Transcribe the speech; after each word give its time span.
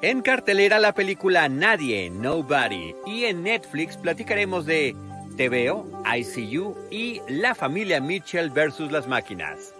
En 0.00 0.22
cartelera 0.22 0.78
la 0.78 0.94
película 0.94 1.48
Nadie, 1.48 2.08
Nobody. 2.08 2.94
Y 3.04 3.24
en 3.24 3.42
Netflix 3.42 3.96
platicaremos 3.96 4.64
de 4.64 4.94
TVO, 5.36 5.86
ICU 6.16 6.76
y 6.88 7.20
La 7.28 7.56
familia 7.56 8.00
Mitchell 8.00 8.50
versus 8.50 8.92
las 8.92 9.08
máquinas. 9.08 9.74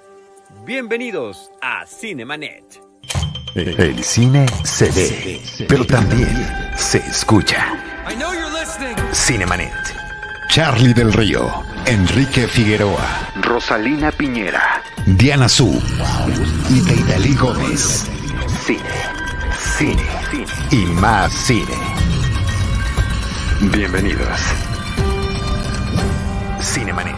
Bienvenidos 0.64 1.52
a 1.62 1.86
Cinemanet. 1.86 2.64
El 3.54 4.02
cine 4.02 4.46
se 4.64 4.90
ve, 4.90 5.40
pero 5.68 5.84
también 5.86 6.28
se 6.76 6.98
escucha. 6.98 7.72
Cinemanet. 9.12 9.72
Charlie 10.48 10.94
del 10.94 11.12
Río, 11.12 11.48
Enrique 11.86 12.48
Figueroa, 12.48 13.30
Rosalina 13.42 14.10
Piñera, 14.10 14.82
Diana 15.06 15.48
Su 15.48 15.80
y 16.70 16.80
Deidali 16.80 17.34
Gómez. 17.36 18.10
Cine 18.64 19.17
cine, 19.78 20.02
y 20.72 20.86
más 21.00 21.32
cine. 21.32 21.76
Bienvenidos. 23.72 24.40
Cinemanet. 26.60 27.14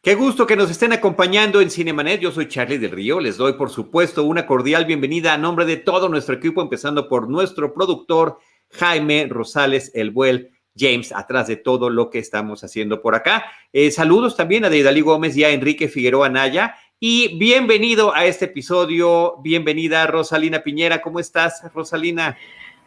Qué 0.00 0.14
gusto 0.14 0.46
que 0.46 0.56
nos 0.56 0.70
estén 0.70 0.94
acompañando 0.94 1.60
en 1.60 1.70
Cinemanet. 1.70 2.22
Yo 2.22 2.32
soy 2.32 2.48
Charlie 2.48 2.78
del 2.78 2.92
Río. 2.92 3.20
Les 3.20 3.36
doy, 3.36 3.52
por 3.52 3.68
supuesto, 3.68 4.24
una 4.24 4.46
cordial 4.46 4.86
bienvenida 4.86 5.34
a 5.34 5.38
nombre 5.38 5.66
de 5.66 5.76
todo 5.76 6.08
nuestro 6.08 6.34
equipo, 6.34 6.62
empezando 6.62 7.08
por 7.08 7.28
nuestro 7.28 7.74
productor 7.74 8.38
Jaime 8.70 9.26
Rosales 9.28 9.90
El 9.92 10.12
Buel. 10.12 10.50
James, 10.76 11.12
atrás 11.12 11.48
de 11.48 11.56
todo 11.56 11.90
lo 11.90 12.08
que 12.08 12.20
estamos 12.20 12.64
haciendo 12.64 13.02
por 13.02 13.14
acá. 13.14 13.44
Eh, 13.72 13.90
saludos 13.90 14.36
también 14.36 14.64
a 14.64 14.70
Deidali 14.70 15.00
Gómez 15.00 15.36
y 15.36 15.44
a 15.44 15.50
Enrique 15.50 15.88
Figueroa 15.88 16.30
Naya 16.30 16.76
y 17.02 17.38
bienvenido 17.38 18.14
a 18.14 18.26
este 18.26 18.44
episodio. 18.44 19.36
Bienvenida, 19.42 20.06
Rosalina 20.06 20.60
Piñera. 20.60 21.00
¿Cómo 21.00 21.18
estás, 21.18 21.62
Rosalina? 21.74 22.36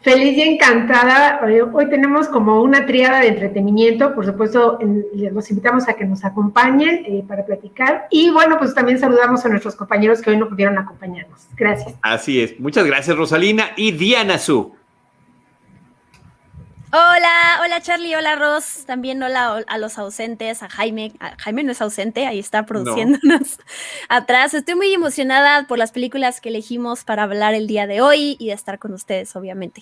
Feliz 0.02 0.38
y 0.38 0.42
encantada. 0.42 1.42
Hoy 1.74 1.90
tenemos 1.90 2.28
como 2.28 2.62
una 2.62 2.86
triada 2.86 3.22
de 3.22 3.30
entretenimiento. 3.30 4.14
Por 4.14 4.26
supuesto, 4.26 4.78
los 5.14 5.50
invitamos 5.50 5.90
a 5.90 5.96
que 5.96 6.06
nos 6.06 6.24
acompañen 6.24 7.04
eh, 7.08 7.24
para 7.28 7.44
platicar. 7.44 8.08
Y 8.12 8.30
bueno, 8.30 8.58
pues 8.60 8.76
también 8.76 9.00
saludamos 9.00 9.44
a 9.46 9.50
nuestros 9.50 9.76
compañeros 9.76 10.22
que 10.22 10.30
hoy 10.30 10.38
no 10.38 10.48
pudieron 10.48 10.78
acompañarnos. 10.78 11.48
Gracias. 11.58 11.96
Así 12.04 12.40
es. 12.40 12.60
Muchas 12.60 12.86
gracias, 12.86 13.18
Rosalina. 13.18 13.72
Y 13.78 13.94
Diana 13.94 14.38
Su. 14.38 14.76
Hola, 16.96 17.60
hola 17.64 17.82
Charlie, 17.82 18.14
hola 18.14 18.36
Ross, 18.36 18.84
también 18.86 19.24
hola 19.24 19.64
a 19.66 19.78
los 19.80 19.98
ausentes, 19.98 20.62
a 20.62 20.70
Jaime. 20.70 21.12
Jaime 21.40 21.64
no 21.64 21.72
es 21.72 21.82
ausente, 21.82 22.28
ahí 22.28 22.38
está 22.38 22.68
produciéndonos 22.68 23.58
atrás. 24.10 24.54
Estoy 24.54 24.76
muy 24.76 24.94
emocionada 24.94 25.66
por 25.66 25.80
las 25.80 25.92
películas 25.92 26.40
que 26.40 26.50
elegimos 26.50 27.04
para 27.04 27.24
hablar 27.24 27.56
el 27.56 27.66
día 27.66 27.88
de 27.88 28.02
hoy 28.02 28.36
y 28.38 28.50
de 28.50 28.54
estar 28.54 28.78
con 28.78 28.94
ustedes, 28.94 29.36
obviamente. 29.36 29.82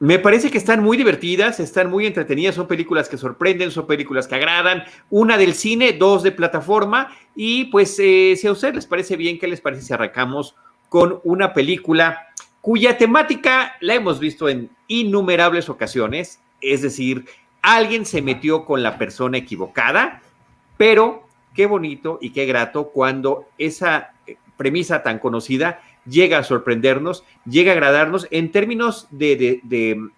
Me 0.00 0.18
parece 0.18 0.50
que 0.50 0.58
están 0.58 0.82
muy 0.82 0.96
divertidas, 0.96 1.60
están 1.60 1.88
muy 1.88 2.06
entretenidas, 2.06 2.56
son 2.56 2.66
películas 2.66 3.08
que 3.08 3.18
sorprenden, 3.18 3.70
son 3.70 3.86
películas 3.86 4.26
que 4.26 4.34
agradan, 4.34 4.82
una 5.10 5.38
del 5.38 5.54
cine, 5.54 5.92
dos 5.92 6.24
de 6.24 6.32
plataforma, 6.32 7.16
y 7.36 7.66
pues 7.66 7.96
eh, 8.00 8.34
si 8.36 8.48
a 8.48 8.50
ustedes 8.50 8.74
les 8.74 8.86
parece 8.86 9.14
bien, 9.14 9.38
¿qué 9.38 9.46
les 9.46 9.60
parece 9.60 9.82
si 9.82 9.92
arrancamos 9.92 10.56
con 10.88 11.20
una 11.22 11.54
película 11.54 12.31
cuya 12.62 12.96
temática 12.96 13.74
la 13.80 13.94
hemos 13.94 14.18
visto 14.20 14.48
en 14.48 14.70
innumerables 14.86 15.68
ocasiones, 15.68 16.40
es 16.62 16.80
decir, 16.80 17.26
alguien 17.60 18.06
se 18.06 18.22
metió 18.22 18.64
con 18.64 18.82
la 18.82 18.96
persona 18.96 19.36
equivocada, 19.36 20.22
pero 20.78 21.28
qué 21.54 21.66
bonito 21.66 22.18
y 22.22 22.30
qué 22.30 22.46
grato 22.46 22.88
cuando 22.88 23.48
esa 23.58 24.12
eh, 24.26 24.36
premisa 24.56 25.02
tan 25.02 25.18
conocida 25.18 25.82
llega 26.06 26.38
a 26.38 26.44
sorprendernos, 26.44 27.24
llega 27.44 27.72
a 27.72 27.74
agradarnos 27.74 28.28
en 28.30 28.52
términos 28.52 29.08
de, 29.10 29.60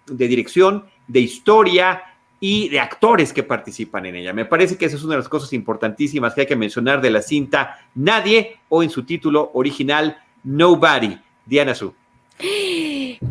dirección, 0.05 0.85
de 1.07 1.19
historia 1.19 2.03
y 2.39 2.69
de 2.69 2.79
actores 2.79 3.33
que 3.33 3.43
participan 3.43 4.05
en 4.05 4.17
ella. 4.17 4.33
Me 4.33 4.45
parece 4.45 4.77
que 4.77 4.85
esa 4.85 4.97
es 4.97 5.03
una 5.03 5.13
de 5.13 5.19
las 5.21 5.29
cosas 5.29 5.51
importantísimas 5.53 6.35
que 6.35 6.41
hay 6.41 6.47
que 6.47 6.55
mencionar 6.55 7.01
de 7.01 7.09
la 7.09 7.21
cinta 7.23 7.79
Nadie 7.95 8.57
o 8.69 8.83
en 8.83 8.91
su 8.91 9.03
título 9.03 9.51
original 9.53 10.17
Nobody. 10.43 11.17
Diana 11.45 11.73
Su. 11.75 11.93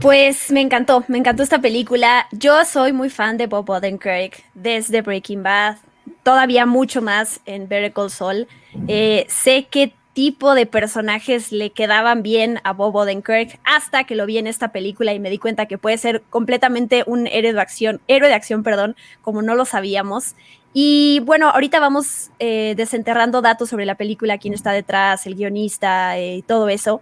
Pues 0.01 0.51
me 0.51 0.61
encantó, 0.61 1.05
me 1.09 1.19
encantó 1.19 1.43
esta 1.43 1.61
película. 1.61 2.27
Yo 2.33 2.65
soy 2.65 2.93
muy 2.93 3.11
fan 3.11 3.37
de 3.37 3.47
Bob 3.47 3.69
Odenkirk 3.69 4.43
desde 4.55 5.03
Breaking 5.03 5.43
Bad, 5.43 5.77
todavía 6.23 6.67
mucho 6.67 7.03
más 7.03 7.41
en 7.47 7.69
Better 7.69 7.93
Call 7.93 8.11
Saul. 8.11 8.49
Eh, 8.89 9.27
sé 9.29 9.67
qué 9.71 9.93
tipo 10.15 10.55
de 10.55 10.65
personajes 10.67 11.53
le 11.53 11.71
quedaban 11.71 12.23
bien 12.23 12.61
a 12.65 12.73
Bob 12.73 12.95
Odenkirk 12.95 13.59
hasta 13.65 14.05
que 14.05 14.15
lo 14.15 14.27
vi 14.27 14.39
en 14.39 14.47
esta 14.47 14.69
película 14.73 15.13
y 15.13 15.19
me 15.21 15.29
di 15.29 15.39
cuenta 15.39 15.67
que 15.67 15.77
puede 15.77 15.99
ser 15.99 16.23
completamente 16.31 17.03
un 17.07 17.27
héroe 17.27 17.53
de 17.53 17.61
acción, 17.61 18.01
héroe 18.07 18.29
de 18.29 18.35
acción, 18.35 18.63
perdón, 18.63 18.97
como 19.23 19.43
no 19.43 19.55
lo 19.55 19.65
sabíamos. 19.65 20.35
Y 20.73 21.21
bueno, 21.21 21.51
ahorita 21.51 21.79
vamos 21.79 22.31
eh, 22.39 22.75
desenterrando 22.77 23.43
datos 23.43 23.69
sobre 23.71 23.87
la 23.87 23.97
película, 23.97 24.39
quién 24.39 24.55
está 24.55 24.73
detrás, 24.73 25.27
el 25.27 25.35
guionista 25.35 26.19
eh, 26.19 26.37
y 26.37 26.43
todo 26.43 26.69
eso. 26.69 27.01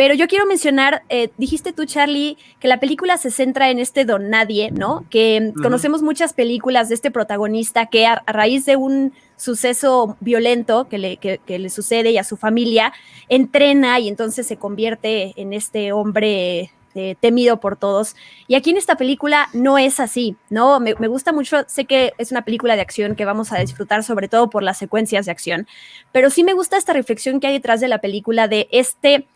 Pero 0.00 0.14
yo 0.14 0.28
quiero 0.28 0.46
mencionar, 0.46 1.02
eh, 1.10 1.28
dijiste 1.36 1.74
tú, 1.74 1.84
Charlie, 1.84 2.38
que 2.58 2.68
la 2.68 2.80
película 2.80 3.18
se 3.18 3.30
centra 3.30 3.68
en 3.68 3.78
este 3.78 4.06
don 4.06 4.30
nadie, 4.30 4.70
¿no? 4.70 5.04
Que 5.10 5.52
conocemos 5.62 6.00
muchas 6.00 6.32
películas 6.32 6.88
de 6.88 6.94
este 6.94 7.10
protagonista 7.10 7.84
que 7.84 8.06
a, 8.06 8.22
raíz 8.26 8.64
de 8.64 8.76
un 8.76 9.12
suceso 9.36 10.16
violento 10.20 10.88
que 10.88 10.96
le, 10.96 11.18
que, 11.18 11.38
le, 11.46 11.68
sucede 11.68 12.12
y 12.12 12.16
a 12.16 12.24
su 12.24 12.38
familia, 12.38 12.94
entrena 13.28 14.00
y 14.00 14.08
entonces 14.08 14.46
se 14.46 14.56
convierte 14.56 15.34
en 15.36 15.52
este 15.52 15.92
hombre 15.92 16.70
eh, 16.94 17.16
temido 17.20 17.60
por 17.60 17.76
todos. 17.76 18.16
Y 18.48 18.54
aquí 18.54 18.70
en 18.70 18.78
esta 18.78 18.96
película 18.96 19.50
no 19.52 19.76
es 19.76 20.00
así, 20.00 20.34
¿no? 20.48 20.80
Me, 20.80 20.94
me, 20.94 21.08
gusta 21.08 21.30
mucho, 21.34 21.58
sé 21.66 21.84
que 21.84 22.14
es 22.16 22.30
una 22.30 22.46
película 22.46 22.74
de 22.74 22.80
acción 22.80 23.16
que 23.16 23.26
vamos 23.26 23.52
a 23.52 23.58
disfrutar 23.58 24.02
sobre 24.02 24.28
todo 24.28 24.48
por 24.48 24.62
las 24.62 24.78
secuencias 24.78 25.26
de 25.26 25.32
acción, 25.32 25.66
pero 26.10 26.30
sí 26.30 26.42
me 26.42 26.54
gusta 26.54 26.78
esta 26.78 26.94
reflexión 26.94 27.38
que 27.38 27.48
hay 27.48 27.52
detrás 27.52 27.82
de 27.82 27.88
la 27.88 27.98
película 27.98 28.48
de 28.48 28.66
este 28.72 29.26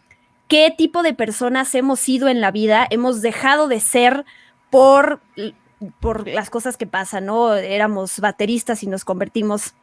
qué 0.49 0.73
tipo 0.77 1.03
de 1.03 1.15
personas 1.15 1.75
hemos 1.75 2.01
sido 2.01 2.29
en 2.29 2.41
la 2.41 2.51
vida, 2.51 2.87
hemos 2.91 3.23
dejado 3.23 3.69
de 3.69 3.81
ser 3.81 4.25
por, 4.71 5.21
por 6.01 6.29
las 6.29 6.51
cosas 6.51 6.77
que 6.77 6.87
pasan, 6.87 7.27
¿no? 7.27 7.55
Éramos 7.55 8.21
bateristas 8.21 8.83
y 8.83 8.87
nos 8.87 9.05
convertimos 9.05 9.75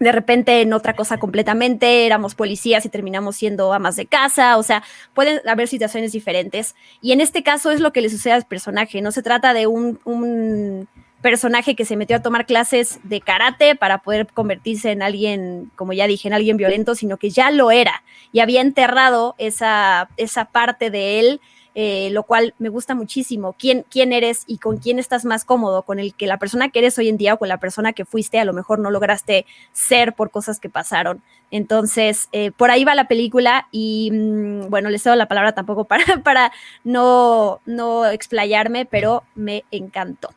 de 0.00 0.12
repente 0.12 0.60
en 0.60 0.72
otra 0.72 0.94
cosa 0.94 1.18
completamente, 1.18 2.04
éramos 2.04 2.34
policías 2.34 2.84
y 2.84 2.88
terminamos 2.88 3.36
siendo 3.36 3.72
amas 3.72 3.96
de 3.96 4.06
casa, 4.06 4.58
o 4.58 4.62
sea, 4.62 4.82
pueden 5.14 5.40
haber 5.48 5.68
situaciones 5.68 6.12
diferentes. 6.12 6.74
Y 7.00 7.12
en 7.12 7.20
este 7.20 7.42
caso 7.42 7.70
es 7.70 7.80
lo 7.80 7.92
que 7.92 8.00
le 8.00 8.10
sucede 8.10 8.32
al 8.32 8.44
personaje, 8.44 9.00
no 9.02 9.12
se 9.12 9.22
trata 9.22 9.54
de 9.54 9.66
un, 9.66 10.00
un 10.04 10.88
personaje 11.24 11.74
que 11.74 11.86
se 11.86 11.96
metió 11.96 12.18
a 12.18 12.22
tomar 12.22 12.44
clases 12.44 13.00
de 13.02 13.22
karate 13.22 13.76
para 13.76 14.02
poder 14.02 14.26
convertirse 14.26 14.90
en 14.90 15.00
alguien, 15.00 15.72
como 15.74 15.94
ya 15.94 16.06
dije, 16.06 16.28
en 16.28 16.34
alguien 16.34 16.58
violento, 16.58 16.94
sino 16.94 17.16
que 17.16 17.30
ya 17.30 17.50
lo 17.50 17.70
era 17.70 18.04
y 18.30 18.40
había 18.40 18.60
enterrado 18.60 19.34
esa, 19.38 20.10
esa 20.18 20.44
parte 20.44 20.90
de 20.90 21.20
él. 21.20 21.40
Eh, 21.76 22.10
lo 22.12 22.22
cual 22.22 22.54
me 22.60 22.68
gusta 22.68 22.94
muchísimo. 22.94 23.56
¿Quién, 23.58 23.84
¿Quién 23.90 24.12
eres 24.12 24.44
y 24.46 24.58
con 24.58 24.76
quién 24.76 25.00
estás 25.00 25.24
más 25.24 25.44
cómodo? 25.44 25.82
¿Con 25.82 25.98
el 25.98 26.14
que 26.14 26.28
la 26.28 26.38
persona 26.38 26.68
que 26.68 26.78
eres 26.78 26.96
hoy 26.98 27.08
en 27.08 27.16
día 27.16 27.34
o 27.34 27.38
con 27.38 27.48
la 27.48 27.58
persona 27.58 27.92
que 27.92 28.04
fuiste 28.04 28.38
a 28.38 28.44
lo 28.44 28.52
mejor 28.52 28.78
no 28.78 28.92
lograste 28.92 29.44
ser 29.72 30.12
por 30.12 30.30
cosas 30.30 30.60
que 30.60 30.68
pasaron? 30.68 31.20
Entonces, 31.50 32.28
eh, 32.30 32.52
por 32.52 32.70
ahí 32.70 32.84
va 32.84 32.94
la 32.94 33.08
película 33.08 33.66
y 33.72 34.12
mm, 34.12 34.70
bueno, 34.70 34.88
les 34.88 35.02
cedo 35.02 35.16
la 35.16 35.26
palabra 35.26 35.50
tampoco 35.50 35.84
para, 35.88 36.04
para 36.22 36.52
no, 36.84 37.58
no 37.66 38.06
explayarme, 38.06 38.86
pero 38.86 39.24
me 39.34 39.64
encantó. 39.72 40.30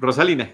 Rosalina. 0.00 0.50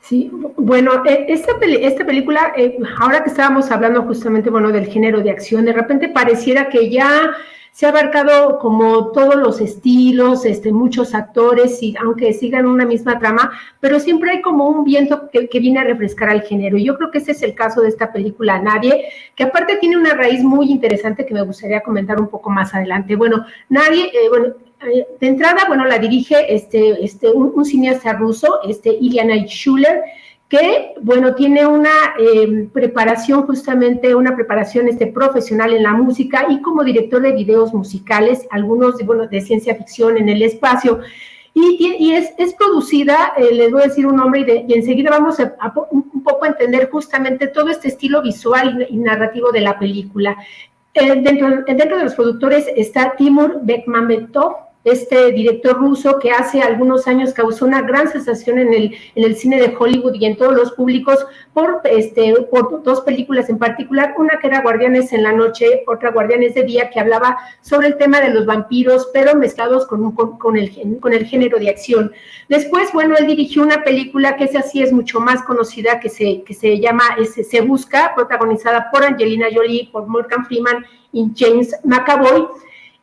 Sí, 0.00 0.30
bueno, 0.56 1.02
eh, 1.04 1.26
esta, 1.28 1.52
esta 1.80 2.06
película, 2.06 2.52
eh, 2.56 2.78
ahora 3.00 3.24
que 3.24 3.30
estábamos 3.30 3.70
hablando 3.72 4.02
justamente, 4.02 4.50
bueno, 4.50 4.70
del 4.70 4.86
género 4.86 5.20
de 5.20 5.30
acción, 5.30 5.64
de 5.64 5.72
repente 5.72 6.08
pareciera 6.08 6.68
que 6.68 6.90
ya 6.90 7.32
se 7.76 7.84
ha 7.84 7.90
abarcado 7.90 8.58
como 8.58 9.08
todos 9.08 9.34
los 9.34 9.60
estilos, 9.60 10.46
este, 10.46 10.72
muchos 10.72 11.14
actores, 11.14 11.82
y 11.82 11.94
aunque 12.00 12.32
sigan 12.32 12.64
una 12.64 12.86
misma 12.86 13.18
trama, 13.18 13.52
pero 13.80 14.00
siempre 14.00 14.30
hay 14.30 14.40
como 14.40 14.66
un 14.66 14.82
viento 14.82 15.28
que, 15.30 15.46
que, 15.46 15.60
viene 15.60 15.80
a 15.80 15.84
refrescar 15.84 16.30
al 16.30 16.40
género. 16.40 16.78
Y 16.78 16.84
yo 16.84 16.96
creo 16.96 17.10
que 17.10 17.18
ese 17.18 17.32
es 17.32 17.42
el 17.42 17.54
caso 17.54 17.82
de 17.82 17.90
esta 17.90 18.14
película 18.14 18.58
Nadie, 18.62 19.08
que 19.34 19.44
aparte 19.44 19.76
tiene 19.76 19.98
una 19.98 20.14
raíz 20.14 20.42
muy 20.42 20.70
interesante 20.72 21.26
que 21.26 21.34
me 21.34 21.42
gustaría 21.42 21.82
comentar 21.82 22.18
un 22.18 22.28
poco 22.28 22.48
más 22.48 22.74
adelante. 22.74 23.14
Bueno, 23.14 23.44
Nadie, 23.68 24.06
eh, 24.06 24.30
bueno, 24.30 24.54
eh, 24.90 25.06
de 25.20 25.26
entrada, 25.26 25.64
bueno, 25.68 25.84
la 25.84 25.98
dirige 25.98 26.54
este, 26.54 27.04
este, 27.04 27.30
un, 27.30 27.62
cineasta 27.62 28.14
ruso, 28.14 28.60
este 28.66 28.88
Iliana 28.88 29.36
Schuller, 29.44 30.00
que, 30.48 30.94
bueno, 31.00 31.34
tiene 31.34 31.66
una 31.66 31.90
em, 32.18 32.68
preparación, 32.70 33.46
justamente 33.46 34.14
una 34.14 34.36
preparación 34.36 34.86
este, 34.88 35.08
profesional 35.08 35.72
en 35.72 35.82
la 35.82 35.92
música 35.92 36.46
y 36.48 36.62
como 36.62 36.84
director 36.84 37.20
de 37.20 37.32
videos 37.32 37.74
musicales, 37.74 38.46
algunos, 38.50 39.04
bueno, 39.04 39.26
de 39.26 39.40
ciencia 39.40 39.74
ficción 39.74 40.16
en 40.18 40.28
el 40.28 40.42
espacio. 40.42 41.00
Y, 41.58 42.12
es, 42.12 42.34
es, 42.36 42.52
producida, 42.52 43.32
eh, 43.38 43.54
les 43.54 43.72
voy 43.72 43.80
a 43.80 43.86
decir 43.86 44.06
un 44.06 44.16
nombre 44.16 44.64
y, 44.68 44.74
enseguida 44.74 45.08
vamos 45.08 45.40
a, 45.40 45.56
un 45.90 46.22
poco 46.22 46.44
a 46.44 46.48
entender 46.48 46.90
justamente 46.90 47.46
todo 47.46 47.70
este 47.70 47.88
estilo 47.88 48.20
visual 48.20 48.86
y 48.90 48.96
narrativo 48.98 49.50
de 49.52 49.62
la 49.62 49.78
película. 49.78 50.36
dentro, 50.94 51.62
dentro 51.66 51.96
de 51.96 52.04
los 52.04 52.14
productores 52.14 52.66
está 52.76 53.14
Timur 53.16 53.60
Bekmambetov, 53.62 54.65
este 54.86 55.32
director 55.32 55.76
ruso 55.76 56.20
que 56.20 56.30
hace 56.30 56.62
algunos 56.62 57.08
años 57.08 57.32
causó 57.32 57.64
una 57.64 57.82
gran 57.82 58.08
sensación 58.08 58.60
en 58.60 58.72
el, 58.72 58.96
en 59.16 59.24
el 59.24 59.34
cine 59.34 59.60
de 59.60 59.74
Hollywood 59.76 60.14
y 60.14 60.26
en 60.26 60.36
todos 60.36 60.54
los 60.54 60.72
públicos 60.72 61.26
por, 61.52 61.80
este, 61.84 62.34
por 62.52 62.84
dos 62.84 63.00
películas 63.00 63.50
en 63.50 63.58
particular, 63.58 64.14
una 64.16 64.38
que 64.38 64.46
era 64.46 64.62
Guardianes 64.62 65.12
en 65.12 65.24
la 65.24 65.32
Noche, 65.32 65.82
otra 65.88 66.12
Guardianes 66.12 66.54
de 66.54 66.62
Día, 66.62 66.88
que 66.90 67.00
hablaba 67.00 67.36
sobre 67.62 67.88
el 67.88 67.96
tema 67.96 68.20
de 68.20 68.30
los 68.30 68.46
vampiros, 68.46 69.10
pero 69.12 69.34
mezclados 69.34 69.86
con, 69.86 70.12
con, 70.12 70.56
el, 70.56 71.00
con 71.00 71.12
el 71.12 71.26
género 71.26 71.58
de 71.58 71.68
acción. 71.68 72.12
Después, 72.48 72.92
bueno, 72.92 73.16
él 73.18 73.26
dirigió 73.26 73.64
una 73.64 73.82
película 73.82 74.36
que 74.36 74.44
esa 74.44 74.62
sí 74.62 74.82
es 74.82 74.92
mucho 74.92 75.18
más 75.18 75.42
conocida, 75.42 75.98
que 75.98 76.10
se, 76.10 76.42
que 76.42 76.54
se 76.54 76.78
llama 76.78 77.02
Se 77.24 77.60
Busca, 77.60 78.12
protagonizada 78.14 78.88
por 78.92 79.02
Angelina 79.02 79.46
Jolie, 79.52 79.88
por 79.90 80.06
Morgan 80.06 80.46
Freeman 80.46 80.86
y 81.12 81.28
James 81.36 81.74
McAvoy 81.82 82.46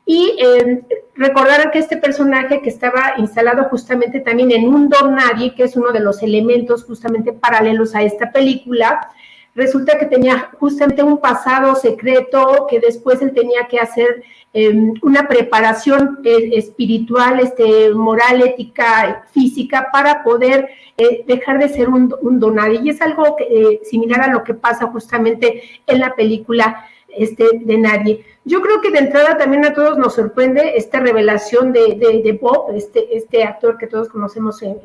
y 0.05 0.35
eh, 0.39 0.81
recordar 1.15 1.71
que 1.71 1.79
este 1.79 1.97
personaje 1.97 2.61
que 2.61 2.69
estaba 2.69 3.13
instalado 3.17 3.65
justamente 3.65 4.19
también 4.19 4.51
en 4.51 4.67
un 4.67 4.89
don 4.89 5.15
nadie, 5.15 5.55
que 5.55 5.63
es 5.63 5.75
uno 5.75 5.91
de 5.91 6.01
los 6.01 6.21
elementos 6.21 6.83
justamente 6.83 7.31
paralelos 7.31 7.95
a 7.95 8.03
esta 8.03 8.31
película, 8.31 9.09
resulta 9.55 9.97
que 9.97 10.07
tenía 10.07 10.49
justamente 10.59 11.03
un 11.03 11.19
pasado 11.19 11.75
secreto 11.75 12.67
que 12.69 12.79
después 12.79 13.21
él 13.21 13.33
tenía 13.33 13.67
que 13.67 13.79
hacer 13.79 14.23
em, 14.51 14.93
una 15.01 15.27
preparación 15.27 16.19
eh, 16.23 16.49
espiritual, 16.53 17.39
este, 17.39 17.93
moral, 17.93 18.41
ética, 18.41 19.25
física, 19.31 19.87
para 19.91 20.23
poder 20.23 20.69
eh, 20.97 21.23
dejar 21.27 21.59
de 21.59 21.69
ser 21.69 21.89
un, 21.89 22.13
un 22.21 22.39
donadie. 22.39 22.81
Y 22.83 22.89
es 22.89 23.01
algo 23.01 23.37
eh, 23.39 23.79
similar 23.83 24.21
a 24.21 24.31
lo 24.31 24.43
que 24.43 24.53
pasa 24.53 24.87
justamente 24.87 25.63
en 25.87 25.99
la 25.99 26.15
película 26.15 26.87
este, 27.17 27.45
de 27.61 27.77
nadie. 27.77 28.25
Yo 28.45 28.61
creo 28.61 28.81
que 28.81 28.91
de 28.91 28.99
entrada 28.99 29.37
también 29.37 29.65
a 29.65 29.73
todos 29.73 29.97
nos 29.97 30.15
sorprende 30.15 30.73
esta 30.75 30.99
revelación 30.99 31.71
de, 31.71 31.95
de, 32.23 32.39
Bob, 32.41 32.75
este, 32.75 33.15
este 33.15 33.43
actor 33.43 33.77
que 33.77 33.87
todos 33.87 34.09
conocemos 34.09 34.61
en, 34.61 34.77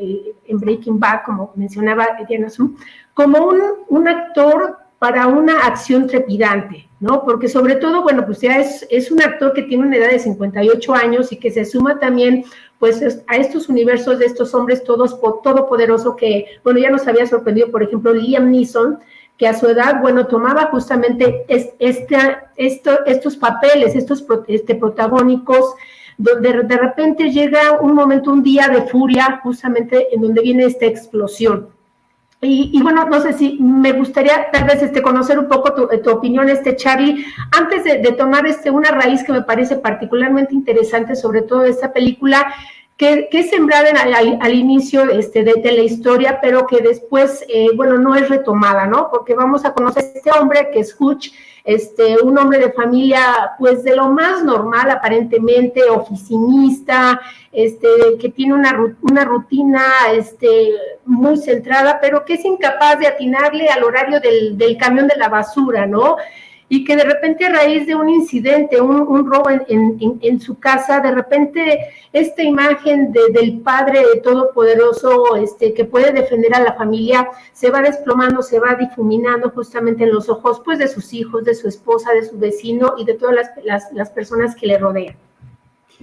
Breaking 0.48 1.00
Bad, 1.00 1.22
como 1.26 1.52
mencionaba 1.56 2.06
Diana 2.28 2.50
Zoom, 2.50 2.76
como 3.14 3.46
un, 3.46 3.60
un, 3.88 4.06
actor 4.06 4.78
para 5.00 5.26
una 5.26 5.66
acción 5.66 6.06
trepidante, 6.06 6.88
¿no? 7.00 7.24
Porque 7.24 7.48
sobre 7.48 7.76
todo, 7.76 8.02
bueno, 8.02 8.24
pues 8.26 8.40
ya 8.40 8.58
es, 8.58 8.86
es 8.90 9.10
un 9.10 9.22
actor 9.22 9.52
que 9.52 9.62
tiene 9.62 9.86
una 9.86 9.96
edad 9.96 10.10
de 10.10 10.18
58 10.18 10.94
años 10.94 11.32
y 11.32 11.36
que 11.36 11.50
se 11.50 11.64
suma 11.64 11.98
también 11.98 12.44
pues 12.78 13.02
a 13.26 13.36
estos 13.36 13.68
universos 13.68 14.18
de 14.18 14.26
estos 14.26 14.54
hombres 14.54 14.84
todos 14.84 15.20
todopoderosos 15.42 16.14
que, 16.16 16.46
bueno, 16.62 16.78
ya 16.78 16.90
nos 16.90 17.06
había 17.08 17.26
sorprendido, 17.26 17.70
por 17.70 17.82
ejemplo, 17.82 18.12
Liam 18.14 18.50
Neeson, 18.50 19.00
que 19.38 19.46
a 19.46 19.54
su 19.54 19.68
edad, 19.68 20.00
bueno, 20.00 20.26
tomaba 20.26 20.66
justamente 20.66 21.46
estos 21.48 23.36
papeles, 23.36 23.94
estos 23.94 24.26
este, 24.48 24.74
protagónicos, 24.74 25.74
donde 26.18 26.64
de 26.64 26.76
repente 26.76 27.30
llega 27.30 27.78
un 27.80 27.94
momento, 27.94 28.32
un 28.32 28.42
día 28.42 28.66
de 28.66 28.82
furia, 28.82 29.40
justamente 29.44 30.12
en 30.12 30.22
donde 30.22 30.42
viene 30.42 30.64
esta 30.64 30.86
explosión. 30.86 31.68
Y, 32.40 32.80
bueno, 32.82 33.04
no 33.04 33.20
sé 33.20 33.32
si 33.32 33.58
me 33.60 33.90
gustaría 33.90 34.50
tal 34.52 34.64
vez 34.64 34.80
este, 34.80 35.02
conocer 35.02 35.40
un 35.40 35.48
poco 35.48 35.72
tu, 35.74 36.10
opinión, 36.10 36.48
este 36.48 36.76
Charlie, 36.76 37.24
antes 37.56 37.82
de, 37.82 37.98
de, 37.98 38.12
tomar 38.12 38.46
este, 38.46 38.70
una 38.70 38.92
raíz 38.92 39.24
que 39.24 39.32
me 39.32 39.42
parece 39.42 39.74
particularmente 39.76 40.54
interesante, 40.54 41.16
sobre 41.16 41.42
todo 41.42 41.64
esta 41.64 41.92
película, 41.92 42.46
que, 42.98 43.28
es 43.30 43.50
sembrada 43.50 43.90
al, 44.40 44.54
inicio 44.54 45.08
este, 45.08 45.44
de, 45.44 45.72
la 45.72 45.82
historia, 45.82 46.40
pero 46.42 46.66
que 46.66 46.80
después, 46.80 47.44
eh, 47.48 47.68
bueno, 47.76 47.96
no 47.96 48.16
es 48.16 48.28
retomada, 48.28 48.86
¿no? 48.86 49.08
Porque 49.08 49.34
vamos 49.34 49.64
a 49.64 49.72
conocer 49.72 50.04
a 50.04 50.18
este 50.18 50.30
hombre 50.32 50.68
que 50.72 50.80
es 50.80 50.96
Hutch, 50.98 51.32
este, 51.62 52.20
un 52.20 52.36
hombre 52.36 52.58
de 52.58 52.72
familia, 52.72 53.52
pues 53.56 53.84
de 53.84 53.94
lo 53.94 54.08
más 54.08 54.42
normal, 54.42 54.90
aparentemente, 54.90 55.84
oficinista, 55.88 57.20
este, 57.52 57.88
que 58.20 58.30
tiene 58.30 58.54
una, 58.54 58.96
una 59.02 59.24
rutina 59.24 59.84
este, 60.12 60.72
muy 61.04 61.36
centrada, 61.36 62.00
pero 62.00 62.24
que 62.24 62.34
es 62.34 62.44
incapaz 62.44 62.98
de 62.98 63.06
atinarle 63.06 63.68
al 63.68 63.84
horario 63.84 64.18
del, 64.18 64.58
del 64.58 64.76
camión 64.76 65.06
de 65.06 65.16
la 65.16 65.28
basura, 65.28 65.86
¿no? 65.86 66.16
Y 66.68 66.84
que 66.84 66.96
de 66.96 67.04
repente 67.04 67.46
a 67.46 67.50
raíz 67.50 67.86
de 67.86 67.94
un 67.94 68.08
incidente, 68.08 68.80
un, 68.80 69.30
robo 69.30 69.48
en, 69.50 70.40
su 70.40 70.58
casa, 70.58 71.00
de 71.00 71.12
repente 71.12 71.78
esta 72.12 72.42
imagen 72.42 73.12
del 73.12 73.60
padre 73.60 74.02
todopoderoso 74.22 75.36
este, 75.36 75.72
que 75.72 75.84
puede 75.84 76.12
defender 76.12 76.54
a 76.54 76.60
la 76.60 76.74
familia 76.74 77.28
se 77.52 77.70
va 77.70 77.80
desplomando, 77.80 78.42
se 78.42 78.60
va 78.60 78.74
difuminando 78.74 79.50
justamente 79.50 80.04
en 80.04 80.12
los 80.12 80.28
ojos 80.28 80.60
pues 80.64 80.78
de 80.78 80.88
sus 80.88 81.12
hijos, 81.14 81.44
de 81.44 81.54
su 81.54 81.68
esposa, 81.68 82.12
de 82.12 82.24
su 82.24 82.38
vecino 82.38 82.94
y 82.98 83.04
de 83.04 83.14
todas 83.14 83.36
las, 83.64 83.92
las 83.92 84.10
personas 84.10 84.54
que 84.54 84.66
le 84.66 84.78
rodean. 84.78 85.16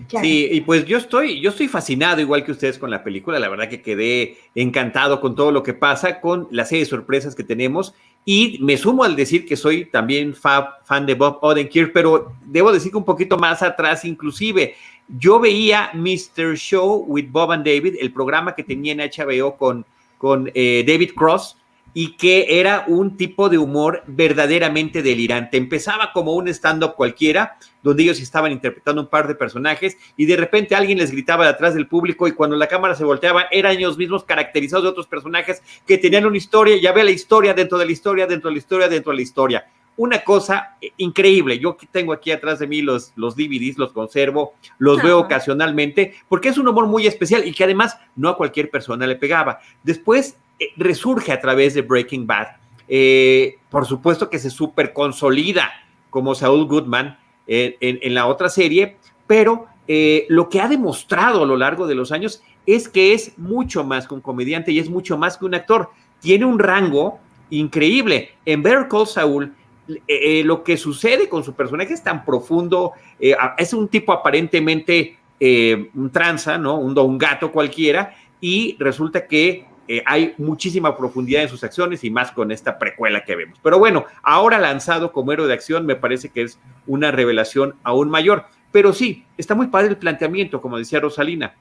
Sí, 0.10 0.50
y 0.52 0.62
pues 0.62 0.86
yo 0.86 0.98
estoy, 0.98 1.40
yo 1.40 1.52
estoy 1.52 1.70
fascinado, 1.70 2.20
igual 2.20 2.44
que 2.44 2.52
ustedes, 2.52 2.78
con 2.78 2.92
la 2.92 3.04
película. 3.04 3.40
La 3.40 3.48
verdad 3.48 3.70
que 3.70 3.82
quedé 3.82 4.38
encantado 4.54 5.22
con 5.22 5.36
todo 5.36 5.52
lo 5.52 5.64
que 5.64 5.74
pasa, 5.74 6.20
con 6.20 6.50
la 6.52 6.66
serie 6.66 6.84
de 6.84 6.90
sorpresas 6.90 7.34
que 7.34 7.46
tenemos. 7.46 7.94
Y 8.28 8.58
me 8.60 8.76
sumo 8.76 9.04
al 9.04 9.16
decir 9.16 9.46
que 9.46 9.56
soy 9.56 9.86
también 9.86 10.34
fan 10.34 11.06
de 11.06 11.14
Bob 11.14 11.38
Odenkirk, 11.42 11.94
pero 11.94 12.34
debo 12.44 12.72
decir 12.72 12.92
que 12.92 12.98
un 12.98 13.06
poquito 13.06 13.38
más 13.38 13.62
atrás, 13.62 14.04
inclusive. 14.04 14.76
Yo 15.08 15.40
veía 15.40 15.92
Mr. 15.94 16.58
Show 16.58 17.06
with 17.08 17.28
Bob 17.30 17.52
and 17.52 17.64
David, 17.64 17.98
el 18.02 18.12
programa 18.12 18.56
que 18.56 18.64
tenía 18.64 18.94
en 18.94 19.00
HBO 19.00 19.56
con, 19.56 19.86
con 20.18 20.52
eh, 20.56 20.84
David 20.88 21.12
Cross, 21.16 21.56
y 21.98 22.18
que 22.18 22.60
era 22.60 22.84
un 22.88 23.16
tipo 23.16 23.48
de 23.48 23.58
humor 23.58 24.04
verdaderamente 24.06 25.02
delirante. 25.02 25.56
Empezaba 25.56 26.12
como 26.14 26.34
un 26.34 26.50
stand-up 26.50 26.96
cualquiera, 26.96 27.58
donde 27.82 28.04
ellos 28.04 28.20
estaban 28.20 28.52
interpretando 28.52 29.02
un 29.02 29.08
par 29.08 29.30
de 29.30 29.34
personajes 29.34 29.98
y 30.18 30.26
de 30.26 30.36
repente 30.36 30.76
alguien 30.76 30.98
les 30.98 31.12
gritaba 31.12 31.46
de 31.46 31.52
atrás 31.52 31.74
del 31.74 31.88
público 31.88 32.28
y 32.28 32.34
cuando 32.34 32.58
la 32.58 32.68
cámara 32.68 32.96
se 32.96 33.06
volteaba 33.06 33.46
eran 33.50 33.78
ellos 33.78 33.98
mismos 33.98 34.26
caracterizados 34.26 34.84
de 34.84 34.90
otros 34.90 35.08
personajes 35.08 35.64
que 35.88 35.98
tenían 35.98 36.26
una 36.26 36.36
historia, 36.36 36.76
ya 36.82 36.92
ve 36.92 37.06
la 37.06 37.12
historia 37.12 37.54
dentro 37.54 37.78
de 37.78 37.86
la 37.86 37.92
historia, 37.94 38.28
dentro 38.28 38.50
de 38.50 38.56
la 38.56 38.60
historia, 38.60 38.90
dentro 38.90 39.12
de 39.12 39.16
la 39.16 39.22
historia. 39.22 39.66
Una 39.96 40.22
cosa 40.22 40.76
eh, 40.82 40.92
increíble. 40.98 41.58
Yo 41.60 41.78
tengo 41.92 42.12
aquí 42.12 42.30
atrás 42.30 42.60
de 42.60 42.68
mí 42.68 42.82
los, 42.82 43.14
los 43.16 43.38
DVDs, 43.38 43.78
los 43.78 43.94
conservo, 43.94 44.56
los 44.80 45.02
veo 45.02 45.20
ocasionalmente, 45.20 46.16
porque 46.28 46.50
es 46.50 46.58
un 46.58 46.68
humor 46.68 46.88
muy 46.88 47.08
especial 47.08 47.48
y 47.48 47.54
que 47.54 47.64
además 47.64 47.98
no 48.18 48.28
a 48.28 48.36
cualquier 48.36 48.70
persona 48.70 49.08
le 49.08 49.16
pegaba. 49.16 49.62
Después 49.84 50.36
resurge 50.78 51.32
a 51.32 51.40
través 51.40 51.74
de 51.74 51.82
Breaking 51.82 52.28
Bad. 52.28 52.48
Eh, 52.88 53.58
por 53.70 53.86
supuesto 53.86 54.30
que 54.30 54.40
se 54.40 54.50
super 54.50 54.94
consolida 54.94 55.72
como 56.10 56.36
Saul 56.36 56.66
Goodman 56.66 57.18
en, 57.48 58.14
la 58.14 58.28
otra 58.28 58.50
serie, 58.50 58.98
pero 59.28 59.68
eh, 59.88 60.26
lo 60.30 60.50
que 60.50 60.62
ha 60.62 60.68
demostrado 60.68 61.44
a 61.44 61.46
lo 61.46 61.58
largo 61.58 61.86
de 61.88 61.96
los 61.96 62.12
años 62.12 62.42
es 62.66 62.90
que 62.90 63.14
es 63.14 63.38
mucho 63.38 63.84
más 63.84 64.08
que 64.08 64.16
un 64.16 64.22
comediante 64.22 64.72
y 64.72 64.80
es 64.80 64.90
mucho 64.90 65.18
más 65.18 65.38
que 65.38 65.46
un 65.46 65.56
actor. 65.56 65.90
Tiene 66.20 66.46
un 66.46 66.58
rango 66.58 67.20
increíble. 67.50 68.32
En 68.46 68.64
Better 68.64 68.88
Call 68.88 69.08
Saul, 69.08 69.54
lo 70.44 70.64
que 70.64 70.78
sucede 70.78 71.30
con 71.30 71.44
su 71.44 71.54
personaje 71.54 71.94
es 71.94 72.02
tan 72.02 72.26
profundo, 72.26 72.94
es 73.20 73.74
un 73.74 73.88
tipo 73.90 74.14
aparentemente 74.14 75.18
un 75.94 76.10
tranza, 76.12 76.58
¿no? 76.58 76.78
Un 76.80 77.18
gato 77.20 77.52
cualquiera, 77.52 78.16
y 78.42 78.76
resulta 78.80 79.28
que 79.28 79.66
eh, 79.88 80.04
hay 80.06 80.34
muchísima 80.38 80.98
profundidad 80.98 81.44
en 81.44 81.50
sus 81.50 81.64
acciones 81.64 82.04
y 82.04 82.10
más 82.10 82.32
con 82.32 82.52
esta 82.52 82.78
precuela 82.78 83.24
que 83.24 83.36
vemos. 83.36 83.60
Pero 83.62 83.80
bueno, 83.80 84.06
ahora 84.24 84.60
lanzado 84.60 85.12
como 85.12 85.32
héroe 85.32 85.48
de 85.48 85.54
acción 85.54 85.86
me 85.86 85.96
parece 85.96 86.30
que 86.30 86.44
es 86.44 86.60
una 86.88 87.12
revelación 87.12 87.76
aún 87.84 88.10
mayor. 88.10 88.46
Pero 88.72 88.94
sí, 88.94 89.26
está 89.38 89.56
muy 89.56 89.68
padre 89.68 89.90
el 89.90 89.98
planteamiento, 89.98 90.62
como 90.62 90.78
decía 90.78 91.00
Rosalina 91.00 91.56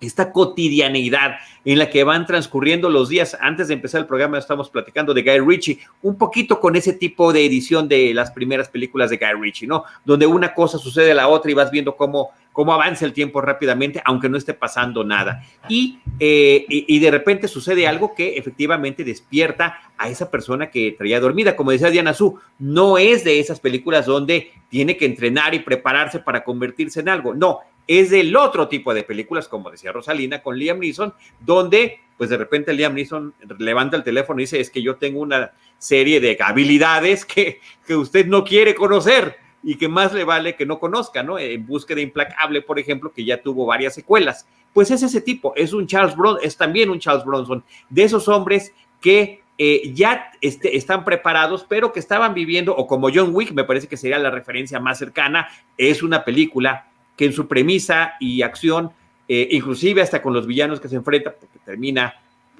esta 0.00 0.32
cotidianeidad 0.32 1.36
en 1.64 1.78
la 1.78 1.90
que 1.90 2.04
van 2.04 2.26
transcurriendo 2.26 2.88
los 2.88 3.08
días. 3.08 3.36
Antes 3.40 3.68
de 3.68 3.74
empezar 3.74 4.00
el 4.00 4.06
programa 4.06 4.38
estamos 4.38 4.70
platicando 4.70 5.12
de 5.12 5.22
Guy 5.22 5.40
Ritchie, 5.40 5.78
un 6.02 6.16
poquito 6.16 6.60
con 6.60 6.76
ese 6.76 6.92
tipo 6.92 7.32
de 7.32 7.44
edición 7.44 7.88
de 7.88 8.14
las 8.14 8.30
primeras 8.30 8.68
películas 8.68 9.10
de 9.10 9.16
Guy 9.16 9.40
Ritchie, 9.40 9.66
¿no? 9.66 9.84
Donde 10.04 10.26
una 10.26 10.54
cosa 10.54 10.78
sucede 10.78 11.12
a 11.12 11.14
la 11.14 11.28
otra 11.28 11.50
y 11.50 11.54
vas 11.54 11.70
viendo 11.70 11.96
cómo, 11.96 12.30
cómo 12.52 12.72
avanza 12.72 13.04
el 13.04 13.12
tiempo 13.12 13.40
rápidamente, 13.40 14.00
aunque 14.04 14.28
no 14.28 14.36
esté 14.38 14.54
pasando 14.54 15.04
nada. 15.04 15.44
Y, 15.68 15.98
eh, 16.20 16.64
y, 16.68 16.98
de 16.98 17.10
repente 17.10 17.48
sucede 17.48 17.86
algo 17.86 18.14
que 18.14 18.36
efectivamente 18.36 19.04
despierta 19.04 19.80
a 19.96 20.08
esa 20.08 20.30
persona 20.30 20.70
que 20.70 20.94
traía 20.96 21.20
dormida. 21.20 21.56
Como 21.56 21.70
decía 21.70 21.90
Diana 21.90 22.14
Su, 22.14 22.38
no 22.58 22.98
es 22.98 23.24
de 23.24 23.40
esas 23.40 23.60
películas 23.60 24.06
donde 24.06 24.52
tiene 24.68 24.96
que 24.96 25.06
entrenar 25.06 25.54
y 25.54 25.60
prepararse 25.60 26.20
para 26.20 26.44
convertirse 26.44 27.00
en 27.00 27.08
algo. 27.08 27.34
No, 27.34 27.60
es 27.88 28.10
del 28.10 28.36
otro 28.36 28.68
tipo 28.68 28.94
de 28.94 29.02
películas, 29.02 29.48
como 29.48 29.70
decía 29.70 29.90
Rosalina, 29.90 30.42
con 30.42 30.56
Liam 30.56 30.78
Neeson, 30.78 31.12
donde 31.40 32.00
pues 32.18 32.30
de 32.30 32.36
repente 32.36 32.74
Liam 32.74 32.94
Neeson 32.94 33.32
levanta 33.58 33.96
el 33.96 34.04
teléfono 34.04 34.40
y 34.40 34.42
dice, 34.42 34.60
es 34.60 34.70
que 34.70 34.82
yo 34.82 34.96
tengo 34.96 35.20
una 35.20 35.52
serie 35.78 36.20
de 36.20 36.36
habilidades 36.40 37.24
que, 37.24 37.60
que 37.86 37.96
usted 37.96 38.26
no 38.26 38.44
quiere 38.44 38.74
conocer 38.74 39.36
y 39.62 39.76
que 39.76 39.88
más 39.88 40.12
le 40.12 40.24
vale 40.24 40.54
que 40.54 40.66
no 40.66 40.78
conozca, 40.78 41.22
¿no? 41.22 41.38
En 41.38 41.66
Búsqueda 41.66 42.00
Implacable, 42.00 42.60
por 42.62 42.78
ejemplo, 42.78 43.12
que 43.12 43.24
ya 43.24 43.40
tuvo 43.40 43.66
varias 43.66 43.94
secuelas. 43.94 44.46
Pues 44.72 44.90
es 44.90 45.02
ese 45.02 45.20
tipo, 45.20 45.54
es 45.56 45.72
un 45.72 45.86
Charles 45.86 46.16
Bronson, 46.16 46.44
es 46.44 46.56
también 46.56 46.90
un 46.90 46.98
Charles 46.98 47.24
Bronson, 47.24 47.64
de 47.88 48.02
esos 48.02 48.28
hombres 48.28 48.72
que 49.00 49.42
eh, 49.56 49.92
ya 49.94 50.30
este, 50.40 50.76
están 50.76 51.04
preparados, 51.04 51.66
pero 51.68 51.92
que 51.92 52.00
estaban 52.00 52.34
viviendo, 52.34 52.74
o 52.76 52.86
como 52.86 53.10
John 53.12 53.34
Wick, 53.34 53.52
me 53.52 53.64
parece 53.64 53.88
que 53.88 53.96
sería 53.96 54.18
la 54.18 54.30
referencia 54.30 54.78
más 54.78 54.98
cercana, 54.98 55.48
es 55.76 56.02
una 56.02 56.24
película 56.24 56.87
que 57.18 57.26
en 57.26 57.34
su 57.34 57.46
premisa 57.46 58.14
y 58.18 58.40
acción, 58.40 58.90
eh, 59.28 59.46
inclusive 59.50 60.00
hasta 60.00 60.22
con 60.22 60.32
los 60.32 60.46
villanos 60.46 60.80
que 60.80 60.88
se 60.88 60.96
enfrenta, 60.96 61.34
porque 61.34 61.58
termina 61.58 62.14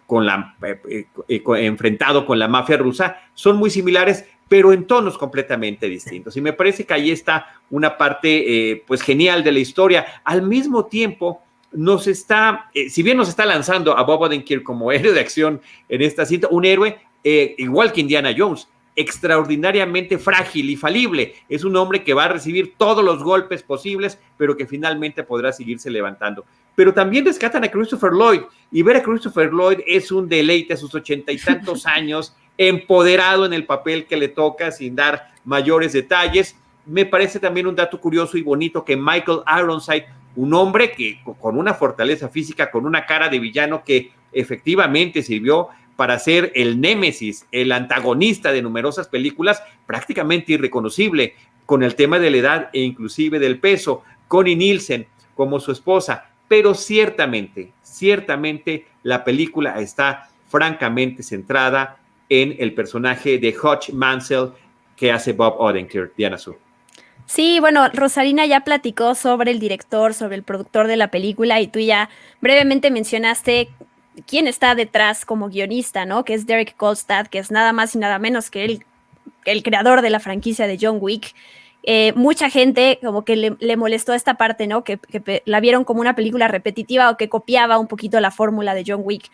con 0.07 0.27
la, 0.27 0.55
eh, 0.63 1.07
enfrentado 1.57 2.27
con 2.27 2.39
la 2.39 2.49
mafia 2.49 2.77
rusa, 2.77 3.17
son 3.33 3.57
muy 3.57 3.71
similares, 3.71 4.27
pero 4.49 4.75
en 4.75 4.87
tonos 4.87 5.17
completamente 5.17 5.89
distintos. 5.89 6.37
Y 6.37 6.43
me 6.43 6.53
parece 6.53 6.85
que 6.85 6.93
ahí 6.93 7.11
está 7.11 7.47
una 7.71 7.97
parte, 7.97 8.83
pues, 8.87 9.03
genial 9.03 9.45
de 9.45 9.53
la 9.53 9.59
historia. 9.59 10.07
Al 10.25 10.43
mismo 10.43 10.87
tiempo, 10.87 11.43
nos 11.73 12.07
está, 12.07 12.71
eh, 12.75 12.89
si 12.89 13.03
bien 13.03 13.17
nos 13.17 13.29
está 13.29 13.45
lanzando 13.45 13.97
a 13.97 14.03
Bob 14.03 14.23
Odenkirk 14.23 14.63
como 14.63 14.93
héroe 14.93 15.13
de 15.13 15.21
acción 15.21 15.61
en 15.89 16.03
esta 16.03 16.25
cinta, 16.25 16.49
un 16.51 16.65
héroe 16.65 16.99
eh, 17.25 17.55
igual 17.59 17.93
que 17.93 18.01
Indiana 18.01 18.35
Jones, 18.37 18.69
extraordinariamente 18.99 20.19
frágil 20.19 20.71
y 20.71 20.77
falible. 20.77 21.35
Es 21.49 21.63
un 21.63 21.77
hombre 21.77 22.03
que 22.03 22.15
va 22.15 22.25
a 22.25 22.29
recibir 22.29 22.75
todos 22.77 23.05
los 23.05 23.23
golpes 23.23 23.63
posibles, 23.63 24.19
pero 24.37 24.57
que 24.57 24.67
finalmente 24.67 25.23
podrá 25.23 25.53
seguirse 25.53 25.89
levantando. 25.89 26.45
Pero 26.75 26.93
también 26.93 27.25
rescatan 27.25 27.63
a 27.63 27.71
Christopher 27.71 28.11
Lloyd 28.11 28.41
y 28.73 28.83
ver 28.83 28.97
a 28.97 29.03
Christopher 29.05 29.53
Lloyd 29.53 29.79
es 29.87 30.11
un 30.11 30.29
deleite 30.29 30.75
a 30.75 30.77
sus 30.77 30.93
ochenta 30.97 31.31
y 31.31 31.39
tantos 31.39 31.87
años, 31.87 32.35
empoderado 32.57 33.47
en 33.47 33.53
el 33.53 33.67
papel 33.67 34.05
que 34.05 34.17
le 34.17 34.27
toca 34.27 34.73
sin 34.73 34.97
dar 34.97 35.33
mayores 35.45 35.93
detalles. 35.93 36.57
Me 36.85 37.07
parece 37.07 37.39
también 37.39 37.69
un 37.69 37.77
dato 37.77 38.01
curioso 38.01 38.37
y 38.37 38.43
bonito 38.43 38.85
que 38.85 38.97
Michael 38.97 39.43
Ironside 39.61 40.07
un 40.35 40.55
hombre 40.55 40.93
que 40.93 41.21
con 41.41 41.57
una 41.57 41.75
fortaleza 41.75 42.29
física, 42.29 42.71
con 42.71 42.85
una 42.85 43.07
cara 43.07 43.29
de 43.29 43.39
villano 43.39 43.83
que 43.85 44.13
efectivamente 44.33 45.23
sirvió 45.23 45.69
para 45.99 46.21
ser 46.21 46.53
el 46.55 46.81
némesis, 46.81 47.45
el 47.51 47.73
antagonista 47.73 48.53
de 48.53 48.63
numerosas 48.63 49.09
películas, 49.09 49.65
prácticamente 49.85 50.53
irreconocible, 50.53 51.35
con 51.67 51.83
el 51.83 51.97
tema 51.97 52.21
de 52.21 52.31
la 52.31 52.37
edad 52.37 52.71
e 52.73 52.83
inclusive 52.83 53.41
del 53.41 53.59
peso, 53.59 54.05
Connie 54.29 54.55
Nielsen 54.55 55.09
como 55.35 55.59
su 55.59 55.73
esposa, 55.73 56.31
pero 56.47 56.75
ciertamente, 56.75 57.73
ciertamente 57.83 58.87
la 59.03 59.25
película 59.25 59.81
está 59.81 60.31
francamente 60.47 61.25
centrada 61.25 61.97
en 62.29 62.55
el 62.61 62.75
personaje 62.75 63.39
de 63.39 63.57
Hutch 63.61 63.91
Mansell 63.91 64.51
que 64.95 65.11
hace 65.11 65.33
Bob 65.33 65.57
Odenkirk, 65.59 66.15
Diana 66.15 66.39
Su. 66.39 66.55
Sí, 67.27 67.59
bueno, 67.59 67.89
Rosalina 67.93 68.47
ya 68.47 68.61
platicó 68.61 69.17
sobre 69.17 69.51
el 69.51 69.59
director, 69.59 70.15
sobre 70.15 70.37
el 70.37 70.45
productor 70.45 70.87
de 70.87 70.97
la 70.97 71.09
película 71.09 71.61
y 71.61 71.67
tú 71.67 71.81
ya 71.81 72.09
brevemente 72.41 72.93
mencionaste 72.93 73.69
quién 74.27 74.47
está 74.47 74.75
detrás 74.75 75.25
como 75.25 75.49
guionista, 75.49 76.05
¿no? 76.05 76.25
Que 76.25 76.35
es 76.35 76.47
Derek 76.47 76.77
Kolstad, 76.77 77.27
que 77.27 77.39
es 77.39 77.51
nada 77.51 77.73
más 77.73 77.95
y 77.95 77.99
nada 77.99 78.19
menos 78.19 78.51
que 78.51 78.65
el, 78.65 78.85
el 79.45 79.63
creador 79.63 80.03
de 80.03 80.11
la 80.11 80.21
franquicia 80.21 80.67
de 80.67 80.79
John 80.81 80.99
Wick. 81.01 81.35
Eh, 81.85 82.13
mucha 82.17 82.51
gente 82.51 82.99
como 83.03 83.25
que 83.25 83.57
le, 83.59 83.77
molestó 83.77 84.13
esta 84.13 84.35
parte, 84.35 84.67
¿no? 84.67 84.85
Que, 84.85 84.99
la 85.45 85.61
vieron 85.61 85.85
como 85.85 86.01
una 86.01 86.15
película 86.15 86.49
repetitiva 86.49 87.11
o 87.11 87.17
que 87.17 87.29
copiaba 87.29 87.79
un 87.79 87.87
poquito 87.87 88.21
la 88.21 88.31
fórmula 88.31 88.75
de 88.75 88.85
John 88.87 89.01
Wick. 89.05 89.31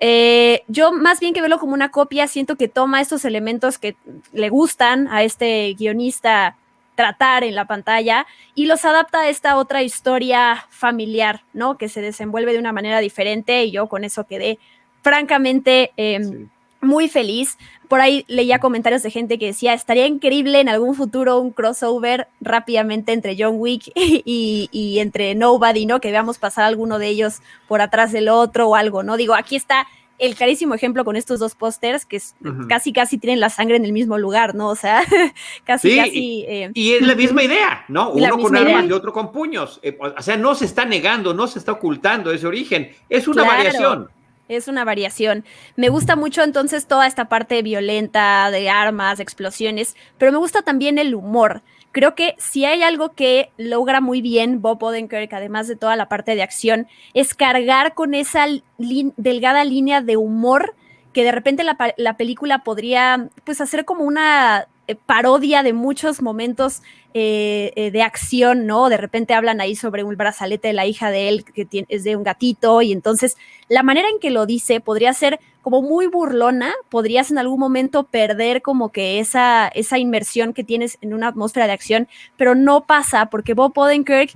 Eh, 0.00 0.62
yo 0.68 0.92
más 0.92 1.18
bien 1.18 1.34
que 1.34 1.40
verlo 1.40 1.58
como 1.58 1.74
una 1.74 1.90
copia, 1.90 2.28
siento 2.28 2.56
que 2.56 2.68
toma 2.68 3.00
estos 3.00 3.24
elementos 3.24 3.78
que 3.78 3.96
le 4.32 4.48
gustan 4.48 5.08
a 5.08 5.24
este 5.24 5.74
guionista 5.74 6.56
tratar 6.98 7.44
en 7.44 7.54
la 7.54 7.64
pantalla 7.64 8.26
y 8.56 8.66
los 8.66 8.84
adapta 8.84 9.20
a 9.20 9.28
esta 9.28 9.56
otra 9.56 9.84
historia 9.84 10.66
familiar, 10.68 11.44
¿no? 11.52 11.78
Que 11.78 11.88
se 11.88 12.00
desenvuelve 12.00 12.52
de 12.52 12.58
una 12.58 12.72
manera 12.72 12.98
diferente 12.98 13.62
y 13.62 13.70
yo 13.70 13.86
con 13.86 14.02
eso 14.02 14.26
quedé 14.26 14.58
francamente 15.02 15.92
em, 15.96 16.48
muy 16.80 17.08
feliz. 17.08 17.56
Por 17.86 18.00
ahí 18.00 18.24
leía 18.26 18.58
comentarios 18.58 19.04
de 19.04 19.12
gente 19.12 19.38
que 19.38 19.46
decía, 19.46 19.74
estaría 19.74 20.08
increíble 20.08 20.58
en 20.58 20.68
algún 20.68 20.96
futuro 20.96 21.38
un 21.38 21.52
crossover 21.52 22.26
rápidamente 22.40 23.12
entre 23.12 23.36
John 23.38 23.60
Wick 23.60 23.92
y, 23.94 24.68
y 24.72 24.98
entre 24.98 25.36
Nobody, 25.36 25.86
¿no? 25.86 26.00
Que 26.00 26.10
veamos 26.10 26.38
pasar 26.38 26.64
alguno 26.64 26.98
de 26.98 27.06
ellos 27.06 27.42
por 27.68 27.80
atrás 27.80 28.10
del 28.10 28.28
otro 28.28 28.70
o 28.70 28.74
algo, 28.74 29.04
¿no? 29.04 29.16
Digo, 29.16 29.34
aquí 29.34 29.54
está 29.54 29.86
el 30.18 30.34
carísimo 30.36 30.74
ejemplo 30.74 31.04
con 31.04 31.16
estos 31.16 31.38
dos 31.38 31.54
pósters 31.54 32.04
que 32.04 32.20
casi 32.68 32.92
casi 32.92 33.18
tienen 33.18 33.40
la 33.40 33.50
sangre 33.50 33.76
en 33.76 33.84
el 33.84 33.92
mismo 33.92 34.18
lugar, 34.18 34.54
¿no? 34.54 34.68
O 34.68 34.76
sea, 34.76 35.02
casi 35.64 35.96
casi. 35.96 36.44
Eh, 36.48 36.70
y 36.74 36.92
es 36.92 37.02
la 37.02 37.14
misma 37.14 37.44
idea, 37.44 37.84
¿no? 37.88 38.10
Uno 38.10 38.38
con 38.38 38.56
armas 38.56 38.86
y 38.86 38.92
otro 38.92 39.12
con 39.12 39.32
puños. 39.32 39.78
Eh, 39.82 39.96
o 40.00 40.22
sea, 40.22 40.36
no 40.36 40.54
se 40.54 40.64
está 40.64 40.84
negando, 40.84 41.34
no 41.34 41.46
se 41.46 41.58
está 41.58 41.72
ocultando 41.72 42.32
ese 42.32 42.46
origen. 42.46 42.90
Es 43.08 43.28
una 43.28 43.44
variación. 43.44 44.10
Es 44.48 44.66
una 44.66 44.84
variación. 44.84 45.44
Me 45.76 45.90
gusta 45.90 46.16
mucho 46.16 46.42
entonces 46.42 46.86
toda 46.86 47.06
esta 47.06 47.28
parte 47.28 47.62
violenta 47.62 48.50
de 48.50 48.70
armas, 48.70 49.20
explosiones, 49.20 49.94
pero 50.16 50.32
me 50.32 50.38
gusta 50.38 50.62
también 50.62 50.98
el 50.98 51.14
humor. 51.14 51.62
Creo 51.92 52.14
que 52.14 52.34
si 52.38 52.64
hay 52.64 52.82
algo 52.82 53.14
que 53.14 53.50
logra 53.56 54.00
muy 54.00 54.20
bien 54.20 54.60
Bob 54.60 54.82
Odenkirk, 54.82 55.32
además 55.32 55.68
de 55.68 55.76
toda 55.76 55.96
la 55.96 56.08
parte 56.08 56.34
de 56.34 56.42
acción, 56.42 56.86
es 57.14 57.34
cargar 57.34 57.94
con 57.94 58.14
esa 58.14 58.46
delgada 58.76 59.64
línea 59.64 60.00
de 60.00 60.16
humor 60.16 60.74
que 61.12 61.24
de 61.24 61.32
repente 61.32 61.64
la, 61.64 61.76
la 61.96 62.16
película 62.16 62.62
podría 62.62 63.28
pues 63.44 63.60
hacer 63.60 63.84
como 63.84 64.04
una 64.04 64.68
parodia 64.96 65.62
de 65.62 65.72
muchos 65.72 66.22
momentos 66.22 66.82
eh, 67.14 67.72
eh, 67.76 67.90
de 67.90 68.02
acción, 68.02 68.66
¿no? 68.66 68.88
De 68.88 68.96
repente 68.96 69.34
hablan 69.34 69.60
ahí 69.60 69.74
sobre 69.74 70.04
un 70.04 70.16
brazalete 70.16 70.68
de 70.68 70.74
la 70.74 70.86
hija 70.86 71.10
de 71.10 71.28
él 71.28 71.44
que 71.44 71.66
es 71.88 72.04
de 72.04 72.16
un 72.16 72.22
gatito 72.22 72.82
y 72.82 72.92
entonces 72.92 73.36
la 73.68 73.82
manera 73.82 74.08
en 74.08 74.18
que 74.18 74.30
lo 74.30 74.46
dice 74.46 74.80
podría 74.80 75.12
ser 75.14 75.40
como 75.62 75.82
muy 75.82 76.06
burlona, 76.06 76.72
podrías 76.88 77.30
en 77.30 77.38
algún 77.38 77.60
momento 77.60 78.04
perder 78.04 78.62
como 78.62 78.90
que 78.90 79.20
esa, 79.20 79.68
esa 79.68 79.98
inmersión 79.98 80.54
que 80.54 80.64
tienes 80.64 80.98
en 81.00 81.12
una 81.12 81.28
atmósfera 81.28 81.66
de 81.66 81.72
acción, 81.72 82.08
pero 82.36 82.54
no 82.54 82.86
pasa 82.86 83.26
porque 83.26 83.54
Bob 83.54 83.76
Odenkirk 83.76 84.32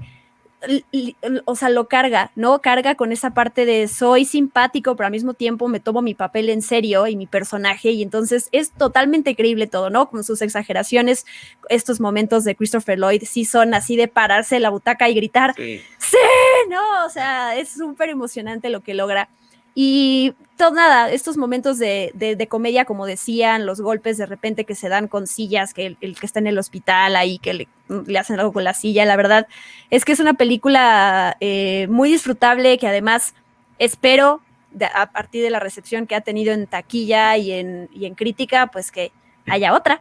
o 1.44 1.56
sea, 1.56 1.68
lo 1.68 1.88
carga, 1.88 2.30
¿no? 2.36 2.60
Carga 2.60 2.94
con 2.94 3.12
esa 3.12 3.34
parte 3.34 3.64
de 3.64 3.88
soy 3.88 4.24
simpático, 4.24 4.96
pero 4.96 5.06
al 5.06 5.12
mismo 5.12 5.34
tiempo 5.34 5.68
me 5.68 5.80
tomo 5.80 6.02
mi 6.02 6.14
papel 6.14 6.48
en 6.50 6.62
serio 6.62 7.06
y 7.06 7.16
mi 7.16 7.26
personaje, 7.26 7.90
y 7.90 8.02
entonces 8.02 8.48
es 8.52 8.70
totalmente 8.70 9.34
creíble 9.34 9.66
todo, 9.66 9.90
¿no? 9.90 10.08
Con 10.08 10.24
sus 10.24 10.42
exageraciones, 10.42 11.26
estos 11.68 12.00
momentos 12.00 12.44
de 12.44 12.54
Christopher 12.54 12.98
Lloyd 12.98 13.22
sí 13.24 13.44
son 13.44 13.74
así 13.74 13.96
de 13.96 14.08
pararse 14.08 14.56
en 14.56 14.62
la 14.62 14.70
butaca 14.70 15.08
y 15.08 15.14
gritar, 15.14 15.54
sí, 15.56 15.80
¡Sí! 15.98 16.16
¿no? 16.68 17.06
O 17.06 17.08
sea, 17.10 17.56
es 17.56 17.70
súper 17.70 18.10
emocionante 18.10 18.70
lo 18.70 18.80
que 18.82 18.94
logra. 18.94 19.28
Y 19.74 20.34
todo 20.56 20.72
nada, 20.72 21.10
estos 21.10 21.36
momentos 21.36 21.78
de, 21.78 22.46
comedia, 22.48 22.84
como 22.84 23.06
decían, 23.06 23.66
los 23.66 23.80
golpes 23.80 24.18
de 24.18 24.26
repente 24.26 24.64
que 24.64 24.74
se 24.74 24.88
dan 24.88 25.08
con 25.08 25.26
sillas, 25.26 25.72
que 25.74 25.96
el, 26.00 26.18
que 26.18 26.26
está 26.26 26.38
en 26.38 26.46
el 26.46 26.58
hospital 26.58 27.16
ahí, 27.16 27.38
que 27.38 27.54
le, 27.54 28.18
hacen 28.18 28.38
algo 28.38 28.52
con 28.52 28.64
la 28.64 28.74
silla, 28.74 29.04
la 29.04 29.16
verdad 29.16 29.46
es 29.90 30.04
que 30.04 30.12
es 30.12 30.20
una 30.20 30.34
película 30.34 31.36
eh, 31.40 31.86
muy 31.90 32.10
disfrutable 32.10 32.78
que 32.78 32.86
además 32.86 33.34
espero, 33.78 34.40
a 34.94 35.10
partir 35.10 35.42
de 35.42 35.50
la 35.50 35.60
recepción 35.60 36.06
que 36.06 36.14
ha 36.14 36.20
tenido 36.20 36.52
en 36.54 36.66
taquilla 36.66 37.36
y 37.36 37.52
en, 37.52 37.88
y 37.92 38.06
en 38.06 38.14
crítica, 38.14 38.68
pues 38.68 38.90
que 38.90 39.12
haya 39.46 39.74
otra. 39.74 40.00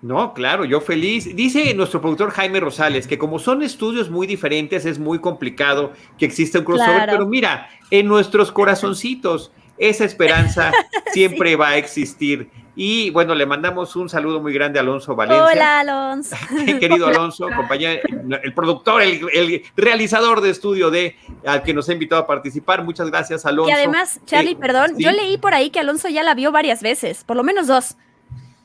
No, 0.00 0.32
claro, 0.32 0.64
yo 0.64 0.80
feliz. 0.80 1.34
Dice 1.34 1.74
nuestro 1.74 2.00
productor 2.00 2.30
Jaime 2.30 2.60
Rosales 2.60 3.08
que 3.08 3.18
como 3.18 3.38
son 3.38 3.62
estudios 3.62 4.10
muy 4.10 4.26
diferentes, 4.26 4.86
es 4.86 4.98
muy 4.98 5.18
complicado 5.18 5.92
que 6.16 6.24
exista 6.24 6.60
un 6.60 6.64
crossover, 6.64 7.08
pero 7.10 7.26
mira, 7.26 7.68
en 7.90 8.06
nuestros 8.06 8.52
corazoncitos 8.52 9.50
esa 9.76 10.04
esperanza 10.04 10.72
siempre 11.12 11.56
va 11.56 11.70
a 11.70 11.76
existir. 11.76 12.48
Y 12.80 13.10
bueno, 13.10 13.34
le 13.34 13.44
mandamos 13.44 13.96
un 13.96 14.08
saludo 14.08 14.40
muy 14.40 14.52
grande 14.52 14.78
a 14.78 14.82
Alonso 14.82 15.16
Valencia. 15.16 15.44
Hola, 15.44 15.80
Alonso. 15.80 16.36
Querido 16.78 17.08
Alonso, 17.08 17.48
compañero, 17.56 18.00
el 18.40 18.54
productor, 18.54 19.02
el, 19.02 19.64
realizador 19.74 20.40
de 20.40 20.50
estudio 20.50 20.88
de 20.88 21.16
al 21.44 21.64
que 21.64 21.74
nos 21.74 21.88
ha 21.88 21.92
invitado 21.92 22.22
a 22.22 22.26
participar. 22.28 22.84
Muchas 22.84 23.10
gracias, 23.10 23.44
Alonso. 23.44 23.70
Y 23.70 23.72
además, 23.72 24.20
Charlie, 24.26 24.52
eh, 24.52 24.58
perdón, 24.60 24.92
yo 24.96 25.10
leí 25.10 25.38
por 25.38 25.54
ahí 25.54 25.70
que 25.70 25.80
Alonso 25.80 26.08
ya 26.08 26.22
la 26.22 26.34
vio 26.34 26.52
varias 26.52 26.80
veces, 26.80 27.24
por 27.24 27.36
lo 27.36 27.42
menos 27.42 27.66
dos. 27.66 27.96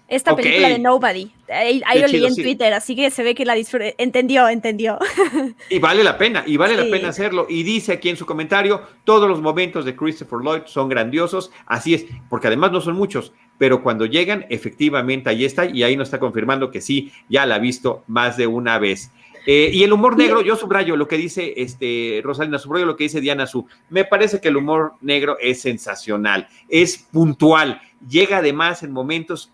Esta 0.08 0.36
película 0.36 0.70
de 0.70 0.80
Nobody. 0.80 1.32
Ahí, 1.50 1.82
lo 2.00 2.08
leí 2.08 2.26
en 2.26 2.36
Twitter, 2.36 2.74
así 2.74 2.96
que 2.96 3.10
se 3.10 3.24
ve 3.24 3.34
que 3.34 3.46
la. 3.46 3.56
Entendió, 3.98 4.48
entendió. 4.48 5.00
Y 5.70 5.80
vale 5.80 6.04
la 6.04 6.18
pena, 6.18 6.44
y 6.46 6.58
vale 6.58 6.76
la 6.76 6.90
pena 6.90 7.10
hacerlo. 7.10 7.48
Y 7.50 7.64
dice 7.64 7.94
aquí 7.94 8.10
en 8.10 8.18
su 8.18 8.26
comentario, 8.26 8.82
todos 9.06 9.30
los 9.30 9.42
momentos 9.42 9.86
de 9.86 9.96
Christopher 9.96 10.40
Lloyd 10.40 10.62
son 10.66 10.90
grandiosos. 10.90 11.52
Así 11.66 11.94
es, 11.94 12.06
porque 12.30 12.48
además 12.48 12.72
no 12.72 12.82
son 12.82 12.96
muchos, 12.96 13.34
pero 13.58 13.82
cuando 13.82 14.06
llegan, 14.06 14.46
efectivamente 14.50 15.30
ahí 15.30 15.46
está, 15.46 15.66
y 15.66 15.84
ahí 15.84 15.96
nos 15.96 16.08
está 16.08 16.20
confirmando 16.20 16.70
que 16.70 16.82
sí, 16.82 17.12
ya 17.30 17.46
la 17.46 17.56
ha 17.56 17.60
visto 17.60 18.04
más 18.08 18.38
de 18.38 18.48
una 18.48 18.78
vez. 18.80 19.12
Eh, 19.46 19.72
y 19.74 19.84
el 19.84 19.92
humor 19.92 20.18
negro, 20.18 20.42
yo 20.42 20.56
subrayo 20.56 20.96
lo 20.96 21.08
que 21.08 21.18
dice 21.18 21.54
este, 21.58 22.22
Rosalina, 22.24 22.60
subrayo 22.60 22.86
lo 22.86 22.96
que 22.96 23.06
dice 23.06 23.20
Diana 23.20 23.46
Su. 23.46 23.68
Me 23.90 24.06
parece 24.06 24.40
que 24.40 24.48
el 24.48 24.58
humor 24.58 24.94
negro 25.02 25.38
es 25.40 25.62
sensacional, 25.62 26.48
es 26.70 26.98
puntual, 26.98 27.82
llega 28.08 28.38
además 28.38 28.84
en 28.84 28.92
momentos 28.92 29.52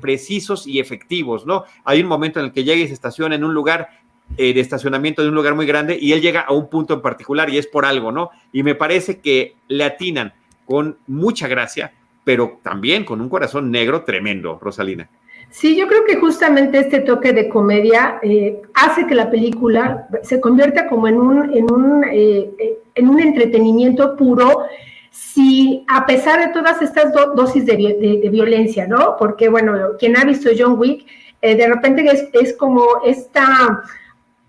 precisos 0.00 0.66
y 0.66 0.80
efectivos, 0.80 1.46
¿no? 1.46 1.64
Hay 1.84 2.00
un 2.00 2.08
momento 2.08 2.40
en 2.40 2.46
el 2.46 2.52
que 2.52 2.64
llega 2.64 2.82
y 2.82 2.88
se 2.88 2.94
estaciona 2.94 3.34
en 3.34 3.44
un 3.44 3.54
lugar 3.54 3.88
eh, 4.36 4.52
de 4.52 4.60
estacionamiento 4.60 5.22
de 5.22 5.28
un 5.28 5.34
lugar 5.34 5.54
muy 5.54 5.66
grande 5.66 5.98
y 6.00 6.12
él 6.12 6.20
llega 6.20 6.40
a 6.40 6.52
un 6.52 6.68
punto 6.68 6.94
en 6.94 7.02
particular 7.02 7.50
y 7.50 7.58
es 7.58 7.66
por 7.66 7.84
algo, 7.84 8.12
¿no? 8.12 8.30
Y 8.52 8.62
me 8.62 8.74
parece 8.74 9.20
que 9.20 9.54
le 9.68 9.84
atinan 9.84 10.34
con 10.66 10.98
mucha 11.06 11.48
gracia 11.48 11.92
pero 12.24 12.60
también 12.62 13.04
con 13.04 13.20
un 13.20 13.28
corazón 13.28 13.70
negro 13.70 14.04
tremendo, 14.04 14.58
Rosalina. 14.60 15.08
Sí, 15.50 15.76
yo 15.76 15.88
creo 15.88 16.04
que 16.04 16.16
justamente 16.16 16.78
este 16.78 17.00
toque 17.00 17.32
de 17.32 17.48
comedia 17.48 18.20
eh, 18.22 18.62
hace 18.74 19.06
que 19.06 19.16
la 19.16 19.30
película 19.30 20.06
se 20.22 20.40
convierta 20.40 20.86
como 20.86 21.08
en 21.08 21.16
un, 21.16 21.52
en 21.52 21.72
un, 21.72 22.04
eh, 22.04 22.50
en 22.94 23.08
un 23.08 23.18
entretenimiento 23.18 24.16
puro, 24.16 24.62
si 25.10 25.84
a 25.88 26.06
pesar 26.06 26.40
de 26.40 26.52
todas 26.52 26.80
estas 26.82 27.12
dosis 27.12 27.66
de, 27.66 28.28
violencia, 28.30 28.86
¿no? 28.86 29.16
Porque, 29.18 29.48
bueno, 29.48 29.96
quien 29.98 30.16
ha 30.16 30.24
visto 30.24 30.50
John 30.56 30.78
Wick, 30.78 31.06
eh, 31.42 31.56
de 31.56 31.66
repente 31.66 32.04
es, 32.32 32.56
como 32.56 32.84
esta, 33.04 33.82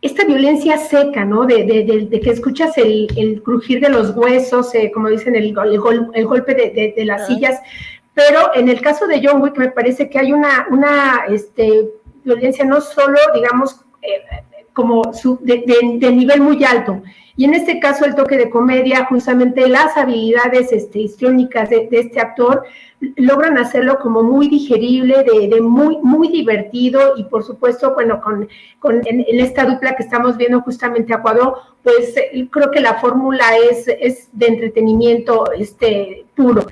esta 0.01 0.25
violencia 0.25 0.77
seca, 0.77 1.25
¿no? 1.25 1.45
De, 1.45 2.19
que 2.23 2.29
escuchas 2.29 2.77
el, 2.77 3.41
crujir 3.43 3.81
de 3.81 3.89
los 3.89 4.15
huesos, 4.15 4.71
como 4.93 5.09
dicen, 5.09 5.35
el, 5.35 5.55
el 6.13 6.25
golpe 6.25 6.53
de, 6.53 7.05
las 7.05 7.27
sillas, 7.27 7.59
pero 8.13 8.51
en 8.53 8.69
el 8.69 8.81
caso 8.81 9.07
de 9.07 9.21
John 9.23 9.41
Wick 9.41 9.57
me 9.57 9.71
parece 9.71 10.09
que 10.09 10.19
hay 10.19 10.33
una, 10.33 10.67
una 10.69 11.25
este, 11.29 11.89
violencia 12.23 12.65
no 12.65 12.81
solo, 12.81 13.17
digamos, 13.33 13.81
eh, 14.01 14.21
como 14.73 15.13
su, 15.13 15.39
de, 15.41 16.11
nivel 16.11 16.41
muy 16.41 16.63
alto. 16.63 17.01
Y 17.37 17.45
en 17.45 17.53
este 17.53 17.79
caso 17.79 18.05
el 18.05 18.15
toque 18.15 18.37
de 18.37 18.49
comedia, 18.49 19.05
justamente 19.05 19.67
las 19.67 19.97
habilidades 19.97 20.71
este, 20.71 20.99
histriónicas 20.99 21.69
de, 21.69 21.87
este 21.91 22.19
actor 22.19 22.63
logran 23.15 23.57
hacerlo 23.57 23.97
como 23.99 24.21
muy 24.21 24.47
digerible, 24.47 25.23
de, 25.23 25.61
muy, 25.61 25.97
muy 26.03 26.27
divertido 26.27 27.13
y 27.17 27.23
por 27.23 27.43
supuesto, 27.43 27.93
bueno, 27.95 28.21
con, 28.21 28.47
con 28.79 29.01
en, 29.07 29.25
esta 29.39 29.65
dupla 29.65 29.95
que 29.95 30.03
estamos 30.03 30.37
viendo 30.37 30.61
justamente 30.61 31.13
a 31.13 31.21
Cuadro, 31.21 31.55
pues 31.81 32.13
creo 32.51 32.69
que 32.69 32.79
la 32.79 32.95
fórmula 32.95 33.45
es, 33.69 33.87
es 33.87 34.29
de 34.33 34.47
entretenimiento 34.47 35.51
este, 35.53 36.25
puro. 36.35 36.67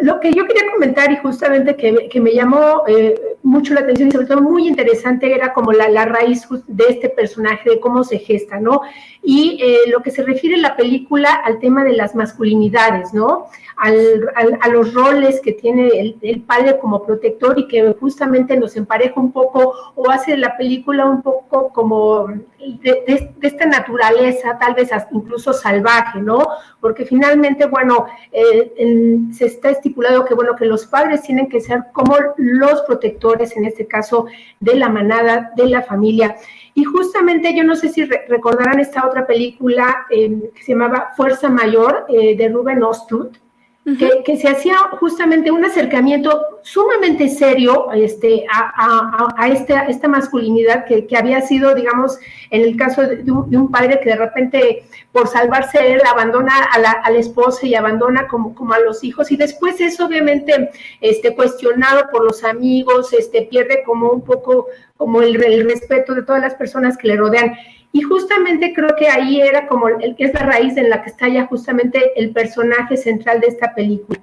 Lo, 0.00 0.20
que 0.20 0.32
yo 0.32 0.46
quería 0.46 0.70
comentar 0.72 1.10
y 1.10 1.16
justamente 1.16 1.74
que, 1.74 2.20
me 2.20 2.32
llamó 2.32 2.84
eh, 2.86 3.20
mucho 3.42 3.74
la 3.74 3.80
atención 3.80 4.08
y 4.08 4.12
sobre 4.12 4.28
todo 4.28 4.40
muy 4.40 4.68
interesante 4.68 5.34
era 5.34 5.52
como 5.52 5.72
la, 5.72 5.88
la 5.88 6.04
raíz 6.04 6.46
de 6.68 6.84
este 6.88 7.08
personaje, 7.08 7.68
de 7.68 7.80
cómo 7.80 8.04
se 8.04 8.20
gesta, 8.20 8.60
¿no? 8.60 8.82
Y 9.24 9.58
eh, 9.60 9.90
lo 9.90 10.00
que 10.00 10.12
se 10.12 10.22
refiere 10.22 10.54
en 10.54 10.62
la 10.62 10.76
película 10.76 11.34
al 11.34 11.58
tema 11.58 11.82
de 11.82 11.94
las 11.94 12.14
masculinidades, 12.14 13.12
¿no? 13.12 13.48
a 13.76 14.68
los 14.68 14.94
roles 14.94 15.40
que 15.40 15.52
tiene 15.52 16.16
el, 16.22 16.42
padre 16.42 16.78
como 16.78 17.04
protector 17.04 17.58
y 17.58 17.66
que 17.66 17.94
justamente 17.98 18.56
nos 18.56 18.76
empareja 18.76 19.18
un 19.18 19.32
poco 19.32 19.74
o 19.96 20.10
hace 20.10 20.36
la 20.36 20.56
película 20.56 21.04
un 21.06 21.22
poco 21.22 21.70
como 21.72 22.28
de, 22.58 23.32
esta 23.40 23.66
naturaleza, 23.66 24.56
tal 24.58 24.74
vez 24.74 24.90
incluso 25.10 25.52
salvaje, 25.52 26.20
¿no? 26.20 26.46
Porque 26.80 27.04
finalmente, 27.04 27.66
bueno, 27.66 28.06
eh, 28.30 29.18
se 29.32 29.46
está 29.46 29.70
estipulado 29.72 30.24
que, 30.24 30.34
bueno, 30.34 30.54
que 30.56 30.66
los 30.66 30.86
padres 30.86 31.22
tienen 31.22 31.48
que 31.48 31.60
ser 31.60 31.84
como 31.92 32.16
los 32.36 32.82
protectores, 32.82 33.56
en 33.56 33.64
este 33.64 33.86
caso, 33.86 34.26
de 34.60 34.76
la 34.76 34.88
manada, 34.88 35.52
de 35.56 35.66
la 35.66 35.82
familia. 35.82 36.36
Y 36.74 36.84
justamente, 36.84 37.54
yo 37.54 37.64
no 37.64 37.76
sé 37.76 37.88
si 37.88 38.04
recordarán 38.04 38.80
esta 38.80 39.06
otra 39.06 39.26
película 39.26 40.06
eh, 40.10 40.50
que 40.54 40.62
se 40.62 40.72
llamaba 40.72 41.12
Fuerza 41.16 41.48
Mayor 41.48 42.06
eh, 42.08 42.36
de 42.36 42.48
Ruben 42.48 42.82
Ostlund, 42.82 43.38
que, 44.24 44.36
se 44.36 44.48
hacía 44.48 44.76
justamente 45.00 45.50
un 45.50 45.64
acercamiento 45.64 46.60
sumamente 46.62 47.28
serio 47.28 47.90
este, 47.92 48.46
a, 48.48 49.48
esta, 49.48 49.86
esta, 49.86 50.06
masculinidad 50.06 50.84
que, 50.84 51.04
había 51.16 51.40
sido, 51.40 51.74
digamos, 51.74 52.16
en 52.50 52.62
el 52.62 52.76
caso 52.76 53.02
de 53.02 53.30
un, 53.32 53.70
padre 53.72 53.98
que 54.00 54.10
de 54.10 54.16
repente, 54.16 54.84
por 55.10 55.26
salvarse 55.26 55.94
él, 55.94 56.00
abandona 56.08 56.52
a 56.72 56.78
la, 56.78 56.92
a 56.92 57.10
la, 57.10 57.18
esposa 57.18 57.66
y 57.66 57.74
abandona 57.74 58.28
como, 58.28 58.54
como 58.54 58.72
a 58.72 58.78
los 58.78 59.02
hijos, 59.02 59.32
y 59.32 59.36
después 59.36 59.80
es 59.80 59.98
obviamente 59.98 60.70
este, 61.00 61.34
cuestionado 61.34 62.08
por 62.12 62.24
los 62.24 62.44
amigos, 62.44 63.12
este, 63.12 63.42
pierde 63.42 63.82
como 63.84 64.10
un 64.10 64.22
poco 64.22 64.68
como 64.96 65.22
el, 65.22 65.42
el 65.42 65.68
respeto 65.68 66.14
de 66.14 66.22
todas 66.22 66.40
las 66.40 66.54
personas 66.54 66.96
que 66.96 67.08
le 67.08 67.16
rodean. 67.16 67.54
Y 67.92 68.00
justamente 68.00 68.72
creo 68.74 68.96
que 68.98 69.08
ahí 69.08 69.40
era 69.40 69.66
como 69.66 69.88
el, 69.88 70.14
es 70.18 70.32
la 70.32 70.40
raíz 70.40 70.76
en 70.76 70.88
la 70.88 71.02
que 71.02 71.10
está 71.10 71.28
ya 71.28 71.46
justamente 71.46 72.12
el 72.16 72.30
personaje 72.30 72.96
central 72.96 73.40
de 73.40 73.48
esta 73.48 73.74
película. 73.74 74.18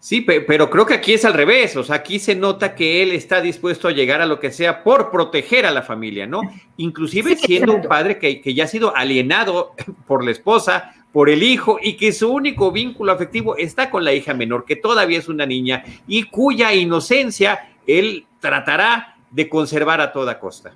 Sí, 0.00 0.20
pero 0.20 0.70
creo 0.70 0.86
que 0.86 0.94
aquí 0.94 1.14
es 1.14 1.24
al 1.24 1.34
revés, 1.34 1.76
o 1.76 1.82
sea, 1.82 1.96
aquí 1.96 2.20
se 2.20 2.36
nota 2.36 2.76
que 2.76 3.02
él 3.02 3.10
está 3.10 3.40
dispuesto 3.40 3.88
a 3.88 3.90
llegar 3.90 4.20
a 4.20 4.26
lo 4.26 4.38
que 4.38 4.52
sea 4.52 4.84
por 4.84 5.10
proteger 5.10 5.66
a 5.66 5.72
la 5.72 5.82
familia, 5.82 6.28
¿no? 6.28 6.42
Inclusive 6.76 7.34
siendo 7.34 7.74
un 7.74 7.82
padre 7.82 8.16
que, 8.16 8.40
que, 8.40 8.54
ya 8.54 8.64
ha 8.64 8.68
sido 8.68 8.94
alienado 8.94 9.72
por 10.06 10.24
la 10.24 10.30
esposa, 10.30 10.92
por 11.10 11.28
el 11.28 11.42
hijo 11.42 11.78
y 11.82 11.96
que 11.96 12.12
su 12.12 12.32
único 12.32 12.70
vínculo 12.70 13.10
afectivo 13.10 13.56
está 13.56 13.90
con 13.90 14.04
la 14.04 14.12
hija 14.12 14.32
menor, 14.32 14.64
que 14.64 14.76
todavía 14.76 15.18
es 15.18 15.28
una 15.28 15.44
niña 15.44 15.82
y 16.06 16.24
cuya 16.24 16.72
inocencia 16.72 17.70
él 17.86 18.26
tratará 18.38 19.16
de 19.30 19.48
conservar 19.48 20.00
a 20.00 20.12
toda 20.12 20.38
costa. 20.38 20.72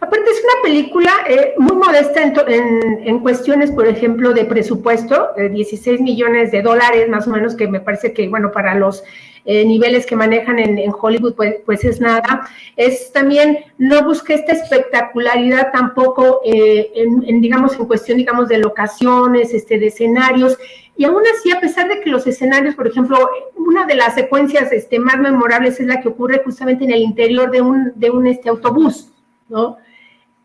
Aparte 0.00 0.30
es 0.30 0.42
una 0.42 0.62
película 0.62 1.10
eh, 1.28 1.54
muy 1.58 1.76
modesta 1.76 2.22
en, 2.22 3.18
cuestiones, 3.20 3.70
por 3.70 3.86
ejemplo, 3.86 4.32
de 4.32 4.44
presupuesto, 4.44 5.28
de 5.36 5.48
16 5.48 6.00
millones 6.00 6.50
de 6.50 6.62
dólares 6.62 7.08
más 7.08 7.26
o 7.26 7.30
menos, 7.30 7.54
que 7.54 7.68
me 7.68 7.80
parece 7.80 8.12
que, 8.12 8.28
bueno, 8.28 8.50
para 8.50 8.74
los 8.74 9.04
eh, 9.44 9.64
niveles 9.64 10.06
que 10.06 10.16
manejan 10.16 10.58
en, 10.58 10.92
Hollywood, 10.98 11.34
pues, 11.34 11.56
pues, 11.64 11.84
es 11.84 12.00
nada. 12.00 12.48
Es 12.76 13.12
también, 13.12 13.58
no 13.78 14.04
busca 14.04 14.34
esta 14.34 14.52
espectacularidad 14.52 15.72
tampoco, 15.72 16.40
eh, 16.44 16.90
en, 16.94 17.40
digamos, 17.40 17.78
en 17.78 17.86
cuestión, 17.86 18.18
digamos, 18.18 18.48
de 18.48 18.58
locaciones, 18.58 19.54
este, 19.54 19.78
de 19.78 19.86
escenarios, 19.88 20.58
y 20.96 21.04
aún 21.04 21.22
así, 21.34 21.50
a 21.50 21.60
pesar 21.60 21.88
de 21.88 22.00
que 22.00 22.10
los 22.10 22.26
escenarios, 22.26 22.74
por 22.74 22.86
ejemplo, 22.86 23.16
una 23.56 23.86
de 23.86 23.94
las 23.94 24.14
secuencias 24.14 24.72
este, 24.72 24.98
más 24.98 25.18
memorables 25.18 25.80
es 25.80 25.86
la 25.86 26.00
que 26.00 26.08
ocurre 26.08 26.42
justamente 26.44 26.84
en 26.84 26.92
el 26.92 27.00
interior 27.00 27.50
de 27.50 27.62
un, 27.62 27.92
de 27.96 28.10
un 28.10 28.26
este, 28.26 28.50
autobús, 28.50 29.11
¿no? 29.48 29.78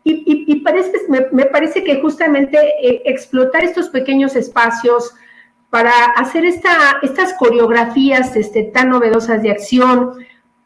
Y, 0.04 0.60
parece, 0.60 0.92
me, 1.08 1.44
parece 1.46 1.84
que 1.84 2.00
justamente 2.00 2.56
eh, 2.82 3.02
explotar 3.04 3.62
estos 3.62 3.90
pequeños 3.90 4.36
espacios 4.36 5.12
para 5.68 5.92
hacer 6.16 6.46
esta, 6.46 6.98
estas 7.02 7.34
coreografías 7.34 8.34
este, 8.34 8.62
tan 8.62 8.88
novedosas 8.88 9.42
de 9.42 9.50
acción, 9.50 10.14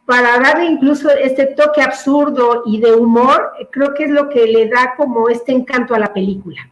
para 0.05 0.39
darle 0.39 0.67
incluso 0.67 1.11
este 1.11 1.47
toque 1.47 1.81
absurdo 1.81 2.63
y 2.67 2.81
de 2.81 2.93
humor, 2.93 3.51
creo 3.71 3.95
que 3.95 4.05
es 4.05 4.11
lo 4.11 4.29
que 4.29 4.47
le 4.47 4.69
da 4.69 4.95
como 4.97 5.29
este 5.29 5.53
encanto 5.53 5.95
a 5.95 5.99
la 5.99 6.13
película. 6.13 6.69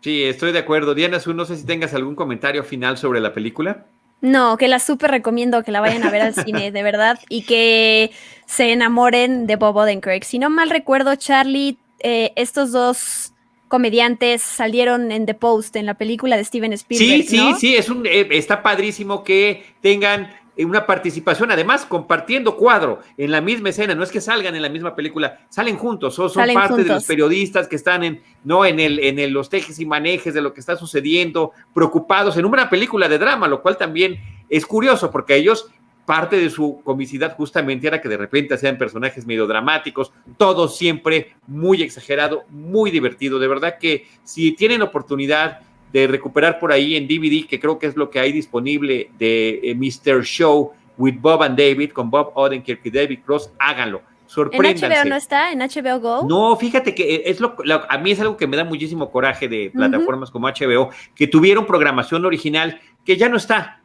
Sí, 0.00 0.24
estoy 0.24 0.52
de 0.52 0.58
acuerdo. 0.58 0.94
Diana 0.94 1.18
no 1.34 1.44
sé 1.44 1.56
si 1.56 1.64
tengas 1.64 1.94
algún 1.94 2.14
comentario 2.14 2.64
final 2.64 2.98
sobre 2.98 3.20
la 3.20 3.32
película. 3.32 3.86
No, 4.20 4.56
que 4.56 4.68
la 4.68 4.78
súper 4.78 5.10
recomiendo 5.10 5.64
que 5.64 5.72
la 5.72 5.80
vayan 5.80 6.04
a 6.04 6.10
ver 6.10 6.22
al 6.22 6.34
cine, 6.34 6.70
de 6.70 6.82
verdad, 6.82 7.18
y 7.28 7.42
que 7.42 8.12
se 8.52 8.70
enamoren 8.70 9.46
de 9.46 9.56
Bob 9.56 9.76
Odenkirk. 9.76 10.24
Si 10.24 10.38
no 10.38 10.50
mal 10.50 10.68
recuerdo, 10.68 11.16
Charlie, 11.16 11.78
eh, 12.00 12.32
estos 12.36 12.70
dos 12.70 13.32
comediantes 13.68 14.42
salieron 14.42 15.10
en 15.10 15.24
The 15.24 15.32
Post, 15.32 15.76
en 15.76 15.86
la 15.86 15.94
película 15.94 16.36
de 16.36 16.44
Steven 16.44 16.74
Spielberg. 16.74 17.22
Sí, 17.22 17.38
sí, 17.38 17.54
sí, 17.58 17.76
es 17.76 17.88
un, 17.88 18.04
eh, 18.04 18.28
está 18.32 18.62
padrísimo 18.62 19.24
que 19.24 19.64
tengan 19.80 20.30
una 20.58 20.84
participación, 20.84 21.50
además 21.50 21.86
compartiendo 21.86 22.58
cuadro 22.58 23.00
en 23.16 23.30
la 23.30 23.40
misma 23.40 23.70
escena, 23.70 23.94
no 23.94 24.02
es 24.02 24.10
que 24.10 24.20
salgan 24.20 24.54
en 24.54 24.60
la 24.60 24.68
misma 24.68 24.94
película, 24.94 25.40
salen 25.48 25.78
juntos, 25.78 26.14
son, 26.14 26.28
son 26.28 26.46
parte 26.52 26.84
de 26.84 26.90
los 26.90 27.04
periodistas 27.04 27.68
que 27.68 27.76
están 27.76 28.04
en, 28.04 28.22
no 28.44 28.66
en 28.66 28.78
el, 28.78 28.98
en 28.98 29.18
el, 29.18 29.30
los 29.30 29.48
tejes 29.48 29.80
y 29.80 29.86
manejes 29.86 30.34
de 30.34 30.42
lo 30.42 30.52
que 30.52 30.60
está 30.60 30.76
sucediendo, 30.76 31.52
preocupados 31.72 32.36
en 32.36 32.44
una 32.44 32.68
película 32.68 33.08
de 33.08 33.16
drama, 33.16 33.48
lo 33.48 33.62
cual 33.62 33.78
también 33.78 34.20
es 34.50 34.66
curioso, 34.66 35.10
porque 35.10 35.36
ellos 35.36 35.70
parte 36.04 36.36
de 36.36 36.50
su 36.50 36.80
comicidad 36.82 37.36
justamente 37.36 37.86
era 37.86 38.00
que 38.00 38.08
de 38.08 38.16
repente 38.16 38.56
sean 38.58 38.78
personajes 38.78 39.26
medio 39.26 39.46
dramáticos, 39.46 40.12
todo 40.36 40.68
siempre 40.68 41.34
muy 41.46 41.82
exagerado, 41.82 42.44
muy 42.50 42.90
divertido. 42.90 43.38
De 43.38 43.48
verdad 43.48 43.78
que 43.78 44.06
si 44.24 44.52
tienen 44.52 44.82
oportunidad 44.82 45.60
de 45.92 46.06
recuperar 46.06 46.58
por 46.58 46.72
ahí 46.72 46.96
en 46.96 47.06
DVD, 47.06 47.46
que 47.46 47.60
creo 47.60 47.78
que 47.78 47.86
es 47.86 47.96
lo 47.96 48.10
que 48.10 48.18
hay 48.18 48.32
disponible 48.32 49.10
de 49.18 49.60
eh, 49.62 49.74
Mr. 49.74 50.24
Show 50.24 50.72
with 50.96 51.16
Bob 51.20 51.42
and 51.42 51.58
David, 51.58 51.90
con 51.90 52.10
Bob 52.10 52.32
Odenkirk 52.34 52.80
y 52.84 52.90
David 52.90 53.20
Cross, 53.24 53.50
háganlo. 53.58 54.02
Sorpréndanse. 54.26 54.86
¿En 54.86 54.92
HBO 54.92 55.08
no 55.10 55.16
está? 55.16 55.52
¿En 55.52 55.58
HBO 55.58 56.00
Go? 56.00 56.26
No, 56.26 56.56
fíjate 56.56 56.94
que 56.94 57.16
eh, 57.16 57.22
es 57.26 57.40
lo, 57.40 57.54
a 57.88 57.98
mí 57.98 58.12
es 58.12 58.20
algo 58.20 58.38
que 58.38 58.46
me 58.46 58.56
da 58.56 58.64
muchísimo 58.64 59.10
coraje 59.10 59.46
de 59.46 59.70
plataformas 59.74 60.30
como 60.30 60.48
HBO, 60.48 60.88
que 61.14 61.26
tuvieron 61.26 61.66
programación 61.66 62.24
original 62.24 62.80
que 63.04 63.18
ya 63.18 63.28
no 63.28 63.36
está. 63.36 63.81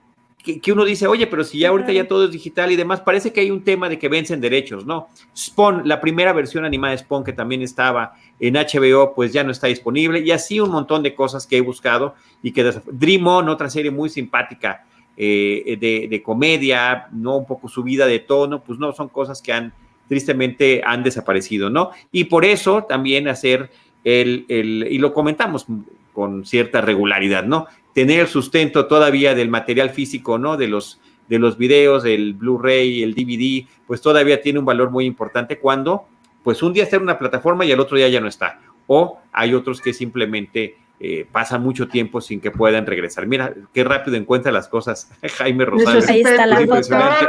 Que, 0.61 0.71
uno 0.71 0.85
dice, 0.85 1.07
oye, 1.07 1.27
pero 1.27 1.43
si 1.43 1.59
ya 1.59 1.69
ahorita 1.69 1.91
ya 1.91 2.07
todo 2.07 2.25
es 2.25 2.31
digital 2.31 2.71
y 2.71 2.75
demás, 2.75 3.01
parece 3.01 3.33
que 3.33 3.41
hay 3.41 3.51
un 3.51 3.63
tema 3.63 3.89
de 3.89 3.99
que 3.99 4.07
vencen 4.07 4.39
derechos, 4.39 4.85
¿no? 4.85 5.09
Spawn, 5.35 5.81
la 5.85 5.99
primera 5.99 6.31
versión 6.31 6.63
animada 6.63 6.91
de 6.91 6.99
Spawn 6.99 7.23
que 7.23 7.33
también 7.33 7.61
estaba 7.61 8.13
en 8.39 8.53
HBO, 8.55 9.13
pues 9.13 9.33
ya 9.33 9.43
no 9.43 9.51
está 9.51 9.67
disponible 9.67 10.19
y 10.19 10.31
así 10.31 10.59
un 10.59 10.71
montón 10.71 11.03
de 11.03 11.13
cosas 11.15 11.45
que 11.45 11.57
he 11.57 11.61
buscado 11.61 12.15
y 12.41 12.51
que 12.51 12.63
Dream 12.91 13.27
On, 13.27 13.49
otra 13.49 13.69
serie 13.69 13.91
muy 13.91 14.09
simpática 14.09 14.85
eh, 15.17 15.77
de, 15.79 16.23
comedia, 16.23 17.07
¿no? 17.11 17.37
Un 17.37 17.45
poco 17.45 17.67
subida 17.67 18.05
de 18.05 18.19
tono, 18.19 18.63
pues 18.63 18.79
no, 18.79 18.93
son 18.93 19.09
cosas 19.09 19.41
que 19.41 19.51
han, 19.51 19.73
tristemente, 20.07 20.81
han 20.85 21.03
desaparecido, 21.03 21.69
¿no? 21.69 21.91
Y 22.11 22.25
por 22.25 22.45
eso 22.45 22.83
también 22.83 23.27
hacer 23.27 23.69
el, 24.03 24.45
el 24.47 24.87
y 24.89 24.97
lo 24.99 25.13
comentamos 25.13 25.65
con 26.13 26.45
cierta 26.45 26.81
regularidad, 26.81 27.43
¿no? 27.43 27.67
Tener 27.97 28.19
el 28.19 28.27
sustento 28.27 28.85
todavía 28.85 29.33
del 29.33 29.49
material 29.49 29.89
físico, 29.89 30.37
¿no? 30.37 30.55
De 30.55 30.67
los, 30.67 31.01
de 31.27 31.39
los 31.39 31.57
videos, 31.57 32.05
el 32.05 32.35
Blu-ray, 32.35 33.01
el 33.01 33.15
DVD, 33.15 33.67
pues 33.87 34.01
todavía 34.01 34.39
tiene 34.39 34.59
un 34.59 34.65
valor 34.65 34.91
muy 34.91 35.05
importante 35.05 35.57
cuando, 35.57 36.05
pues 36.43 36.61
un 36.61 36.73
día 36.73 36.83
está 36.83 36.97
en 36.97 37.01
una 37.01 37.17
plataforma 37.17 37.65
y 37.65 37.71
el 37.71 37.79
otro 37.79 37.97
día 37.97 38.07
ya 38.07 38.21
no 38.21 38.27
está. 38.27 38.59
O 38.85 39.19
hay 39.31 39.55
otros 39.55 39.81
que 39.81 39.93
simplemente 39.93 40.77
eh, 40.99 41.25
pasan 41.31 41.63
mucho 41.63 41.87
tiempo 41.87 42.21
sin 42.21 42.39
que 42.39 42.51
puedan 42.51 42.85
regresar. 42.85 43.25
Mira, 43.25 43.51
qué 43.73 43.83
rápido 43.83 44.15
encuentra 44.15 44.51
las 44.51 44.67
cosas 44.67 45.09
Jaime 45.39 45.65
Rosales. 45.65 46.07
Ahí 46.07 46.21
está 46.21 46.45
la 46.45 46.57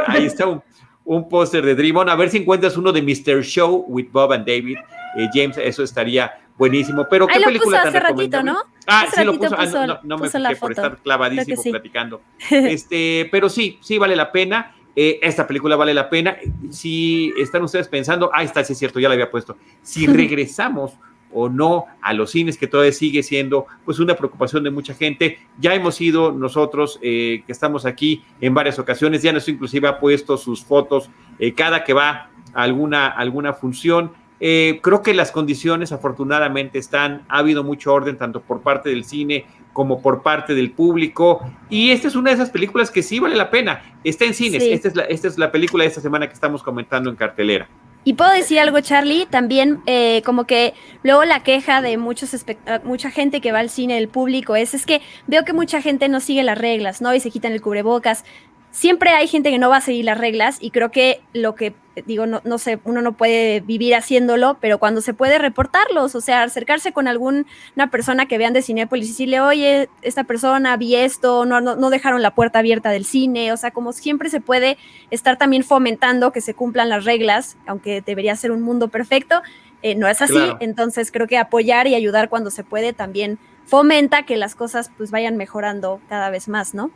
Ahí 0.05 0.25
está 0.27 0.45
un, 0.45 0.61
un 1.03 1.27
póster 1.27 1.65
de 1.65 1.73
Dream 1.73 1.97
On. 1.97 2.09
A 2.09 2.15
ver 2.15 2.29
si 2.29 2.37
encuentras 2.37 2.77
uno 2.77 2.91
de 2.91 3.01
Mr. 3.01 3.41
Show 3.41 3.85
with 3.87 4.09
Bob 4.11 4.33
and 4.33 4.45
David. 4.45 4.77
Eh, 5.17 5.29
James, 5.33 5.57
eso 5.57 5.81
estaría 5.81 6.31
buenísimo. 6.59 7.07
Pero 7.09 7.25
¿qué 7.25 7.39
película 7.39 7.79
puso 7.79 7.89
hace 7.89 7.99
ratito, 7.99 8.43
¿no? 8.43 8.57
Ah, 8.85 9.07
sí 9.11 9.23
lo 9.23 9.35
puso. 9.39 9.55
Ah, 9.57 9.99
no, 10.03 10.17
me 10.19 10.29
fijé 10.29 10.55
por 10.57 10.71
estar 10.71 10.97
clavadísimo 10.97 11.63
platicando. 11.63 12.21
Este, 12.51 13.27
pero 13.31 13.49
sí, 13.49 13.79
sí 13.81 13.97
vale 13.97 14.15
la 14.15 14.31
pena. 14.31 14.75
Eh, 14.95 15.19
esta 15.21 15.47
película 15.47 15.75
vale 15.75 15.93
la 15.93 16.09
pena. 16.09 16.37
Si 16.69 17.33
están 17.37 17.63
ustedes 17.63 17.87
pensando, 17.87 18.29
ah, 18.33 18.43
está, 18.43 18.63
sí 18.63 18.73
es 18.73 18.79
cierto, 18.79 18.99
ya 18.99 19.07
la 19.07 19.13
había 19.13 19.31
puesto. 19.31 19.57
Si 19.81 20.05
regresamos 20.05 20.93
o 21.31 21.47
no 21.47 21.85
a 22.01 22.13
los 22.13 22.31
cines, 22.31 22.57
que 22.57 22.67
todavía 22.67 22.91
sigue 22.91 23.23
siendo 23.23 23.67
pues 23.85 23.99
una 23.99 24.15
preocupación 24.15 24.63
de 24.63 24.71
mucha 24.71 24.93
gente. 24.93 25.39
Ya 25.59 25.73
hemos 25.73 26.01
ido 26.01 26.31
nosotros, 26.31 26.99
eh, 27.01 27.43
que 27.45 27.51
estamos 27.51 27.85
aquí 27.85 28.23
en 28.41 28.53
varias 28.53 28.79
ocasiones, 28.79 29.21
ya 29.21 29.31
nos 29.31 29.47
inclusive 29.47 29.87
ha 29.87 29.99
puesto 29.99 30.37
sus 30.37 30.63
fotos 30.63 31.09
eh, 31.37 31.53
cada 31.53 31.83
que 31.83 31.93
va 31.93 32.29
a 32.53 32.63
alguna, 32.63 33.07
alguna 33.07 33.53
función. 33.53 34.11
Eh, 34.39 34.79
creo 34.81 35.01
que 35.01 35.13
las 35.13 35.31
condiciones 35.31 35.91
afortunadamente 35.91 36.79
están, 36.79 37.25
ha 37.27 37.39
habido 37.39 37.63
mucho 37.63 37.93
orden 37.93 38.17
tanto 38.17 38.41
por 38.41 38.61
parte 38.61 38.89
del 38.89 39.03
cine 39.03 39.45
como 39.73 40.01
por 40.01 40.23
parte 40.23 40.55
del 40.55 40.71
público. 40.71 41.39
Y 41.69 41.91
esta 41.91 42.07
es 42.07 42.15
una 42.15 42.31
de 42.31 42.35
esas 42.35 42.49
películas 42.49 42.91
que 42.91 43.03
sí 43.03 43.19
vale 43.19 43.35
la 43.35 43.49
pena. 43.49 43.99
Está 44.03 44.25
en 44.25 44.33
cines. 44.33 44.63
Esta, 44.63 44.87
es 44.87 44.95
la, 44.95 45.03
esta 45.03 45.27
es 45.27 45.37
la 45.37 45.51
película 45.51 45.83
de 45.83 45.89
esta 45.89 46.01
semana 46.01 46.27
que 46.27 46.33
estamos 46.33 46.63
comentando 46.63 47.09
en 47.09 47.15
cartelera. 47.15 47.67
Y 48.05 48.13
puedo 48.13 48.31
decir 48.31 48.59
algo, 48.59 48.79
Charlie, 48.79 49.25
también 49.29 49.81
eh, 49.85 50.21
como 50.25 50.45
que 50.45 50.73
luego 51.03 51.25
la 51.25 51.43
queja 51.43 51.81
de 51.81 51.97
muchos 51.97 52.33
ah, 52.65 52.79
mucha 52.83 53.11
gente 53.11 53.41
que 53.41 53.51
va 53.51 53.59
al 53.59 53.69
cine, 53.69 53.97
el 53.97 54.07
público, 54.07 54.55
es, 54.55 54.73
es 54.73 54.85
que 54.85 55.01
veo 55.27 55.43
que 55.43 55.51
mucha 55.51 55.81
gente 55.81 56.07
no 56.07 56.21
sigue 56.21 56.43
las 56.43 56.57
reglas, 56.57 57.01
¿no? 57.01 57.13
Y 57.13 57.19
se 57.19 57.29
quitan 57.29 57.51
el 57.51 57.61
cubrebocas 57.61 58.23
siempre 58.71 59.11
hay 59.11 59.27
gente 59.27 59.51
que 59.51 59.57
no 59.57 59.69
va 59.69 59.77
a 59.77 59.81
seguir 59.81 60.05
las 60.05 60.17
reglas 60.17 60.57
y 60.59 60.71
creo 60.71 60.91
que 60.91 61.21
lo 61.33 61.55
que 61.55 61.73
digo, 62.05 62.25
no, 62.25 62.41
no 62.43 62.57
sé, 62.57 62.79
uno 62.85 63.01
no 63.01 63.13
puede 63.13 63.59
vivir 63.61 63.95
haciéndolo, 63.95 64.57
pero 64.61 64.77
cuando 64.77 65.01
se 65.01 65.13
puede 65.13 65.37
reportarlos, 65.37 66.15
o 66.15 66.21
sea, 66.21 66.43
acercarse 66.43 66.93
con 66.93 67.07
alguna 67.07 67.45
persona 67.91 68.25
que 68.25 68.37
vean 68.37 68.53
de 68.53 68.61
Cinepolis 68.61 69.07
y 69.07 69.09
decirle, 69.09 69.41
oye, 69.41 69.89
esta 70.01 70.23
persona 70.23 70.77
vi 70.77 70.95
esto, 70.95 71.45
no, 71.45 71.61
no, 71.61 71.89
dejaron 71.89 72.21
la 72.21 72.35
puerta 72.35 72.59
abierta 72.59 72.89
del 72.89 73.05
cine, 73.05 73.51
o 73.51 73.57
sea, 73.57 73.71
como 73.71 73.91
siempre 73.91 74.29
se 74.29 74.41
puede 74.41 74.77
estar 75.11 75.37
también 75.37 75.63
fomentando 75.63 76.31
que 76.31 76.41
se 76.41 76.53
cumplan 76.53 76.89
las 76.89 77.05
reglas, 77.05 77.57
aunque 77.65 78.01
debería 78.01 78.35
ser 78.35 78.51
un 78.51 78.61
mundo 78.61 78.87
perfecto, 78.87 79.41
eh, 79.81 79.95
no 79.95 80.07
es 80.07 80.21
así, 80.21 80.39
entonces 80.59 81.11
creo 81.11 81.27
que 81.27 81.37
apoyar 81.37 81.87
y 81.87 81.95
ayudar 81.95 82.29
cuando 82.29 82.51
se 82.51 82.63
puede 82.63 82.91
también 82.91 83.39
fomenta 83.65 84.23
que 84.23 84.35
las 84.35 84.55
cosas 84.55 84.91
pues 84.97 85.09
vayan 85.09 85.37
mejorando 85.37 86.01
cada 86.09 86.29
vez 86.29 86.49
más, 86.49 86.73
¿no? 86.73 86.91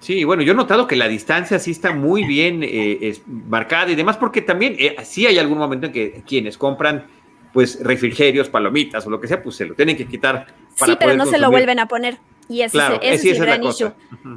Sí, 0.00 0.24
bueno, 0.24 0.42
yo 0.42 0.52
he 0.52 0.56
notado 0.56 0.86
que 0.86 0.96
la 0.96 1.08
distancia 1.08 1.58
sí 1.58 1.70
está 1.70 1.92
muy 1.92 2.24
bien 2.24 2.60
eh, 2.62 3.16
marcada 3.26 3.90
y 3.90 3.94
demás, 3.94 4.16
porque 4.16 4.42
también 4.42 4.74
eh, 4.78 4.96
sí 5.04 5.26
hay 5.26 5.38
algún 5.38 5.58
momento 5.58 5.86
en 5.86 5.92
que 5.92 6.22
quienes 6.26 6.58
compran 6.58 7.06
pues 7.52 7.78
refrigerios, 7.82 8.48
palomitas 8.48 9.06
o 9.06 9.10
lo 9.10 9.20
que 9.20 9.28
sea, 9.28 9.42
pues 9.42 9.56
se 9.56 9.66
lo 9.66 9.74
tienen 9.74 9.96
que 9.96 10.06
quitar. 10.06 10.46
Para 10.78 10.92
sí, 10.92 10.98
pero 10.98 11.14
no 11.14 11.26
se 11.26 11.38
lo 11.38 11.50
vuelven 11.50 11.78
a 11.78 11.86
poner. 11.86 12.18
Y 12.48 12.62
ese, 12.62 12.78
es 13.00 13.24
el 13.24 13.38
gran 13.38 13.62
issue. 13.62 13.92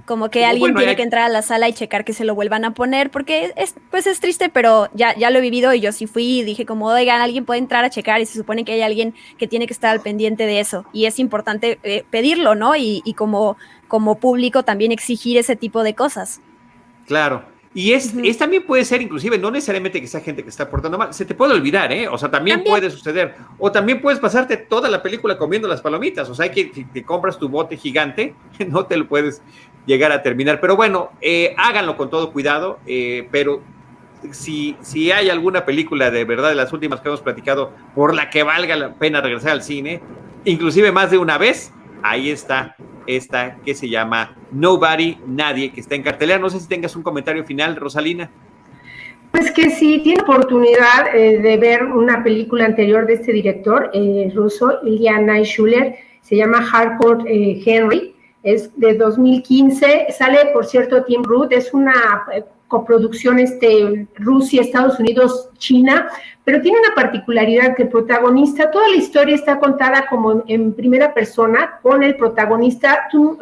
Como 0.06 0.30
que 0.30 0.46
alguien 0.46 0.76
tiene 0.76 0.96
que 0.96 1.02
entrar 1.02 1.24
a 1.24 1.30
la 1.30 1.42
sala 1.42 1.68
y 1.68 1.74
checar 1.74 2.06
que 2.06 2.14
se 2.14 2.24
lo 2.24 2.36
vuelvan 2.36 2.64
a 2.64 2.74
poner, 2.74 3.10
porque 3.10 3.52
es, 3.58 3.76
pues 3.90 4.08
es 4.08 4.20
triste, 4.20 4.50
pero 4.50 4.90
ya, 4.94 5.16
ya 5.16 5.30
lo 5.32 5.40
he 5.40 5.42
vivido 5.42 5.74
y 5.74 5.82
yo 5.82 5.92
sí 5.92 6.08
fui 6.08 6.40
y 6.40 6.44
dije 6.44 6.66
como, 6.66 6.88
oigan, 6.88 7.20
alguien 7.22 7.46
puede 7.46 7.60
entrar 7.60 7.84
a 7.84 7.90
checar 7.90 8.22
y 8.22 8.26
se 8.26 8.38
supone 8.38 8.64
que 8.64 8.74
hay 8.74 8.82
alguien 8.82 9.16
que 9.38 9.48
tiene 9.48 9.68
que 9.68 9.74
estar 9.74 9.92
al 9.92 10.02
pendiente 10.02 10.46
de 10.46 10.60
eso. 10.60 10.86
Y 10.94 11.06
es 11.06 11.20
importante 11.20 11.80
eh, 11.84 12.06
pedirlo, 12.10 12.56
¿no? 12.56 12.76
Y, 12.76 13.02
y 13.04 13.16
como, 13.16 13.58
como 13.96 14.20
público 14.20 14.64
también 14.64 14.92
exigir 14.92 15.38
ese 15.38 15.56
tipo 15.56 15.82
de 15.82 15.96
cosas. 15.96 16.42
Claro. 17.08 17.46
Y 17.74 17.94
es, 17.94 18.14
es, 18.26 18.38
también 18.38 18.66
puede 18.66 18.84
ser, 18.84 19.02
inclusive, 19.02 19.38
no 19.38 19.50
necesariamente 19.50 20.02
que 20.02 20.08
sea 20.08 20.20
gente 20.20 20.44
que 20.44 20.50
está 20.50 20.70
portando 20.70 20.98
mal, 20.98 21.14
se 21.14 21.24
te 21.24 21.34
puede 21.34 21.54
olvidar, 21.54 21.94
¿eh? 21.94 22.10
O 22.10 22.18
sea, 22.18 22.30
también, 22.30 22.62
puede 22.66 22.90
suceder. 22.90 23.36
O 23.58 23.72
también 23.72 24.02
puedes 24.02 24.20
pasarte 24.20 24.58
toda 24.58 24.90
la 24.90 25.02
película 25.02 25.38
comiendo 25.38 25.70
las 25.70 25.80
palomitas. 25.80 26.30
O 26.30 26.36
sea, 26.36 26.52
que 26.52 26.74
si 26.74 26.84
te 26.84 27.04
compras 27.06 27.40
tu 27.40 27.48
bote 27.48 27.78
gigante, 27.78 28.36
no 28.68 28.86
te 28.86 28.98
lo 28.98 29.08
puedes 29.08 29.42
llegar 29.86 30.12
a 30.12 30.22
terminar. 30.22 30.60
Pero 30.60 30.76
bueno, 30.76 31.12
eh, 31.22 31.56
háganlo 31.58 31.96
con 31.96 32.10
todo 32.10 32.34
cuidado, 32.34 32.80
eh, 32.86 33.30
pero 33.32 33.62
si, 34.32 34.76
si 34.82 35.14
hay 35.14 35.30
alguna 35.30 35.64
película 35.64 36.12
de 36.12 36.26
verdad 36.26 36.50
de 36.50 36.56
las 36.56 36.74
últimas 36.74 37.00
que 37.00 37.08
hemos 37.08 37.22
platicado 37.22 37.72
por 37.96 38.14
la 38.14 38.30
que 38.30 38.44
valga 38.44 38.76
la 38.76 38.94
pena 38.96 39.22
regresar 39.22 39.52
al 39.52 39.64
cine, 39.64 40.02
inclusive 40.44 40.92
más 40.92 41.12
de 41.12 41.18
una 41.18 41.38
vez, 41.38 41.72
ahí 42.04 42.30
está 42.30 42.76
esta 43.08 43.58
que 43.58 43.76
se 43.76 43.90
llama 43.90 44.36
Nobody, 44.52 45.18
Nadie, 45.28 45.72
que 45.72 45.82
está 45.82 45.96
en 45.96 46.04
cartelera. 46.04 46.40
No 46.40 46.50
sé 46.50 46.60
si 46.60 46.68
tengas 46.68 46.96
un 46.96 47.04
comentario 47.04 47.44
final, 47.44 47.76
Rosalina. 47.76 48.30
Pues 49.32 49.52
que 49.52 49.70
si 49.70 50.00
tiene 50.00 50.22
oportunidad 50.22 51.14
eh, 51.14 51.40
de 51.40 51.58
ver 51.58 51.84
una 51.84 52.24
película 52.24 52.66
anterior 52.66 53.06
de 53.06 53.16
este 53.16 53.34
director 53.34 53.92
eh, 53.94 54.32
ruso, 54.34 54.80
Iliana 54.84 55.44
Schuller, 55.44 55.96
se 56.22 56.38
llama 56.38 56.62
Hardcore 56.62 57.24
eh, 57.28 57.62
Henry, 57.66 58.16
es 58.44 58.72
de 58.80 58.94
2015, 58.94 60.08
sale 60.18 60.38
por 60.54 60.66
cierto 60.66 61.04
Tim 61.04 61.24
Root, 61.24 61.52
es 61.52 61.74
una 61.74 62.26
coproducción 62.76 63.40
este, 63.40 64.06
Rusia, 64.16 64.62
Estados 64.62 65.00
Unidos, 65.00 65.50
China, 65.58 66.10
pero 66.44 66.62
tiene 66.62 66.78
una 66.80 66.94
particularidad 66.94 67.74
que 67.74 67.84
el 67.84 67.90
protagonista, 67.90 68.70
toda 68.70 68.90
la 68.90 68.98
historia 68.98 69.34
está 69.34 69.60
contada 69.60 70.08
como 70.10 70.44
en, 70.48 70.74
primera 70.74 71.14
persona, 71.14 71.80
con 71.82 72.04
el 72.04 72.18
protagonista, 72.18 73.08
tú 73.10 73.38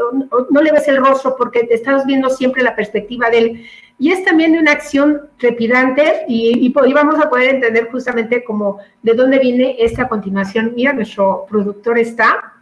no, 0.52 0.62
le 0.62 0.72
ves 0.72 0.88
el 0.88 0.98
rostro 0.98 1.36
porque 1.36 1.64
te 1.64 1.74
estás 1.74 2.06
viendo 2.06 2.30
siempre 2.30 2.62
la 2.62 2.76
perspectiva 2.76 3.32
de 3.32 3.38
él, 3.40 3.66
y 3.98 4.12
es 4.12 4.24
también 4.24 4.52
de 4.52 4.60
una 4.60 4.72
acción 4.72 5.22
trepidante 5.38 6.26
y, 6.28 6.68
y, 6.68 6.94
vamos 6.94 7.20
a 7.20 7.30
poder 7.30 7.56
entender 7.56 7.90
justamente 7.92 8.44
como 8.44 8.78
de 9.02 9.14
dónde 9.14 9.40
viene 9.40 9.78
esta 9.80 10.08
continuación. 10.08 10.74
Mira, 10.76 10.94
nuestro 10.94 11.46
productor 11.50 11.98
está, 11.98 12.54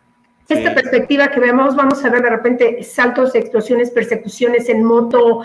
esta 0.48 0.74
perspectiva 0.74 1.30
que 1.30 1.40
vemos, 1.40 1.76
vamos 1.76 2.04
a 2.04 2.10
ver 2.10 2.22
de 2.22 2.30
repente 2.30 2.84
saltos, 2.84 3.36
explosiones, 3.36 3.92
persecuciones 3.92 4.70
en 4.70 4.84
moto, 4.84 5.42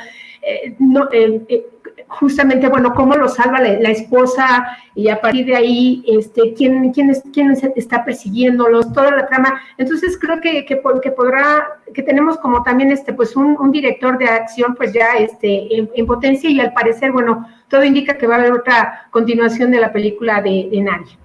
eh, 0.47 0.77
no, 0.79 1.09
eh, 1.13 1.45
eh, 1.49 1.67
justamente, 2.07 2.69
bueno, 2.69 2.95
cómo 2.95 3.17
lo 3.17 3.29
salva 3.29 3.61
la, 3.61 3.91
esposa 3.91 4.79
y 4.95 5.09
a 5.09 5.21
partir 5.21 5.47
de 5.47 5.57
ahí, 5.57 6.05
este, 6.07 6.55
quién, 6.55 6.93
quién, 6.93 7.11
es, 7.11 7.23
quién 7.33 7.51
está 7.75 8.05
persiguiéndolos, 8.05 8.93
toda 8.93 9.11
la 9.11 9.27
trama. 9.27 9.61
Entonces 9.77 10.17
creo 10.17 10.41
que, 10.41 10.65
que, 10.65 10.77
podrá, 10.77 11.81
que 11.93 12.03
tenemos 12.03 12.39
como 12.39 12.63
también 12.63 12.93
este, 12.93 13.13
pues 13.13 13.35
un, 13.35 13.73
director 13.73 14.19
de 14.19 14.27
acción, 14.27 14.77
pues 14.77 14.93
ya 14.93 15.17
este, 15.19 15.77
en, 15.77 16.07
potencia 16.07 16.49
y 16.49 16.61
al 16.61 16.73
parecer, 16.73 17.11
bueno, 17.11 17.49
todo 17.69 17.83
indica 17.83 18.17
que 18.17 18.29
va 18.29 18.37
a 18.37 18.39
haber 18.39 18.53
otra 18.53 19.09
continuación 19.11 19.73
de 19.73 19.81
la 19.81 19.93
película 19.93 20.41
de, 20.41 20.69
de. 20.71 21.19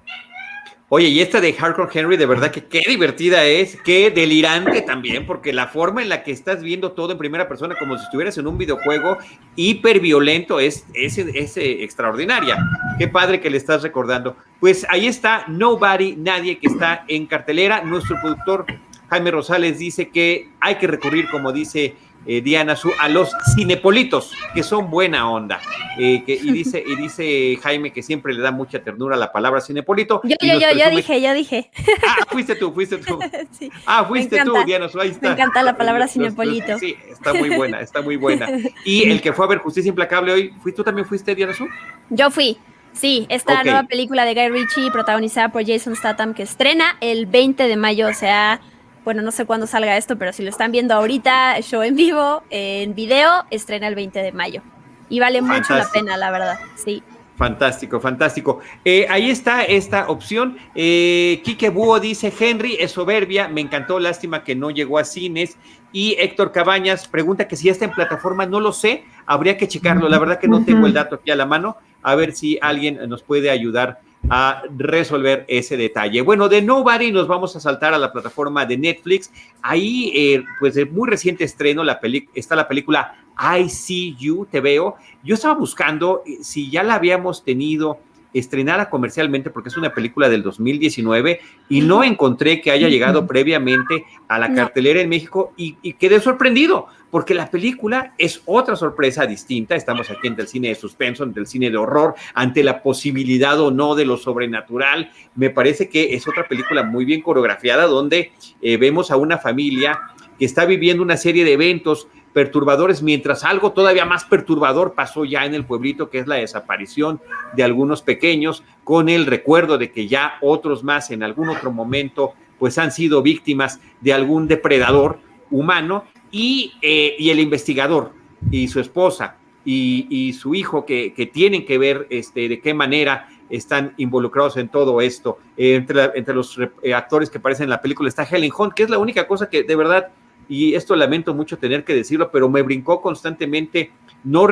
Oye, 0.94 1.08
y 1.08 1.22
esta 1.22 1.40
de 1.40 1.54
Hardcore 1.54 1.88
Henry, 1.90 2.18
de 2.18 2.26
verdad 2.26 2.50
que 2.50 2.66
qué 2.66 2.82
divertida 2.86 3.46
es, 3.46 3.78
qué 3.82 4.10
delirante 4.10 4.82
también, 4.82 5.24
porque 5.24 5.50
la 5.50 5.68
forma 5.68 6.02
en 6.02 6.10
la 6.10 6.22
que 6.22 6.32
estás 6.32 6.62
viendo 6.62 6.92
todo 6.92 7.12
en 7.12 7.18
primera 7.18 7.48
persona, 7.48 7.74
como 7.78 7.96
si 7.96 8.04
estuvieras 8.04 8.36
en 8.36 8.46
un 8.46 8.58
videojuego 8.58 9.16
hiper 9.56 10.00
violento, 10.00 10.60
es, 10.60 10.84
es, 10.92 11.16
es 11.16 11.56
extraordinaria. 11.56 12.58
Qué 12.98 13.08
padre 13.08 13.40
que 13.40 13.48
le 13.48 13.56
estás 13.56 13.82
recordando. 13.82 14.36
Pues 14.60 14.84
ahí 14.90 15.06
está 15.06 15.46
Nobody, 15.48 16.14
nadie 16.16 16.58
que 16.58 16.66
está 16.66 17.06
en 17.08 17.24
cartelera. 17.24 17.80
Nuestro 17.80 18.20
productor 18.20 18.66
Jaime 19.08 19.30
Rosales 19.30 19.78
dice 19.78 20.10
que 20.10 20.50
hay 20.60 20.74
que 20.74 20.88
recurrir, 20.88 21.30
como 21.30 21.52
dice 21.52 21.96
eh, 22.26 22.40
Diana 22.40 22.76
Su, 22.76 22.90
a 22.98 23.08
los 23.08 23.32
cinepolitos, 23.54 24.32
que 24.54 24.62
son 24.62 24.90
buena 24.90 25.30
onda. 25.30 25.60
Eh, 25.98 26.22
y, 26.26 26.52
dice, 26.52 26.82
y 26.86 26.96
dice 26.96 27.58
Jaime 27.62 27.92
que 27.92 28.02
siempre 28.02 28.32
le 28.32 28.40
da 28.40 28.50
mucha 28.50 28.82
ternura 28.82 29.16
la 29.16 29.32
palabra 29.32 29.60
cinepolito. 29.60 30.20
Yo, 30.24 30.36
yo, 30.40 30.58
yo, 30.58 30.68
yo 30.76 30.90
dije, 30.90 31.20
yo 31.20 31.32
dije. 31.34 31.70
Ah, 32.06 32.24
fuiste 32.28 32.54
tú, 32.54 32.72
fuiste 32.72 32.98
tú. 32.98 33.18
ah, 33.86 34.04
fuiste 34.04 34.42
tú, 34.44 34.54
Diana 34.64 34.88
Su, 34.88 35.00
ahí 35.00 35.10
está. 35.10 35.28
Me 35.28 35.34
encanta 35.34 35.62
la 35.62 35.76
palabra 35.76 36.08
cinepolito. 36.08 36.78
sí, 36.78 36.96
está 37.10 37.34
muy 37.34 37.50
buena, 37.50 37.80
está 37.80 38.02
muy 38.02 38.16
buena. 38.16 38.48
Y 38.84 39.08
el 39.10 39.20
que 39.20 39.32
fue 39.32 39.44
a 39.44 39.48
ver 39.48 39.58
Justicia 39.58 39.88
Implacable 39.88 40.32
hoy, 40.32 40.54
¿fuiste 40.62 40.78
tú 40.78 40.84
también 40.84 41.06
fuiste, 41.06 41.34
Diana 41.34 41.52
Su? 41.52 41.68
Yo 42.10 42.30
fui. 42.30 42.58
Sí, 42.92 43.26
esta 43.30 43.64
nueva 43.64 43.84
película 43.84 44.24
de 44.24 44.34
Guy 44.34 44.48
Ritchie, 44.50 44.90
protagonizada 44.90 45.50
por 45.50 45.66
Jason 45.66 45.96
Statham, 45.96 46.34
que 46.34 46.42
estrena 46.42 46.96
el 47.00 47.26
20 47.26 47.66
de 47.66 47.76
mayo, 47.76 48.08
o 48.08 48.12
sea, 48.12 48.60
bueno, 49.04 49.22
no 49.22 49.30
sé 49.32 49.44
cuándo 49.44 49.66
salga 49.66 49.96
esto, 49.96 50.16
pero 50.16 50.32
si 50.32 50.42
lo 50.42 50.50
están 50.50 50.72
viendo 50.72 50.94
ahorita, 50.94 51.60
show 51.60 51.82
en 51.82 51.96
vivo, 51.96 52.42
en 52.50 52.94
video, 52.94 53.44
estrena 53.50 53.88
el 53.88 53.94
20 53.94 54.22
de 54.22 54.32
mayo. 54.32 54.62
Y 55.08 55.20
vale 55.20 55.42
mucho 55.42 55.74
la 55.74 55.88
pena, 55.90 56.16
la 56.16 56.30
verdad, 56.30 56.58
sí. 56.74 57.02
Fantástico, 57.36 57.98
fantástico. 57.98 58.60
Eh, 58.84 59.06
ahí 59.08 59.30
está 59.30 59.64
esta 59.64 60.08
opción. 60.08 60.58
Eh, 60.74 61.40
Quique 61.44 61.70
Búho 61.70 61.98
dice, 61.98 62.32
Henry 62.38 62.76
es 62.78 62.92
soberbia, 62.92 63.48
me 63.48 63.60
encantó, 63.60 63.98
lástima 63.98 64.44
que 64.44 64.54
no 64.54 64.70
llegó 64.70 64.98
a 64.98 65.04
cines. 65.04 65.56
Y 65.92 66.14
Héctor 66.18 66.52
Cabañas 66.52 67.08
pregunta 67.08 67.48
que 67.48 67.56
si 67.56 67.68
está 67.68 67.84
en 67.84 67.92
plataforma, 67.92 68.46
no 68.46 68.60
lo 68.60 68.72
sé, 68.72 69.04
habría 69.26 69.56
que 69.56 69.66
checarlo. 69.66 70.08
La 70.08 70.18
verdad 70.18 70.38
que 70.38 70.48
no 70.48 70.64
tengo 70.64 70.86
el 70.86 70.92
dato 70.92 71.16
aquí 71.16 71.30
a 71.30 71.36
la 71.36 71.44
mano, 71.44 71.76
a 72.02 72.14
ver 72.14 72.32
si 72.32 72.58
alguien 72.62 72.98
nos 73.08 73.22
puede 73.22 73.50
ayudar 73.50 74.00
a 74.28 74.62
resolver 74.76 75.44
ese 75.48 75.76
detalle. 75.76 76.22
Bueno, 76.22 76.48
de 76.48 76.62
Nobody 76.62 77.10
nos 77.12 77.26
vamos 77.26 77.56
a 77.56 77.60
saltar 77.60 77.94
a 77.94 77.98
la 77.98 78.12
plataforma 78.12 78.64
de 78.64 78.78
Netflix. 78.78 79.30
Ahí, 79.62 80.12
eh, 80.14 80.44
pues 80.60 80.74
de 80.74 80.86
muy 80.86 81.08
reciente 81.08 81.44
estreno, 81.44 81.84
la 81.84 82.00
está 82.34 82.56
la 82.56 82.68
película 82.68 83.16
I 83.38 83.68
See 83.68 84.14
You, 84.18 84.46
te 84.50 84.60
veo. 84.60 84.96
Yo 85.22 85.34
estaba 85.34 85.54
buscando 85.54 86.22
eh, 86.26 86.38
si 86.42 86.70
ya 86.70 86.82
la 86.82 86.94
habíamos 86.94 87.44
tenido 87.44 87.98
estrenada 88.34 88.88
comercialmente 88.90 89.50
porque 89.50 89.68
es 89.68 89.76
una 89.76 89.92
película 89.92 90.28
del 90.28 90.42
2019 90.42 91.40
y 91.68 91.80
no 91.80 92.04
encontré 92.04 92.60
que 92.60 92.70
haya 92.70 92.88
llegado 92.88 93.26
previamente 93.26 94.04
a 94.28 94.38
la 94.38 94.52
cartelera 94.54 95.00
en 95.00 95.08
México 95.08 95.52
y, 95.56 95.76
y, 95.82 95.94
quedé 95.94 96.20
sorprendido 96.20 96.86
porque 97.10 97.34
la 97.34 97.50
película 97.50 98.14
es 98.16 98.40
otra 98.46 98.74
sorpresa 98.74 99.26
distinta. 99.26 99.76
Estamos 99.76 100.10
aquí 100.10 100.28
en 100.28 100.40
el 100.40 100.48
cine 100.48 100.68
de 100.68 100.74
suspenso, 100.74 101.24
en 101.24 101.34
el 101.36 101.46
cine 101.46 101.70
de 101.70 101.76
horror, 101.76 102.14
ante 102.32 102.64
la 102.64 102.82
posibilidad 102.82 103.60
o 103.60 103.70
no 103.70 103.94
de 103.94 104.06
lo 104.06 104.16
sobrenatural. 104.16 105.10
Me 105.34 105.50
parece 105.50 105.90
que 105.90 106.14
es 106.14 106.26
otra 106.26 106.48
película 106.48 106.82
muy 106.82 107.04
bien 107.04 107.20
coreografiada 107.20 107.86
donde 107.86 108.32
eh, 108.62 108.76
vemos 108.78 109.10
a 109.10 109.16
una 109.16 109.36
familia 109.36 110.00
que 110.38 110.46
está 110.46 110.64
viviendo 110.64 111.02
una 111.02 111.18
serie 111.18 111.44
de 111.44 111.52
eventos 111.52 112.08
perturbadores, 112.32 113.02
mientras 113.02 113.44
algo 113.44 113.72
todavía 113.72 114.04
más 114.04 114.24
perturbador 114.24 114.94
pasó 114.94 115.24
ya 115.24 115.44
en 115.44 115.54
el 115.54 115.64
pueblito, 115.64 116.10
que 116.10 116.18
es 116.18 116.26
la 116.26 116.36
desaparición 116.36 117.20
de 117.54 117.62
algunos 117.62 118.02
pequeños, 118.02 118.62
con 118.84 119.08
el 119.08 119.26
recuerdo 119.26 119.78
de 119.78 119.92
que 119.92 120.08
ya 120.08 120.34
otros 120.40 120.82
más 120.82 121.10
en 121.10 121.22
algún 121.22 121.48
otro 121.48 121.72
momento 121.72 122.32
pues 122.58 122.78
han 122.78 122.92
sido 122.92 123.22
víctimas 123.22 123.80
de 124.00 124.12
algún 124.12 124.46
depredador 124.46 125.18
humano 125.50 126.04
y, 126.30 126.74
eh, 126.80 127.16
y 127.18 127.30
el 127.30 127.40
investigador 127.40 128.12
y 128.50 128.68
su 128.68 128.80
esposa 128.80 129.36
y, 129.64 130.32
su 130.32 130.54
hijo 130.54 130.84
que, 130.84 131.30
tienen 131.32 131.64
que 131.64 131.78
ver 131.78 132.06
este, 132.10 132.48
de 132.48 132.60
qué 132.60 132.74
manera 132.74 133.28
están 133.50 133.94
involucrados 133.96 134.56
en 134.56 134.68
todo 134.68 135.00
esto. 135.00 135.38
Entre, 135.56 136.10
entre, 136.14 136.34
los 136.34 136.58
eh, 136.82 136.94
actores 136.94 137.30
que 137.30 137.38
aparecen 137.38 137.64
en 137.64 137.70
la 137.70 137.80
película 137.80 138.08
está 138.08 138.24
Helen 138.24 138.50
Hunt, 138.56 138.74
que 138.74 138.84
es 138.84 138.90
la 138.90 138.98
única 138.98 139.26
cosa 139.26 139.48
que 139.48 139.62
de 139.62 139.76
verdad 139.76 140.08
y 140.52 140.74
esto 140.74 140.94
lamento 140.96 141.32
mucho 141.32 141.56
tener 141.56 141.82
que 141.82 141.94
decirlo, 141.94 142.30
pero 142.30 142.46
me 142.50 142.60
brincó 142.60 143.00
constantemente 143.00 143.90
no 144.22 144.46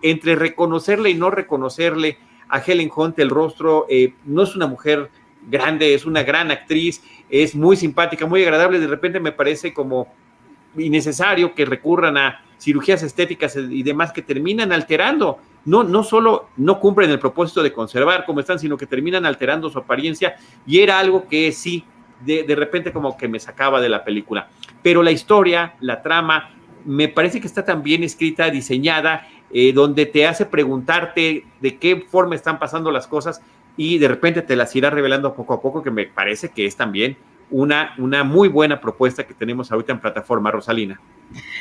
entre 0.00 0.36
reconocerle 0.36 1.10
y 1.10 1.14
no 1.14 1.30
reconocerle 1.30 2.16
a 2.48 2.60
Helen 2.60 2.92
Hunt 2.94 3.18
el 3.18 3.28
rostro. 3.28 3.86
Eh, 3.88 4.14
no 4.24 4.44
es 4.44 4.54
una 4.54 4.68
mujer 4.68 5.10
grande, 5.50 5.94
es 5.94 6.06
una 6.06 6.22
gran 6.22 6.52
actriz, 6.52 7.02
es 7.28 7.56
muy 7.56 7.76
simpática, 7.76 8.24
muy 8.24 8.44
agradable. 8.44 8.78
De 8.78 8.86
repente 8.86 9.18
me 9.18 9.32
parece 9.32 9.74
como 9.74 10.14
innecesario 10.78 11.56
que 11.56 11.64
recurran 11.64 12.16
a 12.18 12.44
cirugías 12.60 13.02
estéticas 13.02 13.56
y 13.56 13.82
demás 13.82 14.12
que 14.12 14.22
terminan 14.22 14.70
alterando. 14.70 15.38
No, 15.64 15.82
no 15.82 16.04
solo 16.04 16.50
no 16.56 16.78
cumplen 16.78 17.10
el 17.10 17.18
propósito 17.18 17.64
de 17.64 17.72
conservar 17.72 18.26
como 18.26 18.38
están, 18.38 18.60
sino 18.60 18.76
que 18.76 18.86
terminan 18.86 19.26
alterando 19.26 19.68
su 19.70 19.78
apariencia 19.80 20.36
y 20.64 20.78
era 20.78 21.00
algo 21.00 21.26
que 21.26 21.50
sí, 21.50 21.84
de, 22.24 22.44
de 22.44 22.54
repente 22.56 22.92
como 22.92 23.16
que 23.16 23.28
me 23.28 23.40
sacaba 23.40 23.80
de 23.80 23.88
la 23.88 24.04
película. 24.04 24.48
Pero 24.82 25.02
la 25.02 25.10
historia, 25.10 25.74
la 25.80 26.02
trama, 26.02 26.50
me 26.84 27.08
parece 27.08 27.40
que 27.40 27.46
está 27.46 27.64
tan 27.64 27.82
bien 27.82 28.02
escrita, 28.02 28.50
diseñada, 28.50 29.26
eh, 29.52 29.72
donde 29.72 30.06
te 30.06 30.26
hace 30.26 30.46
preguntarte 30.46 31.44
de 31.60 31.76
qué 31.76 32.04
forma 32.08 32.34
están 32.34 32.58
pasando 32.58 32.90
las 32.90 33.06
cosas 33.06 33.42
y 33.76 33.98
de 33.98 34.08
repente 34.08 34.42
te 34.42 34.56
las 34.56 34.74
irá 34.74 34.90
revelando 34.90 35.34
poco 35.34 35.54
a 35.54 35.60
poco, 35.60 35.82
que 35.82 35.90
me 35.90 36.06
parece 36.06 36.50
que 36.50 36.66
es 36.66 36.76
también 36.76 37.16
una, 37.52 37.94
una 37.98 38.24
muy 38.24 38.48
buena 38.48 38.80
propuesta 38.80 39.24
que 39.24 39.34
tenemos 39.34 39.70
ahorita 39.70 39.92
en 39.92 40.00
plataforma, 40.00 40.50
Rosalina. 40.50 41.00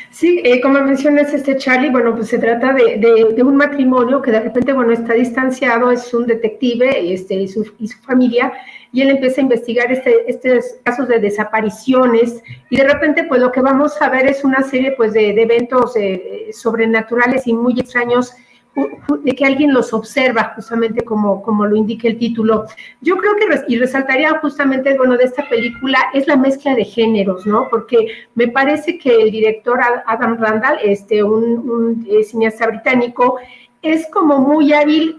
Sí, 0.09 0.41
eh, 0.43 0.59
como 0.59 0.81
mencionas, 0.81 1.33
este 1.33 1.55
Charlie, 1.57 1.89
bueno, 1.89 2.15
pues 2.15 2.27
se 2.27 2.37
trata 2.37 2.73
de, 2.73 3.43
un 3.43 3.55
matrimonio 3.55 4.21
que 4.21 4.31
de 4.31 4.41
repente, 4.41 4.73
bueno, 4.73 4.91
está 4.91 5.13
distanciado, 5.13 5.91
es 5.91 6.13
un 6.13 6.27
detective 6.27 7.13
este, 7.13 7.35
y, 7.35 7.47
su, 7.47 7.63
familia, 8.01 8.51
y 8.91 9.01
él 9.01 9.11
empieza 9.11 9.39
a 9.39 9.43
investigar 9.43 9.91
este, 9.91 10.29
estos 10.29 10.75
casos 10.83 11.07
de 11.07 11.19
desapariciones, 11.19 12.43
y 12.69 12.77
de 12.77 12.87
repente, 12.87 13.23
pues 13.23 13.39
lo 13.39 13.51
que 13.51 13.61
vamos 13.61 14.01
a 14.01 14.09
ver 14.09 14.27
es 14.27 14.43
una 14.43 14.63
serie, 14.63 14.93
pues, 14.97 15.13
de, 15.13 15.29
eventos 15.29 15.95
eh, 15.95 16.49
sobrenaturales 16.51 17.47
y 17.47 17.53
muy 17.53 17.79
extraños 17.79 18.33
de 18.75 19.35
que 19.35 19.45
alguien 19.45 19.73
los 19.73 19.93
observa, 19.93 20.53
justamente 20.55 21.03
como, 21.03 21.41
como 21.41 21.65
lo 21.65 21.75
indica 21.75 22.07
el 22.07 22.17
título. 22.17 22.65
Yo 23.01 23.17
creo 23.17 23.35
que, 23.35 23.45
y 23.67 23.77
resaltaría 23.77 24.39
justamente, 24.39 24.97
bueno, 24.97 25.17
de 25.17 25.25
esta 25.25 25.47
película, 25.49 25.99
es 26.13 26.27
la 26.27 26.37
mezcla 26.37 26.73
de 26.75 26.85
géneros, 26.85 27.45
¿no? 27.45 27.67
Porque 27.69 28.07
me 28.35 28.47
parece 28.47 28.97
que 28.97 29.23
el 29.23 29.31
director 29.31 29.79
Adam 30.05 30.37
Randall, 30.37 30.77
este, 30.83 31.23
un, 31.23 32.05
eh, 32.09 32.23
cineasta 32.23 32.67
británico, 32.67 33.37
es 33.81 34.07
como 34.07 34.39
muy 34.39 34.71
hábil 34.73 35.17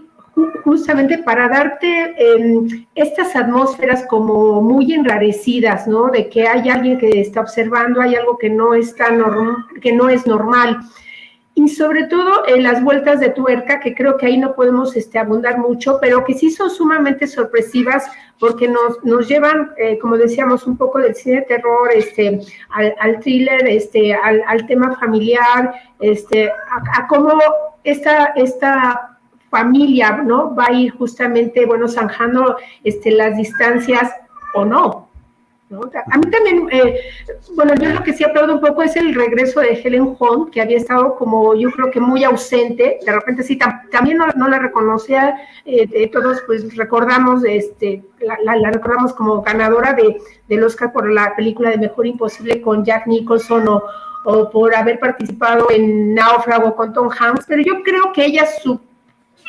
justamente 0.63 1.19
para 1.19 1.47
darte 1.47 2.15
em, 2.17 2.87
estas 2.95 3.35
atmósferas 3.35 4.03
como 4.07 4.63
muy 4.63 4.91
enrarecidas, 4.93 5.87
¿no? 5.87 6.07
De 6.09 6.27
que 6.27 6.47
hay 6.47 6.69
alguien 6.69 6.97
que 6.97 7.21
está 7.21 7.41
observando, 7.41 8.01
hay 8.01 8.15
algo 8.15 8.37
que 8.39 8.49
no 8.49 8.73
está 8.73 9.09
que 9.79 9.91
no 9.91 10.09
es 10.09 10.25
normal 10.25 10.79
y 11.55 11.67
sobre 11.67 12.05
todo 12.05 12.47
en 12.47 12.63
las 12.63 12.83
vueltas 12.83 13.19
de 13.19 13.29
tuerca, 13.29 13.79
que 13.79 13.93
creo 13.93 14.17
que 14.17 14.25
ahí 14.25 14.37
no 14.37 14.55
podemos 14.55 14.95
este, 14.95 15.19
abundar 15.19 15.59
mucho, 15.59 15.99
pero 16.01 16.23
que 16.25 16.33
sí 16.33 16.49
son 16.49 16.69
sumamente 16.71 17.27
sorpresivas 17.27 18.09
porque 18.39 18.67
nos, 18.67 19.03
nos 19.03 19.27
llevan, 19.27 19.71
eh, 19.77 19.99
como 19.99 20.17
decíamos, 20.17 20.65
un 20.65 20.77
poco 20.77 20.99
del 20.99 21.15
cine 21.15 21.41
de 21.41 21.41
terror 21.43 21.89
este, 21.93 22.41
al, 22.71 22.95
al 22.99 23.19
thriller, 23.19 23.67
este, 23.67 24.15
al, 24.15 24.43
al, 24.47 24.65
tema 24.65 24.95
familiar, 24.99 25.75
este, 25.99 26.49
a, 26.49 27.07
cómo 27.07 27.39
esta, 27.83 28.33
esta 28.35 29.19
familia 29.51 30.23
¿no? 30.23 30.55
va 30.55 30.65
a 30.69 30.73
ir 30.73 30.91
justamente, 30.93 31.65
bueno, 31.67 31.87
zanjando 31.87 32.57
este, 32.83 33.11
las 33.11 33.37
distancias 33.37 34.11
o 34.55 34.65
no, 34.65 35.02
a 35.81 36.17
mí 36.17 36.29
también, 36.29 36.67
eh, 36.71 36.99
bueno, 37.55 37.73
yo 37.75 37.89
lo 37.89 38.03
que 38.03 38.13
sí 38.13 38.23
aplaudo 38.23 38.55
un 38.55 38.61
poco 38.61 38.83
es 38.83 38.95
el 38.95 39.13
regreso 39.13 39.59
de 39.59 39.73
Helen 39.73 40.15
Hunt, 40.19 40.51
que 40.51 40.61
había 40.61 40.77
estado 40.77 41.15
como 41.15 41.55
yo 41.55 41.71
creo 41.71 41.91
que 41.91 41.99
muy 41.99 42.23
ausente, 42.23 42.99
de 43.05 43.11
repente 43.11 43.43
sí, 43.43 43.57
también 43.91 44.17
no, 44.17 44.47
la 44.47 44.59
reconocía, 44.59 45.35
eh, 45.65 46.09
todos 46.09 46.41
pues 46.45 46.75
recordamos, 46.75 47.43
este, 47.45 48.03
la, 48.19 48.71
recordamos 48.71 49.13
como 49.13 49.41
ganadora 49.41 49.93
de, 49.93 50.17
del 50.47 50.63
Oscar 50.63 50.91
por 50.91 51.11
la 51.11 51.35
película 51.35 51.69
de 51.69 51.77
Mejor 51.77 52.07
Imposible 52.07 52.61
con 52.61 52.83
Jack 52.83 53.07
Nicholson 53.07 53.67
o, 53.67 53.83
o 54.25 54.49
por 54.49 54.75
haber 54.75 54.99
participado 54.99 55.67
en 55.69 56.13
Náufrago 56.13 56.75
con 56.75 56.93
Tom 56.93 57.09
Hanks, 57.09 57.45
pero 57.47 57.61
yo 57.61 57.83
creo 57.83 58.13
que 58.13 58.25
ella 58.25 58.45
su 58.45 58.79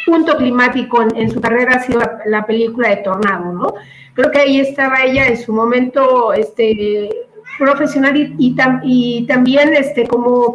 punto 0.04 0.36
climático 0.36 1.02
en, 1.02 1.30
su 1.30 1.40
carrera 1.40 1.76
ha 1.76 1.82
sido 1.82 2.00
la, 2.26 2.46
película 2.46 2.90
de 2.90 2.96
Tornado, 2.98 3.52
¿no? 3.52 3.74
Creo 4.14 4.30
que 4.30 4.40
ahí 4.40 4.60
estaba 4.60 5.02
ella 5.02 5.26
en 5.26 5.36
su 5.36 5.52
momento 5.52 6.32
este, 6.32 7.10
profesional 7.58 8.34
y, 8.38 9.26
también 9.26 9.74
este, 9.74 10.06
como, 10.06 10.54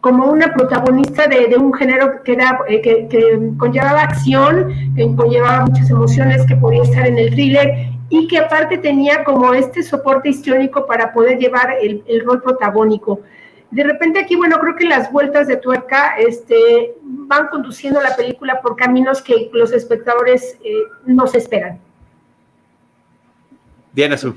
como 0.00 0.26
una 0.26 0.52
protagonista 0.54 1.26
de, 1.26 1.56
un 1.56 1.72
género 1.74 2.22
que, 2.22 2.32
era, 2.32 2.60
eh, 2.68 2.80
que, 2.80 3.38
conllevaba 3.58 4.02
acción, 4.02 4.72
que 4.94 5.14
conllevaba 5.14 5.66
muchas 5.66 5.90
emociones, 5.90 6.46
que 6.46 6.56
podía 6.56 6.82
estar 6.82 7.06
en 7.06 7.18
el 7.18 7.30
thriller 7.30 7.90
y 8.08 8.28
que 8.28 8.38
aparte 8.38 8.78
tenía 8.78 9.24
como 9.24 9.52
este 9.52 9.82
soporte 9.82 10.28
histórico 10.28 10.86
para 10.86 11.12
poder 11.12 11.38
llevar 11.38 11.74
el 11.82 12.22
rol 12.24 12.40
protagónico 12.40 13.20
de 13.70 13.82
repente 13.82 14.20
aquí, 14.20 14.36
bueno, 14.36 14.58
creo 14.60 14.76
que 14.76 14.84
las 14.84 15.10
vueltas 15.10 15.48
de 15.48 15.56
tuerca 15.56 16.16
este, 16.18 16.94
van 17.02 17.48
conduciendo 17.48 18.00
la 18.00 18.16
película 18.16 18.60
por 18.60 18.76
caminos 18.76 19.20
que 19.22 19.50
los 19.52 19.72
espectadores 19.72 20.56
eh, 20.64 20.82
no 21.04 21.26
se 21.26 21.38
esperan. 21.38 21.78
Diana 23.92 24.16
Su. 24.16 24.34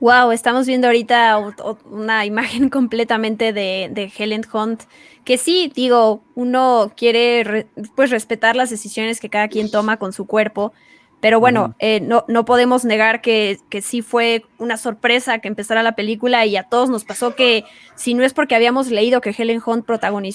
Wow, 0.00 0.30
estamos 0.30 0.66
viendo 0.66 0.86
ahorita 0.86 1.54
una 1.90 2.24
imagen 2.24 2.68
completamente 2.70 3.52
de, 3.52 4.12
Helen 4.16 4.44
Hunt, 4.52 4.82
que 5.24 5.38
sí, 5.38 5.72
digo, 5.74 6.22
uno 6.36 6.92
quiere 6.96 7.66
pues 7.96 8.10
respetar 8.10 8.54
las 8.54 8.70
decisiones 8.70 9.18
que 9.18 9.28
cada 9.28 9.48
quien 9.48 9.70
toma 9.70 9.96
con 9.96 10.12
su 10.12 10.26
cuerpo, 10.26 10.72
pero 11.20 11.40
bueno, 11.40 11.74
eh, 11.80 12.00
no, 12.00 12.24
no 12.28 12.44
podemos 12.44 12.84
negar 12.84 13.20
que, 13.20 13.58
que, 13.70 13.82
sí 13.82 14.02
fue 14.02 14.44
una 14.58 14.76
sorpresa 14.76 15.40
que 15.40 15.48
empezara 15.48 15.82
la 15.82 15.96
película 15.96 16.46
y 16.46 16.56
a 16.56 16.62
todos 16.62 16.90
nos 16.90 17.04
pasó 17.04 17.34
que 17.34 17.64
si 17.96 18.14
no 18.14 18.22
es 18.22 18.34
porque 18.34 18.54
habíamos 18.54 18.88
leído 18.88 19.20
que 19.20 19.34
Helen 19.36 19.60
Hunt 19.64 19.84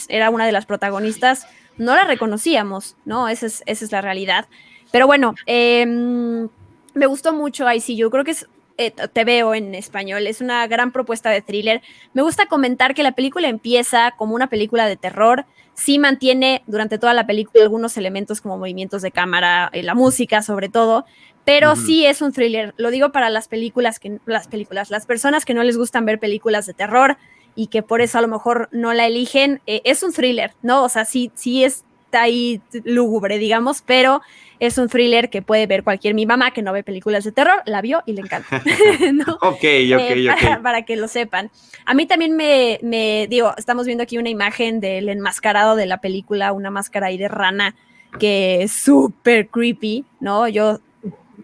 era 0.10 0.30
una 0.30 0.46
de 0.46 0.52
las 0.52 0.66
protagonistas, 0.66 1.48
no 1.78 1.96
la 1.96 2.04
reconocíamos, 2.04 2.98
¿no? 3.06 3.30
Esa 3.30 3.46
es, 3.46 3.64
esa 3.66 3.86
es 3.86 3.92
la 3.92 4.02
realidad. 4.02 4.48
Pero 4.92 5.08
bueno, 5.08 5.36
em, 5.46 6.50
me 6.94 7.06
gustó 7.08 7.34
mucho 7.34 7.66
ahí 7.66 7.80
sí, 7.80 7.96
yo 7.96 8.10
creo 8.12 8.24
que 8.24 8.32
es 8.32 8.48
eh, 8.78 8.92
Te 8.92 9.24
veo 9.24 9.54
en 9.54 9.76
español. 9.76 10.28
Es 10.28 10.42
una 10.42 10.66
gran 10.68 10.92
propuesta 10.92 11.30
de 11.30 11.42
thriller. 11.42 11.82
Me 12.14 12.22
gusta 12.22 12.46
comentar 12.48 12.94
que 12.94 13.04
la 13.04 13.14
película 13.14 13.48
empieza 13.48 14.12
como 14.18 14.36
una 14.36 14.48
película 14.48 14.88
de 14.88 14.98
terror. 14.98 15.46
Sí 15.74 16.00
mantiene 16.00 16.64
durante 16.68 16.98
toda 17.00 17.14
la 17.14 17.26
película 17.26 17.64
algunos 17.64 17.98
elementos 17.98 18.42
como 18.42 18.58
movimientos 18.58 19.02
de 19.02 19.12
cámara, 19.12 19.72
y 19.74 19.82
la 19.82 19.96
música 19.96 20.44
sobre 20.44 20.70
todo, 20.70 21.06
pero 21.46 21.76
sí 21.76 22.06
es 22.06 22.22
un 22.22 22.32
thriller. 22.32 22.74
Lo 22.78 22.92
digo 22.92 23.12
para 23.12 23.30
las 23.30 23.48
películas 23.48 24.00
que 24.00 24.20
las 24.26 24.48
películas, 24.48 24.92
las 24.92 25.06
personas 25.06 25.46
que 25.46 25.54
no 25.54 25.64
les 25.64 25.78
gustan 25.78 26.06
ver 26.06 26.20
películas 26.20 26.66
de 26.66 26.74
terror 26.74 27.18
y 27.56 27.68
que 27.68 27.84
por 27.84 28.02
eso 28.02 28.18
a 28.18 28.22
lo 28.22 28.28
mejor 28.28 28.70
no 28.72 28.94
la 28.94 29.08
eligen, 29.08 29.62
eh, 29.66 29.82
es 29.84 30.04
un 30.04 30.14
thriller, 30.14 30.54
¿no? 30.62 30.84
O 30.84 30.90
sea, 30.90 31.06
sí, 31.06 31.32
sí 31.36 31.64
está 32.14 32.22
ahí 32.22 32.62
lúgubre, 32.84 33.40
digamos, 33.40 33.82
pero 33.82 34.22
es 34.60 34.78
un 34.78 34.88
thriller 34.88 35.32
que 35.32 35.42
puede 35.42 35.66
ver 35.66 35.84
cualquier 35.84 36.14
mi 36.14 36.28
mamá 36.28 36.52
que 36.52 36.62
no 36.62 36.72
ve 36.72 36.84
películas 36.84 37.24
de 37.24 37.32
terror, 37.32 37.64
la 37.66 37.82
vio 37.82 38.04
y 38.06 38.14
le 38.14 38.22
encanta. 38.22 38.62
Ok, 39.42 39.56
ok, 39.56 39.64
eh, 39.64 40.28
para, 40.40 40.62
para, 40.62 40.82
que 40.84 40.96
lo 40.96 41.08
sepan. 41.08 41.50
A 41.86 41.96
mí 41.96 42.06
también 42.06 42.36
me, 42.36 42.80
me, 42.84 43.28
digo, 43.28 43.54
estamos 43.58 43.88
viendo 43.88 44.04
aquí 44.04 44.18
una 44.20 44.30
imagen 44.30 44.80
del 44.80 45.10
enmascarado 45.10 45.76
de 45.76 45.88
la 45.88 46.02
película, 46.02 46.54
una 46.54 46.70
máscara 46.70 47.08
ahí 47.08 47.18
de 47.18 47.28
rana 47.28 47.76
que 48.20 48.62
es 48.62 48.72
súper 48.72 49.48
creepy, 49.48 50.06
¿no? 50.20 50.48
Yo 50.48 50.80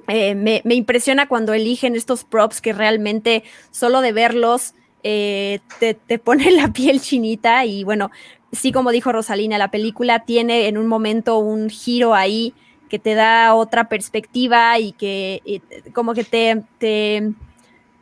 eh, 0.08 0.36
me, 0.36 0.62
impresiona 0.76 1.28
cuando 1.28 1.54
eligen 1.54 1.96
estos 1.96 2.24
props 2.24 2.62
que 2.62 2.74
realmente 2.74 3.44
solo 3.72 4.02
de 4.02 4.12
verlos 4.12 4.74
eh, 5.04 5.60
te, 5.80 6.20
pone 6.20 6.52
la 6.52 6.72
piel 6.74 7.02
chinita 7.02 7.66
y 7.66 7.84
bueno, 7.84 8.12
sí 8.52 8.72
como 8.72 8.92
dijo 8.92 9.12
Rosalina, 9.12 9.58
la 9.58 9.72
película 9.72 10.26
tiene 10.26 10.68
en 10.68 10.78
un 10.78 10.88
momento 10.88 11.38
un 11.40 11.70
giro 11.70 12.16
ahí 12.16 12.54
que 12.90 13.00
te 13.00 13.14
da 13.14 13.54
otra 13.54 13.88
perspectiva 13.88 14.80
y 14.80 14.94
que 14.94 15.62
como 15.94 16.14
que 16.14 16.24
te, 16.24 16.64
te 16.80 17.34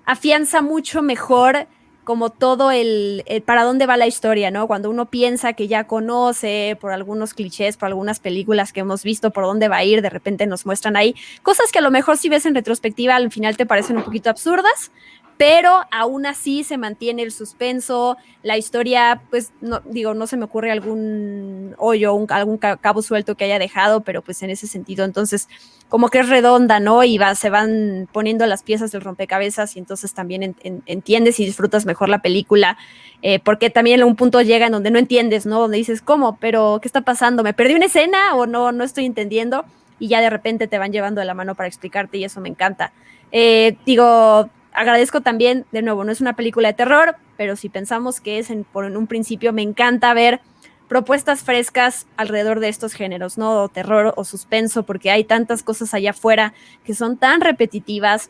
afianza 0.06 0.62
mucho 0.62 1.02
mejor 1.02 1.68
como 2.08 2.30
todo 2.30 2.72
el, 2.72 3.22
para 3.46 3.66
dónde 3.66 3.86
va 3.86 3.98
la 3.98 4.08
historia, 4.08 4.50
¿no? 4.50 4.66
Cuando 4.66 4.90
uno 4.90 5.08
piensa 5.08 5.52
que 5.52 5.68
ya 5.68 5.88
conoce 5.88 6.78
por 6.80 6.94
algunos 6.94 7.34
clichés, 7.34 7.76
por 7.76 7.88
algunas 7.88 8.22
películas 8.22 8.72
que 8.72 8.80
hemos 8.80 9.04
visto, 9.04 9.32
por 9.32 9.44
dónde 9.44 9.68
va 9.68 9.76
a 9.76 9.84
ir, 9.84 10.02
de 10.02 10.10
repente 10.10 10.48
nos 10.48 10.66
muestran 10.66 10.96
ahí 10.96 11.16
cosas 11.44 11.70
que 11.70 11.80
a 11.80 11.82
lo 11.82 11.92
mejor 11.92 12.16
si 12.16 12.30
ves 12.30 12.46
en 12.46 12.56
retrospectiva 12.56 13.18
al 13.18 13.30
final 13.30 13.58
te 13.58 13.66
parecen 13.66 13.98
un 13.98 14.04
poquito 14.04 14.30
absurdas, 14.30 14.94
pero 15.38 15.82
aún 15.92 16.26
así 16.26 16.64
se 16.64 16.78
mantiene 16.78 17.22
el 17.22 17.32
suspenso, 17.32 18.18
la 18.42 18.58
historia, 18.58 19.22
pues 19.30 19.52
no 19.62 19.82
digo, 19.86 20.16
no 20.16 20.26
se 20.26 20.36
me 20.36 20.46
ocurre 20.46 20.72
algún 20.72 21.76
hoyo, 21.78 22.18
algún 22.30 22.58
cabo 22.58 23.02
suelto 23.02 23.36
que 23.36 23.46
haya 23.46 23.60
dejado, 23.60 24.02
pero 24.02 24.24
pues 24.24 24.42
en 24.42 24.50
ese 24.50 24.66
sentido, 24.68 25.06
entonces 25.06 25.48
como 25.90 26.10
que 26.10 26.20
es 26.20 26.30
redonda, 26.30 26.80
¿no? 26.80 27.04
Y 27.04 27.20
se 27.36 27.50
van 27.50 28.10
poniendo 28.12 28.46
las 28.46 28.64
piezas 28.64 28.92
del 28.92 29.02
rompecabezas 29.02 29.76
y 29.76 29.80
entonces 29.80 30.14
también 30.14 30.56
entiendes 30.86 31.40
y 31.40 31.46
disfrutas 31.46 31.86
mejor 31.86 32.10
la 32.10 32.22
película, 32.22 32.78
eh, 33.22 33.40
porque 33.40 33.70
también 33.70 34.04
un 34.04 34.16
punto 34.16 34.42
llega 34.42 34.66
en 34.66 34.72
donde 34.72 34.92
no 34.92 35.00
entiendes, 35.00 35.46
¿no? 35.46 35.60
Donde 35.60 35.78
dices, 35.78 36.02
¿cómo? 36.02 36.38
¿Pero 36.40 36.80
qué 36.82 36.88
está 36.88 37.02
pasando? 37.02 37.44
¿Me 37.44 37.54
perdí 37.54 37.76
una 37.76 37.86
escena 37.86 38.36
o 38.36 38.48
no? 38.48 38.72
No 38.72 38.84
estoy 38.84 39.06
entendiendo 39.06 39.66
y 40.00 40.08
ya 40.08 40.22
de 40.22 40.30
repente 40.30 40.68
te 40.68 40.78
van 40.78 40.92
llevando 40.92 41.22
de 41.22 41.26
la 41.26 41.34
mano 41.34 41.56
para 41.56 41.68
explicarte 41.68 42.18
y 42.18 42.24
eso 42.24 42.42
me 42.42 42.50
encanta. 42.50 42.92
Eh, 43.32 43.78
digo, 43.86 44.50
agradezco 44.78 45.22
también, 45.22 45.66
de 45.72 45.82
nuevo, 45.82 46.04
no 46.04 46.12
es 46.12 46.22
una 46.22 46.36
película 46.36 46.70
de 46.70 46.76
terror, 46.76 47.16
pero 47.36 47.56
si 47.56 47.68
pensamos 47.68 48.22
que 48.22 48.38
es 48.38 48.52
en, 48.52 48.64
por 48.64 48.86
un 48.86 49.08
principio, 49.08 49.52
me 49.52 49.64
encanta 49.64 50.14
ver 50.14 50.40
propuestas 50.88 51.42
frescas 51.42 52.06
alrededor 52.16 52.60
de 52.60 52.70
estos 52.70 52.94
géneros, 52.94 53.38
¿no? 53.38 53.64
O 53.64 53.70
terror 53.70 54.14
o 54.16 54.24
suspenso, 54.24 54.84
porque 54.84 55.10
hay 55.10 55.24
tantas 55.24 55.64
cosas 55.64 55.94
allá 55.94 56.12
afuera 56.12 56.54
que 56.86 56.94
son 56.94 57.18
tan 57.18 57.42
repetitivas. 57.42 58.30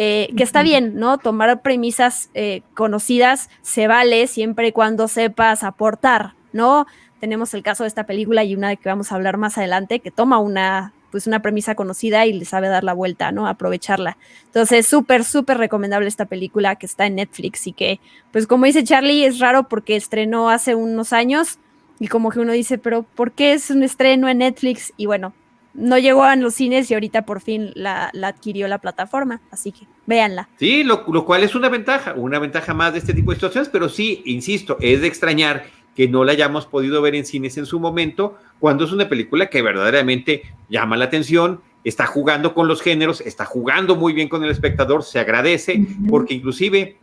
Eh, 0.00 0.32
que 0.36 0.44
está 0.44 0.62
bien, 0.62 0.94
¿no? 0.94 1.18
Tomar 1.18 1.60
premisas 1.60 2.30
eh, 2.32 2.62
conocidas 2.74 3.50
se 3.62 3.88
vale 3.88 4.28
siempre 4.28 4.68
y 4.68 4.72
cuando 4.72 5.08
sepas 5.08 5.64
aportar, 5.64 6.34
¿no? 6.52 6.86
Tenemos 7.18 7.52
el 7.52 7.64
caso 7.64 7.82
de 7.82 7.88
esta 7.88 8.06
película 8.06 8.44
y 8.44 8.54
una 8.54 8.68
de 8.68 8.76
que 8.76 8.88
vamos 8.88 9.10
a 9.10 9.16
hablar 9.16 9.38
más 9.38 9.58
adelante, 9.58 9.98
que 9.98 10.12
toma 10.12 10.38
una 10.38 10.92
pues 11.10 11.26
una 11.26 11.40
premisa 11.40 11.74
conocida 11.74 12.26
y 12.26 12.32
le 12.32 12.44
sabe 12.44 12.68
dar 12.68 12.84
la 12.84 12.92
vuelta, 12.92 13.32
¿no? 13.32 13.46
Aprovecharla. 13.46 14.16
Entonces, 14.46 14.86
súper, 14.86 15.24
súper 15.24 15.58
recomendable 15.58 16.08
esta 16.08 16.26
película 16.26 16.76
que 16.76 16.86
está 16.86 17.06
en 17.06 17.16
Netflix 17.16 17.66
y 17.66 17.72
que, 17.72 18.00
pues 18.32 18.46
como 18.46 18.66
dice 18.66 18.84
Charlie, 18.84 19.24
es 19.24 19.38
raro 19.38 19.68
porque 19.68 19.96
estrenó 19.96 20.50
hace 20.50 20.74
unos 20.74 21.12
años 21.12 21.58
y 21.98 22.08
como 22.08 22.30
que 22.30 22.40
uno 22.40 22.52
dice, 22.52 22.78
pero 22.78 23.02
¿por 23.02 23.32
qué 23.32 23.52
es 23.52 23.70
un 23.70 23.82
estreno 23.82 24.28
en 24.28 24.38
Netflix? 24.38 24.92
Y 24.96 25.06
bueno, 25.06 25.32
no 25.74 25.98
llegó 25.98 26.24
a 26.24 26.36
los 26.36 26.54
cines 26.54 26.90
y 26.90 26.94
ahorita 26.94 27.22
por 27.22 27.40
fin 27.40 27.70
la, 27.74 28.10
adquirió 28.22 28.68
la 28.68 28.78
plataforma, 28.78 29.40
así 29.50 29.72
que 29.72 29.86
véanla. 30.06 30.48
Sí, 30.58 30.84
lo, 30.84 31.04
lo 31.08 31.24
cual 31.24 31.44
es 31.44 31.54
una 31.54 31.68
ventaja, 31.68 32.14
una 32.14 32.38
ventaja 32.38 32.74
más 32.74 32.92
de 32.92 32.98
este 32.98 33.14
tipo 33.14 33.30
de 33.30 33.36
situaciones, 33.36 33.68
pero 33.68 33.88
sí, 33.88 34.22
insisto, 34.26 34.76
es 34.80 35.00
de 35.00 35.06
extrañar 35.06 35.66
que 35.94 36.08
no 36.08 36.24
la 36.24 36.32
hayamos 36.32 36.66
podido 36.66 37.02
ver 37.02 37.14
en 37.16 37.26
cines 37.26 37.58
en 37.58 37.66
su 37.66 37.80
momento, 37.80 38.38
cuando 38.60 38.84
es 38.84 38.92
una 38.92 39.08
película 39.08 39.46
que 39.46 39.62
verdaderamente 39.62 40.42
llama 40.68 40.96
la 40.96 41.06
atención, 41.06 41.60
está 41.84 42.06
jugando 42.06 42.54
con 42.54 42.68
los 42.68 42.82
géneros, 42.82 43.20
está 43.20 43.44
jugando 43.44 43.96
muy 43.96 44.12
bien 44.12 44.28
con 44.28 44.44
el 44.44 44.50
espectador, 44.50 45.02
se 45.02 45.18
agradece, 45.18 45.86
porque 46.08 46.34
inclusive 46.34 46.98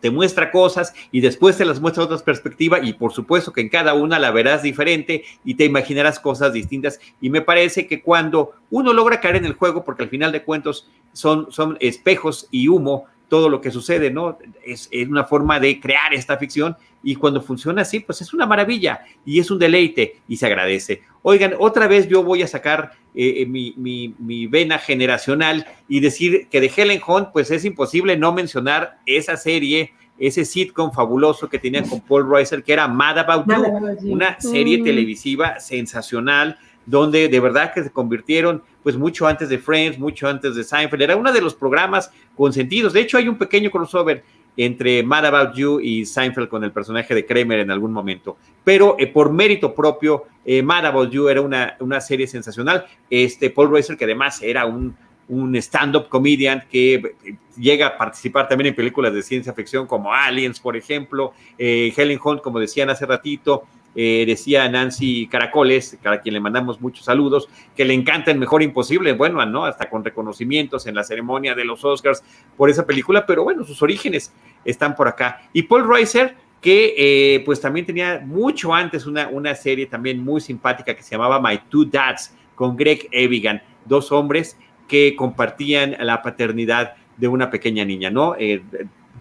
te 0.00 0.10
muestra 0.10 0.50
cosas 0.50 0.94
y 1.10 1.20
después 1.20 1.56
te 1.56 1.64
las 1.64 1.80
muestra 1.80 2.04
otras 2.04 2.22
perspectivas 2.22 2.80
y 2.82 2.92
por 2.92 3.12
supuesto 3.12 3.52
que 3.52 3.60
en 3.60 3.68
cada 3.68 3.94
una 3.94 4.18
la 4.18 4.30
verás 4.30 4.62
diferente 4.62 5.24
y 5.44 5.54
te 5.54 5.64
imaginarás 5.64 6.20
cosas 6.20 6.52
distintas. 6.52 7.00
Y 7.20 7.30
me 7.30 7.40
parece 7.40 7.86
que 7.86 8.02
cuando 8.02 8.52
uno 8.70 8.92
logra 8.92 9.20
caer 9.20 9.36
en 9.36 9.46
el 9.46 9.54
juego, 9.54 9.84
porque 9.84 10.02
al 10.02 10.08
final 10.08 10.32
de 10.32 10.44
cuentos 10.44 10.88
son, 11.12 11.50
son 11.50 11.76
espejos 11.80 12.48
y 12.50 12.68
humo, 12.68 13.06
todo 13.28 13.48
lo 13.48 13.60
que 13.60 13.70
sucede, 13.70 14.10
¿no? 14.10 14.38
Es, 14.64 14.88
una 15.08 15.24
forma 15.24 15.58
de 15.58 15.80
crear 15.80 16.14
esta 16.14 16.36
ficción 16.36 16.76
y 17.02 17.14
cuando 17.14 17.40
funciona 17.40 17.82
así, 17.82 18.00
pues 18.00 18.20
es 18.20 18.32
una 18.32 18.46
maravilla 18.46 19.00
y 19.24 19.38
es 19.40 19.50
un 19.50 19.58
deleite 19.58 20.20
y 20.28 20.36
se 20.36 20.46
agradece. 20.46 21.02
Oigan, 21.22 21.54
otra 21.58 21.86
vez 21.86 22.08
yo 22.08 22.22
voy 22.22 22.42
a 22.42 22.46
sacar 22.46 22.92
eh, 23.14 23.42
eh, 23.42 23.46
mi, 23.46 23.74
mi, 23.76 24.46
vena 24.46 24.78
generacional 24.78 25.66
y 25.88 26.00
decir 26.00 26.48
que 26.48 26.60
de 26.60 26.72
Helen 26.74 27.00
Hunt, 27.06 27.28
pues 27.32 27.50
es 27.50 27.64
imposible 27.64 28.16
no 28.16 28.32
mencionar 28.32 28.98
esa 29.06 29.36
serie, 29.36 29.92
ese 30.18 30.44
sitcom 30.44 30.92
fabuloso 30.92 31.48
que 31.48 31.58
tenía 31.58 31.82
con 31.82 32.00
Paul 32.00 32.30
Reiser, 32.30 32.62
que 32.62 32.72
era 32.72 32.88
Mad 32.88 33.18
About 33.18 33.46
You, 33.46 34.12
una 34.12 34.40
serie 34.40 34.78
mm. 34.78 34.84
televisiva 34.84 35.60
sensacional 35.60 36.58
donde 36.86 37.28
de 37.28 37.40
verdad 37.40 37.72
que 37.74 37.82
se 37.82 37.90
convirtieron 37.90 38.62
pues 38.82 38.96
mucho 38.96 39.26
antes 39.26 39.48
de 39.48 39.58
Friends, 39.58 39.98
mucho 39.98 40.28
antes 40.28 40.54
de 40.54 40.64
Seinfeld, 40.64 41.02
era 41.02 41.16
uno 41.16 41.32
de 41.32 41.40
los 41.40 41.54
programas 41.54 42.10
consentidos. 42.36 42.92
De 42.92 43.00
hecho, 43.00 43.18
hay 43.18 43.28
un 43.28 43.36
pequeño 43.36 43.70
crossover 43.70 44.22
entre 44.56 45.02
Mad 45.02 45.26
About 45.26 45.54
You 45.54 45.80
y 45.80 46.06
Seinfeld 46.06 46.48
con 46.48 46.64
el 46.64 46.72
personaje 46.72 47.14
de 47.14 47.26
Kramer 47.26 47.60
en 47.60 47.70
algún 47.70 47.92
momento. 47.92 48.36
Pero 48.64 48.96
eh, 48.98 49.06
por 49.06 49.32
mérito 49.32 49.74
propio, 49.74 50.24
eh, 50.44 50.62
Mad 50.62 50.86
About 50.86 51.10
You 51.10 51.28
era 51.28 51.42
una, 51.42 51.76
una, 51.80 52.00
serie 52.00 52.26
sensacional. 52.26 52.86
Este 53.10 53.50
Paul 53.50 53.70
Reiser, 53.70 53.96
que 53.96 54.04
además 54.04 54.40
era 54.42 54.64
un, 54.64 54.96
un 55.28 55.54
stand-up 55.56 56.08
comedian 56.08 56.64
que 56.70 56.94
eh, 56.94 57.36
llega 57.58 57.88
a 57.88 57.98
participar 57.98 58.48
también 58.48 58.68
en 58.68 58.74
películas 58.74 59.12
de 59.12 59.22
ciencia 59.22 59.52
ficción 59.52 59.86
como 59.86 60.12
Aliens, 60.12 60.60
por 60.60 60.76
ejemplo, 60.76 61.32
Helen 61.58 62.20
Hunt, 62.22 62.40
como 62.40 62.58
decían 62.58 62.88
hace 62.90 63.04
ratito, 63.06 63.64
eh, 63.98 64.24
decía 64.26 64.68
Nancy 64.68 65.26
Caracoles, 65.26 65.98
a 66.04 66.18
quien 66.18 66.34
le 66.34 66.40
mandamos 66.40 66.80
muchos 66.80 67.06
saludos, 67.06 67.48
que 67.74 67.86
le 67.86 67.94
encanta 67.94 68.30
el 68.30 68.38
mejor 68.38 68.62
imposible, 68.62 69.14
bueno, 69.14 69.44
¿no? 69.46 69.64
Hasta 69.64 69.88
con 69.88 70.04
reconocimientos 70.04 70.86
en 70.86 70.94
la 70.94 71.02
ceremonia 71.02 71.54
de 71.54 71.64
los 71.64 71.82
Oscars 71.82 72.22
por 72.56 72.68
esa 72.68 72.86
película, 72.86 73.24
pero 73.24 73.42
bueno, 73.42 73.64
sus 73.64 73.82
orígenes 73.82 74.34
están 74.66 74.94
por 74.94 75.08
acá. 75.08 75.40
Y 75.54 75.62
Paul 75.62 75.88
Reiser, 75.88 76.36
que 76.60 76.94
eh, 76.96 77.42
pues 77.46 77.60
también 77.60 77.86
tenía 77.86 78.22
mucho 78.22 78.74
antes 78.74 79.06
una, 79.06 79.28
una 79.28 79.54
serie 79.54 79.86
también 79.86 80.22
muy 80.22 80.42
simpática 80.42 80.94
que 80.94 81.02
se 81.02 81.12
llamaba 81.12 81.40
My 81.40 81.58
Two 81.70 81.86
Dads 81.86 82.36
con 82.54 82.76
Greg 82.76 83.08
Evigan, 83.12 83.62
dos 83.86 84.12
hombres 84.12 84.58
que 84.86 85.16
compartían 85.16 85.96
la 86.00 86.22
paternidad 86.22 86.94
de 87.16 87.28
una 87.28 87.50
pequeña 87.50 87.84
niña, 87.84 88.10
¿no? 88.10 88.36
Eh, 88.38 88.62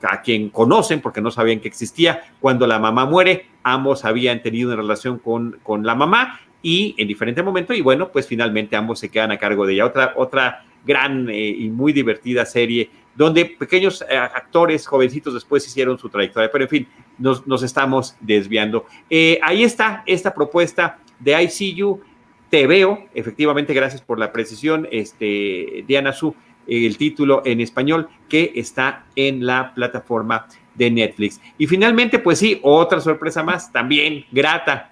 a 0.10 0.22
quien 0.22 0.50
conocen 0.50 1.02
porque 1.02 1.22
no 1.22 1.32
sabían 1.32 1.60
que 1.60 1.68
existía. 1.68 2.24
Cuando 2.40 2.68
la 2.68 2.80
mamá 2.80 3.06
muere, 3.06 3.48
ambos 3.64 4.06
habían 4.06 4.42
tenido 4.42 4.70
una 4.70 4.82
relación 4.82 5.20
con, 5.20 5.60
con 5.64 5.86
la 5.86 5.96
mamá 5.96 6.40
y 6.62 6.96
en 6.98 7.08
diferente 7.08 7.44
momento 7.44 7.74
y 7.74 7.82
bueno, 7.82 8.10
pues 8.12 8.28
finalmente 8.28 8.76
ambos 8.76 9.00
se 9.00 9.10
quedan 9.10 9.32
a 9.32 9.38
cargo 9.38 9.66
de 9.66 9.74
ella. 9.74 9.86
Otra, 9.86 10.14
otra 10.16 10.66
gran 10.86 11.30
eh, 11.30 11.50
y 11.50 11.70
muy 11.70 11.94
divertida 11.94 12.46
serie 12.46 12.90
donde 13.16 13.46
pequeños 13.46 14.04
eh, 14.10 14.18
actores 14.18 14.86
jovencitos 14.86 15.34
después 15.34 15.66
hicieron 15.66 15.98
su 15.98 16.10
trayectoria, 16.10 16.52
pero 16.52 16.66
en 16.66 16.70
fin, 16.70 16.88
nos, 17.18 17.48
nos 17.48 17.64
estamos 17.64 18.16
desviando. 18.20 18.86
Eh, 19.10 19.40
ahí 19.42 19.64
está 19.64 20.04
esta 20.06 20.34
propuesta 20.34 21.00
de 21.20 21.42
ICU. 21.44 22.02
Te 22.50 22.68
veo, 22.68 23.06
efectivamente, 23.14 23.74
gracias 23.74 24.02
por 24.02 24.20
la 24.20 24.32
precisión, 24.32 24.88
este, 24.92 25.84
Diana 25.88 26.14
Su 26.14 26.36
el 26.68 26.98
título 26.98 27.42
en 27.46 27.62
español 27.62 28.08
que 28.30 28.52
está 28.56 29.06
en 29.16 29.46
la 29.46 29.74
plataforma 29.74 30.48
de 30.74 30.92
Netflix. 30.92 31.40
Y 31.58 31.68
finalmente, 31.68 32.20
pues 32.20 32.40
sí, 32.40 32.60
otra 32.62 33.00
sorpresa 33.00 33.44
más, 33.44 33.72
también 33.72 34.26
grata. 34.32 34.92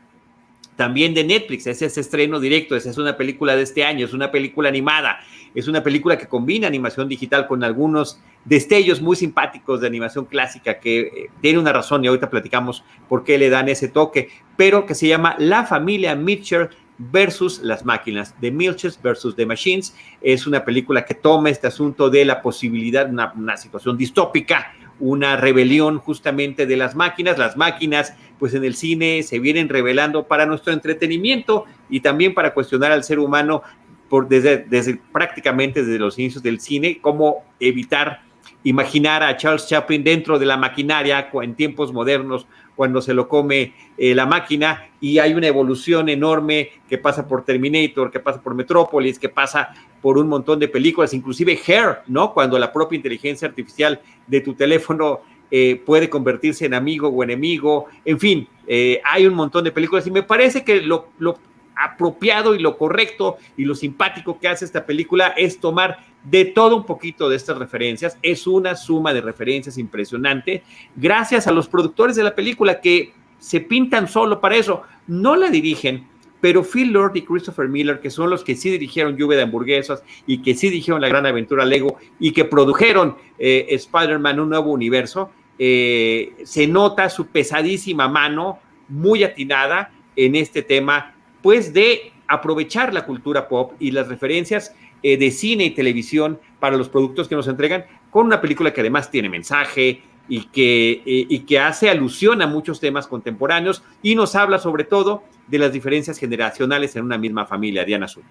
también 0.76 1.14
de 1.14 1.24
Netflix. 1.24 1.68
Ese 1.68 1.86
es 1.86 1.98
estreno 1.98 2.40
directo, 2.40 2.76
esa 2.76 2.90
es 2.90 2.98
una 2.98 3.16
película 3.16 3.56
de 3.56 3.64
este 3.64 3.84
año, 3.84 4.06
es 4.06 4.14
una 4.14 4.32
película 4.32 4.70
animada, 4.70 5.20
es 5.54 5.68
una 5.68 5.84
película 5.84 6.18
que 6.18 6.28
combina 6.28 6.68
animación 6.68 7.08
digital 7.08 7.48
con 7.48 7.64
algunos 7.64 8.20
destellos 8.46 9.02
muy 9.02 9.16
simpáticos 9.16 9.82
de 9.82 9.88
animación 9.88 10.26
clásica 10.26 10.80
que 10.80 11.00
eh, 11.00 11.30
tiene 11.42 11.60
una 11.60 11.72
razón 11.72 12.04
y 12.04 12.08
ahorita 12.08 12.30
platicamos 12.30 12.84
por 13.08 13.24
qué 13.24 13.38
le 13.38 13.50
dan 13.50 13.70
ese 13.70 13.88
toque, 13.88 14.30
pero 14.58 14.86
que 14.86 14.96
se 14.96 15.08
llama 15.08 15.36
La 15.38 15.64
familia 15.64 16.16
Mitchell 16.16 16.70
versus 17.12 17.62
las 17.62 17.86
máquinas, 17.86 18.36
The 18.40 18.52
Milches 18.52 19.02
versus 19.02 19.36
The 19.36 19.46
Machines. 19.46 19.96
Es 20.22 20.48
una 20.48 20.64
película 20.64 21.06
que 21.06 21.14
toma 21.14 21.50
este 21.50 21.68
asunto 21.68 22.10
de 22.10 22.26
la 22.26 22.42
posibilidad, 22.42 23.10
una, 23.10 23.34
una 23.34 23.58
situación 23.58 23.98
distópica, 23.98 24.74
una 25.00 25.36
rebelión 25.36 26.00
justamente 26.00 26.66
de 26.66 26.78
las 26.78 26.96
máquinas. 26.96 27.38
Las 27.38 27.58
máquinas, 27.58 28.14
pues 28.40 28.54
en 28.54 28.64
el 28.64 28.76
cine 28.76 29.24
se 29.24 29.40
vienen 29.40 29.70
revelando 29.70 30.28
para 30.28 30.46
nuestro 30.46 30.74
entretenimiento 30.74 31.66
y 31.90 32.00
también 32.00 32.34
para 32.34 32.54
cuestionar 32.54 32.92
al 32.92 33.04
ser 33.04 33.20
humano 33.20 33.64
por, 34.10 34.28
desde, 34.28 34.60
desde 34.60 35.00
prácticamente 35.12 35.84
desde 35.84 36.00
los 36.00 36.20
inicios 36.20 36.44
del 36.44 36.60
cine, 36.60 37.00
cómo 37.02 37.44
evitar 37.60 38.22
imaginar 38.64 39.24
a 39.24 39.36
Charles 39.38 39.68
Chaplin 39.68 40.04
dentro 40.04 40.40
de 40.40 40.46
la 40.46 40.58
maquinaria 40.58 41.30
en 41.34 41.56
tiempos 41.56 41.92
modernos, 41.94 42.48
cuando 42.76 43.02
se 43.02 43.14
lo 43.14 43.28
come 43.28 43.74
eh, 43.98 44.16
la 44.16 44.26
máquina, 44.26 44.90
y 45.00 45.20
hay 45.20 45.34
una 45.34 45.48
evolución 45.48 46.10
enorme 46.10 46.70
que 46.90 46.98
pasa 46.98 47.28
por 47.28 47.46
Terminator, 47.46 48.10
que 48.10 48.20
pasa 48.20 48.42
por 48.42 48.56
Metrópolis, 48.56 49.20
que 49.20 49.30
pasa 49.30 49.70
por 50.02 50.18
un 50.18 50.28
montón 50.28 50.60
de 50.60 50.68
películas, 50.68 51.14
inclusive 51.14 51.60
Hair, 51.66 52.00
¿no? 52.08 52.34
Cuando 52.34 52.58
la 52.58 52.74
propia 52.74 52.96
inteligencia 52.96 53.48
artificial 53.48 54.02
de 54.26 54.42
tu 54.42 54.56
teléfono 54.56 55.22
eh, 55.52 55.82
puede 55.86 56.10
convertirse 56.10 56.66
en 56.66 56.74
amigo 56.74 57.10
o 57.10 57.24
enemigo, 57.24 57.86
en 58.04 58.20
fin, 58.20 58.48
eh, 58.68 59.00
hay 59.06 59.28
un 59.28 59.36
montón 59.36 59.64
de 59.64 59.72
películas 59.72 60.08
y 60.08 60.12
me 60.12 60.24
parece 60.24 60.64
que 60.64 60.82
lo, 60.82 61.10
lo 61.20 61.38
apropiado 61.76 62.56
y 62.56 62.60
lo 62.60 62.78
correcto 62.78 63.38
y 63.58 63.66
lo 63.66 63.76
simpático 63.76 64.40
que 64.40 64.48
hace 64.48 64.66
esta 64.66 64.86
película 64.86 65.34
es 65.38 65.60
tomar 65.60 66.00
de 66.24 66.46
todo 66.46 66.78
un 66.78 66.86
poquito 66.86 67.30
de 67.30 67.36
estas 67.36 67.58
referencias. 67.58 68.18
Es 68.22 68.48
una 68.48 68.76
suma 68.76 69.14
de 69.14 69.22
referencias 69.22 69.78
impresionante. 69.78 70.64
Gracias 70.96 71.48
a 71.48 71.52
los 71.52 71.68
productores 71.68 72.16
de 72.16 72.24
la 72.24 72.36
película 72.36 72.80
que 72.80 73.14
se 73.40 73.60
pintan 73.60 74.08
solo 74.08 74.40
para 74.40 74.56
eso. 74.56 74.84
No 75.08 75.36
la 75.36 75.50
dirigen, 75.50 76.08
pero 76.40 76.64
Phil 76.64 76.92
Lord 76.92 77.16
y 77.16 77.22
Christopher 77.24 77.68
Miller, 77.68 78.00
que 78.00 78.10
son 78.10 78.30
los 78.30 78.44
que 78.44 78.56
sí 78.56 78.70
dirigieron 78.70 79.18
Lluvia 79.18 79.38
de 79.38 79.44
Hamburguesas 79.44 80.04
y 80.26 80.42
que 80.42 80.56
sí 80.56 80.70
dirigieron 80.70 81.02
La 81.02 81.10
Gran 81.10 81.26
Aventura 81.26 81.66
Lego 81.66 81.98
y 82.20 82.32
que 82.32 82.46
produjeron 82.46 83.18
eh, 83.38 83.68
Spider-Man 83.70 84.40
Un 84.40 84.50
Nuevo 84.50 84.72
Universo, 84.72 85.32
eh, 85.60 86.34
se 86.44 86.68
nota 86.68 87.10
su 87.10 87.28
pesadísima 87.28 88.08
mano, 88.08 88.60
muy 88.90 89.24
atinada 89.24 89.92
en 90.16 90.36
este 90.36 90.62
tema, 90.62 91.13
pues 91.44 91.74
de 91.74 92.14
aprovechar 92.28 92.92
la 92.94 93.06
cultura 93.06 93.48
pop 93.48 93.74
y 93.78 93.92
las 93.92 94.08
referencias 94.08 94.74
eh, 95.04 95.18
de 95.18 95.30
cine 95.30 95.66
y 95.66 95.72
televisión 95.72 96.40
para 96.60 96.78
los 96.78 96.90
productos 96.90 97.28
que 97.28 97.36
nos 97.36 97.48
entregan, 97.48 97.86
con 98.10 98.26
una 98.26 98.42
película 98.42 98.74
que 98.74 98.82
además 98.82 99.12
tiene 99.12 99.30
mensaje 99.30 100.02
y 100.28 100.46
que, 100.46 100.92
eh, 100.92 101.02
y 101.06 101.40
que 101.40 101.60
hace 101.60 101.90
alusión 101.90 102.42
a 102.42 102.48
muchos 102.48 102.80
temas 102.80 103.08
contemporáneos 103.08 103.84
y 104.02 104.16
nos 104.16 104.36
habla 104.36 104.60
sobre 104.60 104.84
todo 104.84 105.24
de 105.48 105.60
las 105.60 105.74
diferencias 105.74 106.18
generacionales 106.18 106.96
en 106.96 107.04
una 107.04 107.18
misma 107.18 107.46
familia, 107.46 107.84
Diana 107.84 108.06
Azul. 108.06 108.24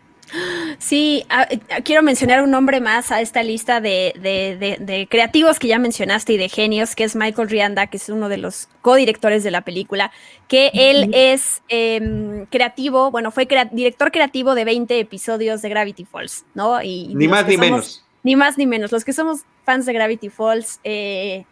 Sí, 0.79 1.25
quiero 1.85 2.03
mencionar 2.03 2.43
un 2.43 2.51
nombre 2.51 2.81
más 2.81 3.13
a 3.13 3.21
esta 3.21 3.43
lista 3.43 3.81
de, 3.81 5.07
creativos 5.11 5.59
que 5.59 5.69
ya 5.69 5.79
mencionaste 5.79 6.33
y 6.33 6.37
de 6.39 6.49
genios, 6.49 6.95
que 6.95 7.05
es 7.05 7.15
Michael 7.15 7.51
Rianda, 7.51 7.87
que 7.89 7.99
es 7.99 8.09
uno 8.09 8.29
de 8.29 8.39
los 8.39 8.69
codirectores 8.81 9.45
de 9.45 9.51
la 9.51 9.61
película, 9.61 10.11
que 10.49 10.71
él 10.73 11.11
es 11.13 11.63
em, 11.69 12.47
creativo, 12.47 13.11
bueno, 13.11 13.31
fue 13.31 13.47
director 13.73 14.11
creativo 14.11 14.55
de 14.55 14.65
20 14.65 14.99
episodios 14.99 15.61
de 15.61 15.69
Gravity 15.69 16.05
Falls, 16.07 16.47
¿no? 16.55 16.83
Y 16.83 17.15
ni 17.15 17.29
más 17.29 17.47
ni 17.47 17.59
menos. 17.59 18.05
Ni 18.23 18.37
más 18.37 18.57
ni 18.57 18.67
menos. 18.67 18.93
Los 18.93 19.05
que 19.05 19.13
somos 19.13 19.41
fans 19.65 19.85
de 19.85 19.93
Gravity 19.93 20.31
Falls, 20.31 20.81
eh, 20.85 21.45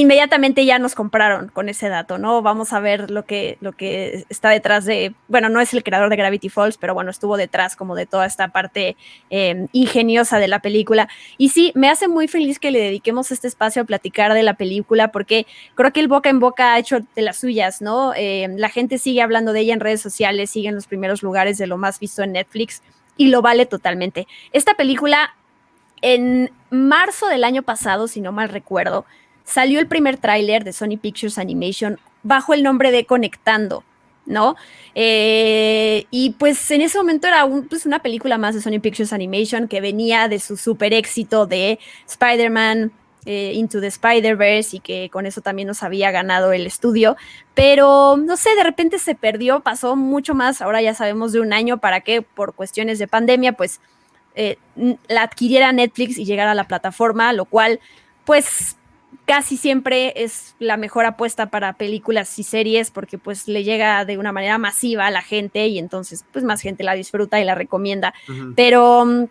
inmediatamente 0.00 0.64
ya 0.64 0.78
nos 0.78 0.94
compraron 0.94 1.48
con 1.48 1.68
ese 1.68 1.90
dato, 1.90 2.16
¿no? 2.16 2.40
Vamos 2.40 2.72
a 2.72 2.80
ver 2.80 3.10
lo 3.10 3.26
que, 3.26 3.58
lo 3.60 3.72
que 3.72 4.24
está 4.30 4.48
detrás 4.48 4.86
de, 4.86 5.14
bueno, 5.28 5.50
no 5.50 5.60
es 5.60 5.74
el 5.74 5.84
creador 5.84 6.08
de 6.08 6.16
Gravity 6.16 6.48
Falls, 6.48 6.78
pero 6.78 6.94
bueno, 6.94 7.10
estuvo 7.10 7.36
detrás 7.36 7.76
como 7.76 7.94
de 7.94 8.06
toda 8.06 8.24
esta 8.24 8.48
parte 8.48 8.96
em, 9.28 9.68
ingeniosa 9.72 10.38
de 10.38 10.48
la 10.48 10.60
película. 10.60 11.10
Y 11.36 11.50
sí, 11.50 11.72
me 11.74 11.90
hace 11.90 12.08
muy 12.08 12.26
feliz 12.26 12.58
que 12.58 12.70
le 12.70 12.80
dediquemos 12.80 13.30
este 13.32 13.46
espacio 13.46 13.82
a 13.82 13.84
platicar 13.84 14.32
de 14.32 14.42
la 14.42 14.54
película, 14.54 15.12
porque 15.12 15.46
creo 15.74 15.92
que 15.92 16.00
el 16.00 16.08
boca 16.08 16.30
en 16.30 16.40
boca 16.40 16.72
ha 16.72 16.78
hecho 16.78 17.00
de 17.14 17.20
las 17.20 17.36
suyas, 17.36 17.82
¿no? 17.82 18.14
Em, 18.16 18.56
la 18.56 18.70
gente 18.70 18.96
sigue 18.96 19.20
hablando 19.20 19.52
de 19.52 19.60
ella 19.60 19.74
en 19.74 19.80
redes 19.80 20.00
sociales, 20.00 20.48
sigue 20.48 20.70
en 20.70 20.74
los 20.74 20.86
primeros 20.86 21.22
lugares 21.22 21.58
de 21.58 21.66
lo 21.66 21.76
más 21.76 22.00
visto 22.00 22.22
en 22.22 22.32
Netflix 22.32 22.82
y 23.18 23.28
lo 23.28 23.42
vale 23.42 23.66
totalmente. 23.66 24.26
Esta 24.54 24.72
película, 24.72 25.36
en 26.00 26.50
marzo 26.70 27.28
del 27.28 27.44
año 27.44 27.62
pasado, 27.62 28.08
si 28.08 28.22
no 28.22 28.32
mal 28.32 28.48
recuerdo, 28.48 29.04
salió 29.44 29.80
el 29.80 29.86
primer 29.86 30.16
tráiler 30.16 30.64
de 30.64 30.72
Sony 30.72 30.98
Pictures 31.00 31.38
Animation 31.38 31.98
bajo 32.22 32.54
el 32.54 32.62
nombre 32.62 32.90
de 32.90 33.04
Conectando, 33.04 33.84
¿no? 34.26 34.56
Eh, 34.94 36.06
y 36.10 36.30
pues 36.30 36.70
en 36.70 36.82
ese 36.82 36.98
momento 36.98 37.26
era 37.26 37.46
pues 37.68 37.86
una 37.86 38.00
película 38.00 38.38
más 38.38 38.54
de 38.54 38.60
Sony 38.60 38.80
Pictures 38.80 39.12
Animation 39.12 39.68
que 39.68 39.80
venía 39.80 40.28
de 40.28 40.38
su 40.38 40.56
super 40.56 40.92
éxito 40.92 41.46
de 41.46 41.78
Spider-Man. 42.06 42.92
Eh, 43.24 43.52
Into 43.54 43.80
the 43.80 43.86
Spider-Verse 43.86 44.78
y 44.78 44.80
que 44.80 45.08
con 45.08 45.26
eso 45.26 45.42
también 45.42 45.68
nos 45.68 45.84
había 45.84 46.10
ganado 46.10 46.52
el 46.52 46.66
estudio, 46.66 47.16
pero 47.54 48.16
no 48.16 48.36
sé, 48.36 48.52
de 48.56 48.64
repente 48.64 48.98
se 48.98 49.14
perdió, 49.14 49.60
pasó 49.60 49.94
mucho 49.94 50.34
más, 50.34 50.60
ahora 50.60 50.82
ya 50.82 50.92
sabemos 50.92 51.30
de 51.30 51.38
un 51.38 51.52
año 51.52 51.78
para 51.78 52.00
que 52.00 52.22
por 52.22 52.52
cuestiones 52.52 52.98
de 52.98 53.06
pandemia 53.06 53.52
pues 53.52 53.80
eh, 54.34 54.56
la 55.06 55.22
adquiriera 55.22 55.70
Netflix 55.70 56.18
y 56.18 56.24
llegara 56.24 56.50
a 56.50 56.56
la 56.56 56.66
plataforma, 56.66 57.32
lo 57.32 57.44
cual 57.44 57.78
pues 58.24 58.76
casi 59.24 59.56
siempre 59.56 60.12
es 60.16 60.54
la 60.58 60.76
mejor 60.76 61.04
apuesta 61.04 61.50
para 61.50 61.74
películas 61.74 62.38
y 62.38 62.42
series 62.42 62.90
porque 62.90 63.18
pues 63.18 63.48
le 63.48 63.64
llega 63.64 64.04
de 64.04 64.18
una 64.18 64.32
manera 64.32 64.58
masiva 64.58 65.06
a 65.06 65.10
la 65.10 65.22
gente 65.22 65.66
y 65.66 65.78
entonces 65.78 66.24
pues 66.32 66.44
más 66.44 66.60
gente 66.60 66.84
la 66.84 66.94
disfruta 66.94 67.40
y 67.40 67.44
la 67.44 67.54
recomienda. 67.54 68.14
Pero 68.56 69.28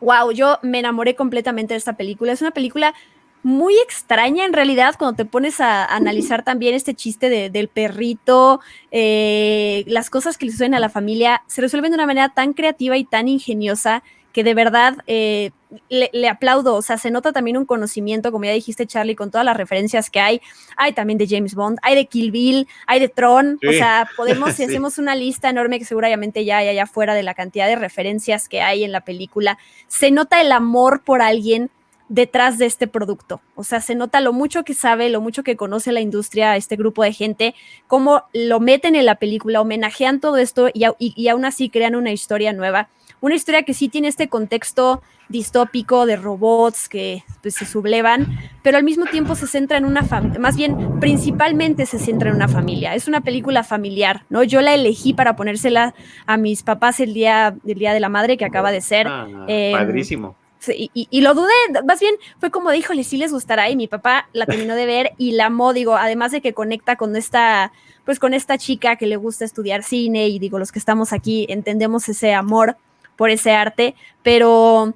wow, 0.00 0.32
yo 0.32 0.58
me 0.62 0.78
enamoré 0.78 1.14
completamente 1.14 1.74
de 1.74 1.78
esta 1.78 1.94
película. 1.94 2.32
Es 2.32 2.42
una 2.42 2.50
película 2.50 2.94
muy 3.42 3.76
extraña 3.78 4.46
en 4.46 4.54
realidad 4.54 4.94
cuando 4.98 5.16
te 5.16 5.26
pones 5.26 5.60
a, 5.60 5.84
analizar 5.84 6.44
también 6.44 6.74
este 6.74 6.94
chiste 6.94 7.50
del 7.50 7.68
perrito, 7.68 8.60
eh, 8.90 9.84
las 9.86 10.08
cosas 10.08 10.38
que 10.38 10.46
le 10.46 10.52
suceden 10.52 10.74
a 10.74 10.80
la 10.80 10.88
familia, 10.88 11.42
se 11.46 11.60
resuelven 11.60 11.90
de 11.90 11.96
una 11.96 12.06
manera 12.06 12.30
tan 12.30 12.54
creativa 12.54 12.96
y 12.96 13.04
tan 13.04 13.28
ingeniosa 13.28 14.02
que 14.34 14.42
de 14.42 14.52
verdad 14.52 14.96
eh, 15.06 15.52
le, 15.88 16.28
aplaudo, 16.28 16.74
o 16.74 16.82
sea, 16.82 16.98
se 16.98 17.12
nota 17.12 17.32
también 17.32 17.56
un 17.56 17.64
conocimiento, 17.64 18.32
como 18.32 18.44
ya 18.44 18.50
dijiste 18.50 18.84
Charlie, 18.84 19.14
con 19.14 19.30
todas 19.30 19.44
las 19.44 19.56
referencias 19.56 20.10
que 20.10 20.18
hay, 20.18 20.40
hay 20.76 20.92
también 20.92 21.18
de 21.18 21.28
James 21.28 21.54
Bond, 21.54 21.78
hay 21.82 21.94
de 21.94 22.06
Kill 22.06 22.32
Bill, 22.32 22.66
hay 22.88 22.98
de 22.98 23.08
Tron, 23.08 23.60
o 23.66 23.72
sea, 23.72 24.08
podemos, 24.16 24.52
si 24.54 24.64
hacemos 24.64 24.98
una 24.98 25.14
lista 25.14 25.48
enorme 25.48 25.78
que 25.78 25.84
seguramente 25.84 26.44
ya 26.44 26.58
hay 26.58 26.68
allá 26.68 26.82
afuera 26.82 27.14
de 27.14 27.22
la 27.22 27.34
cantidad 27.34 27.68
de 27.68 27.76
referencias 27.76 28.48
que 28.48 28.60
hay 28.60 28.82
en 28.82 28.90
la 28.90 29.02
película, 29.02 29.56
se 29.86 30.10
nota 30.10 30.40
el 30.40 30.50
amor 30.50 31.02
por 31.04 31.22
alguien 31.22 31.70
detrás 32.08 32.58
de 32.58 32.66
este 32.66 32.86
producto. 32.86 33.40
O 33.54 33.64
sea, 33.64 33.80
se 33.80 33.94
nota 33.94 34.20
lo 34.20 34.32
mucho 34.32 34.64
que 34.64 34.74
sabe, 34.74 35.08
lo 35.08 35.20
mucho 35.20 35.42
que 35.42 35.56
conoce 35.56 35.92
la 35.92 36.00
industria, 36.00 36.56
este 36.56 36.76
grupo 36.76 37.02
de 37.02 37.12
gente, 37.12 37.54
cómo 37.86 38.24
lo 38.32 38.60
meten 38.60 38.94
en 38.94 39.06
la 39.06 39.16
película, 39.16 39.60
homenajean 39.60 40.20
todo 40.20 40.36
esto 40.36 40.68
y, 40.72 40.84
y 40.98 41.28
aún 41.28 41.44
así 41.44 41.70
crean 41.70 41.94
una 41.94 42.12
historia 42.12 42.52
nueva 42.52 42.88
una 43.24 43.36
historia 43.36 43.62
que 43.62 43.72
sí 43.72 43.88
tiene 43.88 44.08
este 44.08 44.28
contexto 44.28 45.02
distópico 45.30 46.04
de 46.04 46.16
robots 46.16 46.90
que 46.90 47.24
pues, 47.40 47.54
se 47.54 47.64
sublevan, 47.64 48.38
pero 48.62 48.76
al 48.76 48.84
mismo 48.84 49.06
tiempo 49.06 49.34
se 49.34 49.46
centra 49.46 49.78
en 49.78 49.86
una 49.86 50.02
familia, 50.02 50.38
más 50.38 50.58
bien 50.58 51.00
principalmente 51.00 51.86
se 51.86 51.98
centra 51.98 52.28
en 52.28 52.36
una 52.36 52.48
familia. 52.48 52.94
Es 52.94 53.08
una 53.08 53.22
película 53.22 53.64
familiar, 53.64 54.26
¿no? 54.28 54.42
Yo 54.42 54.60
la 54.60 54.74
elegí 54.74 55.14
para 55.14 55.36
ponérsela 55.36 55.94
a 56.26 56.36
mis 56.36 56.62
papás 56.62 57.00
el 57.00 57.14
día, 57.14 57.56
del 57.62 57.78
día 57.78 57.94
de 57.94 58.00
la 58.00 58.10
madre 58.10 58.36
que 58.36 58.44
acaba 58.44 58.70
de 58.70 58.82
ser. 58.82 59.08
Ah, 59.08 59.26
em, 59.48 59.72
padrísimo. 59.72 60.36
Y, 60.68 61.20
lo 61.20 61.34
dudé, 61.34 61.52
más 61.86 62.00
bien 62.00 62.14
fue 62.38 62.50
como, 62.50 62.72
híjole, 62.72 63.04
sí 63.04 63.16
les 63.16 63.32
gustará 63.32 63.70
y 63.70 63.76
mi 63.76 63.88
papá 63.88 64.28
la 64.32 64.46
terminó 64.46 64.74
de 64.74 64.86
ver 64.86 65.12
y 65.18 65.32
la 65.32 65.46
amó, 65.46 65.72
digo, 65.72 65.96
además 65.96 66.32
de 66.32 66.40
que 66.40 66.54
conecta 66.54 66.96
con 66.96 67.16
esta, 67.16 67.72
pues 68.04 68.18
con 68.18 68.34
esta 68.34 68.58
chica 68.58 68.96
que 68.96 69.06
le 69.06 69.16
gusta 69.16 69.44
estudiar 69.44 69.82
cine 69.82 70.28
y 70.28 70.38
digo, 70.38 70.58
los 70.58 70.72
que 70.72 70.78
estamos 70.78 71.12
aquí 71.12 71.46
entendemos 71.48 72.08
ese 72.08 72.34
amor 72.34 72.76
por 73.16 73.30
ese 73.30 73.52
arte, 73.52 73.94
pero 74.22 74.94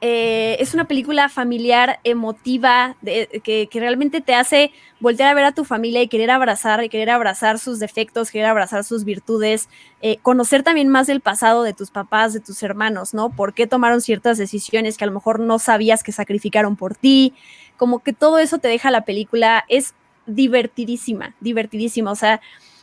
eh, 0.00 0.56
es 0.58 0.74
una 0.74 0.86
película 0.86 1.28
familiar, 1.28 2.00
emotiva, 2.04 2.96
que, 3.02 3.68
realmente 3.72 4.20
te 4.20 4.34
hace 4.34 4.72
voltear 5.00 5.28
a 5.30 5.34
ver 5.34 5.44
a 5.44 5.52
tu 5.52 5.64
familia 5.64 6.02
y 6.02 6.08
querer 6.08 6.30
abrazar, 6.30 6.82
y 6.82 6.88
querer 6.88 7.10
abrazar 7.10 7.58
sus 7.58 7.78
defectos, 7.78 8.30
querer 8.30 8.48
abrazar 8.48 8.84
sus 8.84 9.04
virtudes, 9.04 9.68
eh, 10.02 10.18
conocer 10.22 10.62
también 10.62 10.88
más 10.88 11.06
del 11.06 11.20
pasado 11.20 11.62
de 11.62 11.74
tus 11.74 11.90
papás, 11.90 12.32
de 12.32 12.40
tus 12.40 12.62
hermanos, 12.62 13.14
¿no? 13.14 13.30
¿Por 13.30 13.54
qué 13.54 13.66
tomaron 13.66 14.00
ciertas 14.00 14.36
decisiones 14.36 14.96
que 14.96 15.04
a 15.04 15.06
lo 15.06 15.12
mejor 15.12 15.40
no 15.40 15.58
sabías 15.58 16.02
que 16.02 16.12
sacrificaron 16.12 16.76
por 16.76 16.96
ti? 16.96 17.34
Como 17.76 18.00
que 18.00 18.12
todo 18.12 18.38
eso 18.38 18.58
te 18.58 18.68
deja 18.68 18.90
la 18.90 19.04
película, 19.04 19.64
es 19.68 19.94
divertidísima, 20.26 21.34
divertidísima, 21.40 22.10
o 22.10 22.16
sea, 22.16 22.40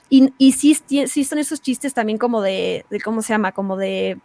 Y, 0.09 0.33
y 0.37 0.51
sí, 0.53 0.75
sí, 0.75 1.21
esos 1.21 1.61
chistes 1.61 1.93
también 1.93 2.17
como 2.17 2.41
de, 2.41 2.85
¿cómo 3.03 3.21
se 3.21 3.33
llama? 3.33 3.53
Como 3.53 3.77
de 3.77 4.19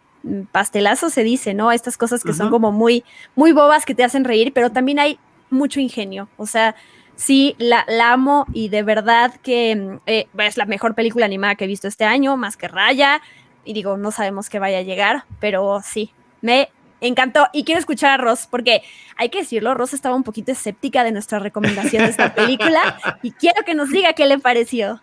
pastelazo 0.51 1.09
se 1.09 1.23
dice, 1.23 1.53
¿no? 1.53 1.71
Estas 1.71 1.97
cosas 1.97 2.23
que 2.23 2.33
son 2.33 2.49
como 2.49 2.71
muy, 2.71 3.03
muy 3.35 3.51
bobas 3.51 3.85
que 3.85 3.95
te 3.95 4.03
hacen 4.03 4.23
reír, 4.23 4.51
pero 4.53 4.71
también 4.71 4.99
hay 4.99 5.19
mucho 5.49 5.79
ingenio. 5.79 6.29
O 6.37 6.45
sea, 6.45 6.75
sí, 7.15 7.55
la, 7.57 7.85
amo 8.03 8.45
y 8.53 8.69
de 8.69 8.83
verdad 8.83 9.33
que 9.41 9.99
eh, 10.05 10.27
es 10.37 10.57
la 10.57 10.65
mejor 10.65 10.95
película 10.95 11.25
animada 11.25 11.55
que 11.55 11.65
he 11.65 11.67
visto 11.67 11.87
este 11.87 12.05
año, 12.05 12.37
más 12.37 12.57
que 12.57 12.67
Raya. 12.67 13.21
Y 13.65 13.73
digo, 13.73 13.97
no 13.97 14.11
sabemos 14.11 14.49
qué 14.49 14.59
vaya 14.59 14.77
a 14.79 14.83
llegar, 14.83 15.25
pero 15.39 15.81
sí, 15.83 16.11
me 16.41 16.69
encantó. 17.01 17.47
Y 17.53 17.63
quiero 17.63 17.79
escuchar 17.79 18.11
a 18.19 18.23
Ross, 18.23 18.47
porque 18.49 18.81
hay 19.17 19.29
que 19.29 19.39
decirlo, 19.39 19.73
Ross 19.73 19.93
estaba 19.93 20.15
un 20.15 20.23
poquito 20.23 20.51
escéptica 20.51 21.03
de 21.03 21.11
nuestra 21.11 21.39
recomendación 21.39 22.03
de 22.03 22.09
esta 22.09 22.33
película 22.33 22.99
y 23.23 23.31
quiero 23.31 23.63
que 23.65 23.75
nos 23.75 23.89
diga 23.89 24.13
qué 24.13 24.25
le 24.25 24.39
pareció. 24.39 25.01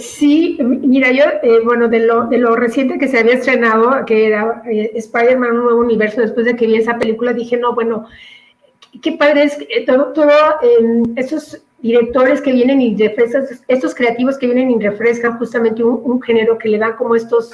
Sí, 0.00 0.58
mira, 0.60 1.10
yo, 1.10 1.24
eh, 1.42 1.60
bueno, 1.64 1.88
de 1.88 2.00
lo, 2.00 2.26
de 2.26 2.38
lo 2.38 2.56
reciente 2.56 2.98
que 2.98 3.08
se 3.08 3.18
había 3.18 3.34
estrenado, 3.34 4.04
que 4.04 4.26
era 4.26 4.62
eh, 4.70 4.92
Spider-Man, 4.94 5.56
un 5.56 5.64
nuevo 5.64 5.80
universo, 5.80 6.20
después 6.20 6.46
de 6.46 6.56
que 6.56 6.66
vi 6.66 6.76
esa 6.76 6.98
película, 6.98 7.32
dije, 7.32 7.56
no, 7.56 7.74
bueno, 7.74 8.06
qué 9.02 9.12
padre 9.12 9.44
es 9.44 9.58
eh, 9.68 9.84
todo, 9.86 10.12
todo 10.12 10.30
esos 11.16 11.62
directores 11.80 12.40
que 12.40 12.52
vienen 12.52 12.80
y 12.80 12.96
refrescan, 12.96 13.44
estos 13.68 13.94
creativos 13.94 14.38
que 14.38 14.46
vienen 14.46 14.70
y 14.70 14.78
refrescan 14.82 15.38
justamente 15.38 15.84
un, 15.84 16.20
género 16.22 16.58
que 16.58 16.68
le 16.68 16.78
dan 16.78 16.96
como 16.96 17.14
estos 17.14 17.52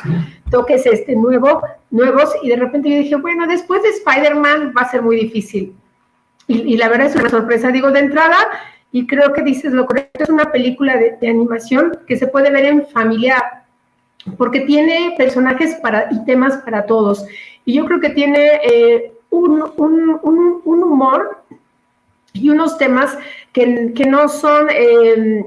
toques 0.51 0.87
este, 0.87 1.15
nuevo, 1.17 1.63
nuevos, 1.91 2.33
y 2.43 2.49
de 2.49 2.57
repente 2.57 2.89
yo 2.89 2.97
dije, 2.97 3.17
bueno, 3.17 3.47
después 3.47 3.83
de 3.83 3.91
Spider-Man 3.91 4.73
va 4.77 4.83
a 4.83 4.91
ser 4.91 5.03
muy 5.03 5.17
difícil. 5.17 5.75
Y, 6.49 6.77
la 6.77 6.89
verdad 6.89 7.07
es 7.07 7.17
una 7.17 7.31
sorpresa, 7.31 7.71
digo, 7.71 7.91
de 7.93 8.01
entrada, 8.01 8.37
y 8.93 9.07
creo 9.07 9.33
que 9.33 9.43
dices 9.43 9.73
lo 9.73 9.87
correcto, 9.87 10.23
es 10.23 10.29
una 10.29 10.53
película 10.53 10.97
de, 10.97 11.29
animación 11.29 11.99
que 12.07 12.17
se 12.17 12.27
puede 12.27 12.51
ver 12.51 12.67
en 12.67 12.87
familia, 12.87 13.65
porque 14.37 14.61
tiene 14.61 15.15
personajes 15.17 15.77
para, 15.77 16.09
y 16.13 16.25
temas 16.25 16.59
para 16.59 16.85
todos. 16.85 17.25
Y 17.65 17.75
yo 17.75 17.87
creo 17.87 18.01
que 18.01 18.11
tiene 18.11 18.61
eh, 18.63 19.13
un, 19.31 19.63
un, 19.77 20.21
un 20.65 20.83
humor 20.83 21.43
y 22.33 22.51
unos 22.51 22.79
temas 22.79 23.17
que, 23.53 23.67
no 24.07 24.29
son... 24.29 24.69
Eh, 24.71 25.45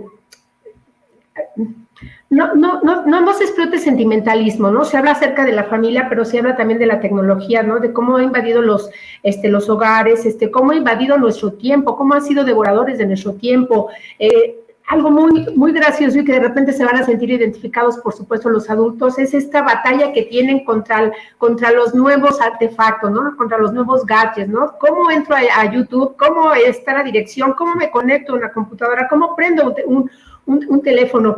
no, 2.29 2.55
no, 2.55 2.81
no, 2.81 3.05
no, 3.05 3.33
se 3.33 3.43
explote 3.43 3.77
sentimentalismo, 3.77 4.71
¿no? 4.71 4.83
Se 4.83 4.97
habla 4.97 5.11
acerca 5.11 5.45
de 5.45 5.51
la 5.51 5.65
familia, 5.65 6.07
pero 6.09 6.25
se 6.25 6.39
habla 6.39 6.57
también 6.57 6.79
de 6.79 6.87
la 6.87 6.99
tecnología, 6.99 7.61
¿no? 7.61 7.79
De 7.79 7.93
cómo 7.93 8.17
ha 8.17 8.23
invadido 8.23 8.61
los, 8.61 8.89
este, 9.21 9.47
los 9.47 9.69
hogares, 9.69 10.25
este, 10.25 10.49
cómo 10.49 10.71
ha 10.71 10.75
invadido 10.75 11.17
nuestro 11.17 11.53
tiempo, 11.53 11.95
cómo 11.95 12.15
han 12.15 12.23
sido 12.23 12.43
devoradores 12.43 12.97
de 12.97 13.05
nuestro 13.05 13.33
tiempo. 13.33 13.89
Eh, 14.17 14.55
algo 14.87 15.09
muy, 15.09 15.47
muy 15.55 15.71
gracioso 15.71 16.19
y 16.19 16.25
que 16.25 16.33
de 16.33 16.39
repente 16.39 16.71
se 16.71 16.85
van 16.85 16.97
a 16.97 17.05
sentir 17.05 17.31
identificados, 17.31 17.97
por 17.97 18.13
supuesto, 18.13 18.49
los 18.49 18.69
adultos, 18.69 19.17
es 19.17 19.33
esta 19.33 19.61
batalla 19.63 20.11
que 20.11 20.23
tienen 20.23 20.63
contra, 20.63 21.11
contra 21.37 21.71
los 21.71 21.95
nuevos 21.95 22.39
artefactos, 22.41 23.11
¿no? 23.11 23.35
Contra 23.35 23.57
los 23.57 23.73
nuevos 23.73 24.05
gadgets, 24.05 24.49
¿no? 24.49 24.77
¿Cómo 24.79 25.09
entro 25.09 25.35
a, 25.35 25.71
YouTube? 25.71 26.15
¿Cómo 26.17 26.53
está 26.53 26.93
la 26.93 27.03
dirección? 27.03 27.53
¿Cómo 27.53 27.75
me 27.75 27.89
conecto 27.89 28.33
a 28.33 28.37
una 28.37 28.51
computadora? 28.51 29.07
¿Cómo 29.07 29.35
prendo 29.35 29.73
un, 29.87 30.09
un, 30.45 30.65
un 30.67 30.81
teléfono? 30.81 31.37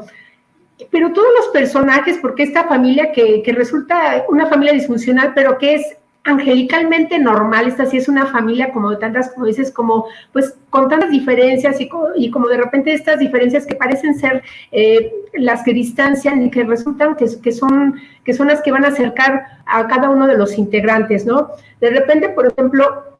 Pero 0.91 1.11
todos 1.11 1.29
los 1.37 1.47
personajes, 1.47 2.17
porque 2.21 2.43
esta 2.43 2.65
familia 2.65 3.11
que, 3.11 3.41
que 3.41 3.51
resulta 3.51 4.25
una 4.29 4.47
familia 4.47 4.73
disfuncional, 4.73 5.33
pero 5.33 5.57
que 5.57 5.75
es 5.75 5.97
angelicalmente 6.27 7.17
normal, 7.19 7.67
esta 7.67 7.85
sí 7.85 7.97
es 7.97 8.09
una 8.09 8.25
familia 8.25 8.71
como 8.73 8.91
de 8.91 8.97
tantas, 8.97 9.31
como 9.31 9.45
dices, 9.45 9.71
como 9.71 10.07
pues 10.33 10.55
con 10.69 10.89
tantas 10.89 11.09
diferencias 11.09 11.77
y, 11.79 12.29
como 12.29 12.47
de 12.49 12.57
repente 12.57 12.93
estas 12.93 13.19
diferencias 13.19 13.65
que 13.65 13.75
parecen 13.75 14.13
ser 14.13 14.43
eh, 14.71 15.11
las 15.33 15.63
que 15.63 15.73
distancian 15.73 16.43
y 16.43 16.51
que 16.51 16.65
resultan 16.65 17.15
que, 17.15 17.25
que, 17.41 17.51
son, 17.53 17.95
que 18.25 18.33
son 18.33 18.47
las 18.47 18.61
que 18.61 18.71
van 18.71 18.83
a 18.83 18.89
acercar 18.89 19.45
a 19.65 19.87
cada 19.87 20.09
uno 20.09 20.27
de 20.27 20.37
los 20.37 20.57
integrantes, 20.57 21.25
¿no? 21.25 21.51
De 21.79 21.91
repente, 21.91 22.29
por 22.29 22.47
ejemplo, 22.47 23.17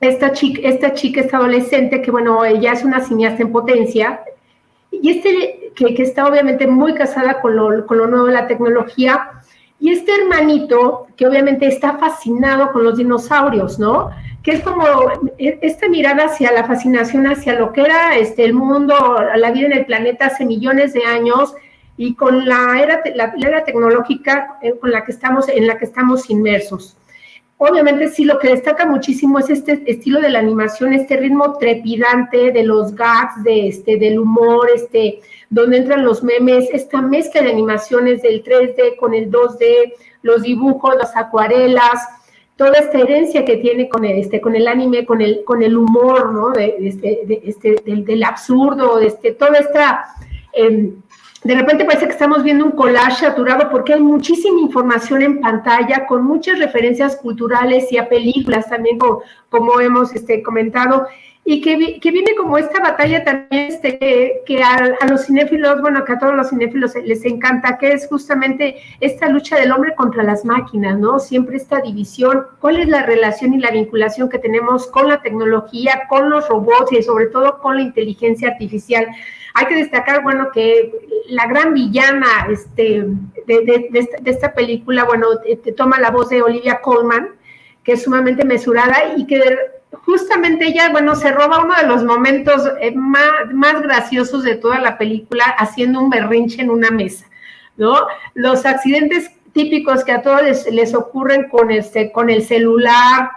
esta 0.00 0.32
chica, 0.32 0.60
esta 0.64 0.92
chica, 0.92 1.22
esta 1.22 1.38
adolescente, 1.38 2.02
que 2.02 2.10
bueno, 2.10 2.44
ella 2.44 2.72
es 2.72 2.84
una 2.84 3.00
cineasta 3.00 3.42
en 3.42 3.52
potencia, 3.52 4.20
y 5.02 5.10
este 5.10 5.72
que, 5.74 6.02
está 6.02 6.26
obviamente 6.26 6.66
muy 6.66 6.94
casada 6.94 7.40
con 7.40 7.56
lo, 7.56 7.86
con 7.86 7.98
lo 7.98 8.06
nuevo 8.06 8.26
de 8.26 8.34
la 8.34 8.46
tecnología, 8.46 9.30
y 9.80 9.90
este 9.90 10.14
hermanito, 10.14 11.06
que 11.16 11.26
obviamente 11.26 11.66
está 11.66 11.96
fascinado 11.96 12.70
con 12.70 12.84
los 12.84 12.98
dinosaurios, 12.98 13.78
¿no? 13.78 14.10
Que 14.42 14.52
es 14.52 14.60
como 14.60 14.84
e, 15.38 15.58
esta 15.62 15.88
mirada 15.88 16.26
hacia 16.26 16.52
la 16.52 16.64
fascinación, 16.64 17.26
hacia 17.26 17.58
lo 17.58 17.72
que 17.72 17.80
era 17.80 18.16
este, 18.18 18.44
el 18.44 18.52
mundo, 18.52 18.94
la 19.34 19.50
vida 19.50 19.66
en 19.66 19.72
el 19.72 19.86
planeta 19.86 20.26
hace 20.26 20.44
millones 20.44 20.92
de 20.92 21.04
años 21.04 21.54
y 21.96 22.14
con 22.14 22.46
la 22.46 22.78
era, 22.80 23.02
la, 23.14 23.34
era 23.42 23.64
tecnológica 23.64 24.58
eh, 24.62 24.74
con 24.78 24.90
la 24.90 25.04
que 25.04 25.12
estamos, 25.12 25.48
en 25.48 25.66
la 25.66 25.78
que 25.78 25.86
estamos 25.86 26.28
inmersos. 26.28 26.96
Obviamente 27.62 28.08
sí, 28.08 28.24
lo 28.24 28.38
que 28.38 28.48
destaca 28.48 28.86
muchísimo 28.86 29.38
es 29.38 29.50
este 29.50 29.82
estilo 29.84 30.18
de 30.22 30.30
la 30.30 30.38
animación, 30.38 30.94
este 30.94 31.18
ritmo 31.18 31.58
trepidante 31.58 32.52
de 32.52 32.62
los 32.62 32.94
gags, 32.94 33.44
de 33.44 33.68
este, 33.68 33.98
del 33.98 34.18
humor, 34.18 34.66
este, 34.74 35.20
donde 35.50 35.76
entran 35.76 36.02
los 36.02 36.24
memes, 36.24 36.70
esta 36.72 37.02
mezcla 37.02 37.42
de 37.42 37.50
animaciones 37.50 38.22
del 38.22 38.42
3D 38.42 38.96
con 38.96 39.12
el 39.12 39.30
2D, 39.30 39.92
los 40.22 40.40
dibujos, 40.40 40.96
las 40.96 41.14
acuarelas, 41.14 42.08
toda 42.56 42.78
esta 42.78 42.98
herencia 42.98 43.44
que 43.44 43.58
tiene 43.58 43.90
con 43.90 44.06
el, 44.06 44.18
este, 44.18 44.40
con 44.40 44.56
el 44.56 44.66
anime, 44.66 45.04
con 45.04 45.20
el, 45.20 45.44
con 45.44 45.62
el 45.62 45.76
humor, 45.76 46.32
¿no? 46.32 46.52
De, 46.52 46.76
este, 46.80 47.20
de, 47.26 47.42
este, 47.44 47.76
del, 47.84 48.06
del, 48.06 48.24
absurdo, 48.24 49.00
este, 49.00 49.32
toda 49.32 49.58
esta... 49.58 50.06
Eh, 50.54 50.94
de 51.42 51.54
repente 51.54 51.86
parece 51.86 52.06
que 52.06 52.12
estamos 52.12 52.42
viendo 52.42 52.66
un 52.66 52.72
collage 52.72 53.24
saturado 53.24 53.70
porque 53.70 53.94
hay 53.94 54.00
muchísima 54.00 54.60
información 54.60 55.22
en 55.22 55.40
pantalla 55.40 56.06
con 56.06 56.22
muchas 56.24 56.58
referencias 56.58 57.16
culturales 57.16 57.90
y 57.90 57.96
a 57.96 58.08
películas 58.08 58.68
también, 58.68 58.98
como, 59.48 59.80
hemos 59.80 60.14
este, 60.14 60.42
comentado 60.42 61.06
y 61.42 61.62
que, 61.62 61.76
viene 61.76 62.36
como 62.36 62.58
esta 62.58 62.80
batalla 62.80 63.24
también 63.24 63.72
este, 63.72 64.42
que, 64.44 64.62
a, 64.62 65.06
los 65.08 65.24
cinéfilos, 65.24 65.80
bueno, 65.80 66.04
que 66.04 66.12
a 66.12 66.18
todos 66.18 66.34
los 66.34 66.50
cinéfilos 66.50 66.94
les 67.02 67.24
encanta, 67.24 67.78
que 67.78 67.92
es 67.92 68.06
justamente 68.06 68.76
esta 69.00 69.28
lucha 69.28 69.56
del 69.58 69.72
hombre 69.72 69.94
contra 69.94 70.22
las 70.22 70.44
máquinas, 70.44 70.98
¿no? 70.98 71.18
Siempre 71.18 71.56
esta 71.56 71.80
división, 71.80 72.46
cuál 72.60 72.76
es 72.76 72.88
la 72.88 73.04
relación 73.04 73.54
y 73.54 73.58
la 73.58 73.70
vinculación 73.70 74.28
que 74.28 74.38
tenemos 74.38 74.86
con 74.88 75.08
la 75.08 75.22
tecnología, 75.22 76.02
con 76.08 76.28
los 76.28 76.46
robots 76.48 76.92
y 76.92 77.02
sobre 77.02 77.26
todo 77.26 77.58
con 77.58 77.76
la 77.76 77.82
inteligencia 77.82 78.50
artificial. 78.50 79.06
Hay 79.54 79.66
que 79.66 79.76
destacar, 79.76 80.22
bueno, 80.22 80.50
que 80.52 80.92
la 81.28 81.46
gran 81.46 81.74
villana 81.74 82.46
este, 82.50 83.04
de, 83.46 84.08
esta, 84.24 84.52
película, 84.52 85.04
bueno, 85.04 85.26
te, 85.38 85.72
toma 85.72 85.98
la 85.98 86.10
voz 86.10 86.28
de 86.28 86.42
Olivia 86.42 86.80
Colman, 86.80 87.30
que 87.82 87.92
es 87.92 88.02
sumamente 88.02 88.44
mesurada 88.44 89.14
y 89.16 89.26
que 89.26 89.42
justamente 90.04 90.66
ella, 90.66 90.90
bueno, 90.90 91.14
se 91.16 91.32
roba 91.32 91.64
uno 91.64 91.74
de 91.74 91.86
los 91.86 92.04
momentos 92.04 92.62
eh, 92.80 92.92
más, 92.94 93.52
más 93.52 93.82
graciosos 93.82 94.44
de 94.44 94.56
toda 94.56 94.78
la 94.78 94.98
película 94.98 95.44
haciendo 95.58 96.00
un 96.00 96.10
berrinche 96.10 96.62
en 96.62 96.70
una 96.70 96.90
mesa, 96.90 97.26
¿no? 97.76 98.06
Los 98.34 98.66
accidentes 98.66 99.30
típicos 99.52 100.04
que 100.04 100.12
a 100.12 100.22
todos 100.22 100.42
les, 100.70 100.94
ocurren 100.94 101.48
con, 101.48 101.70
este, 101.70 102.12
con 102.12 102.30
el 102.30 102.44
celular, 102.44 103.30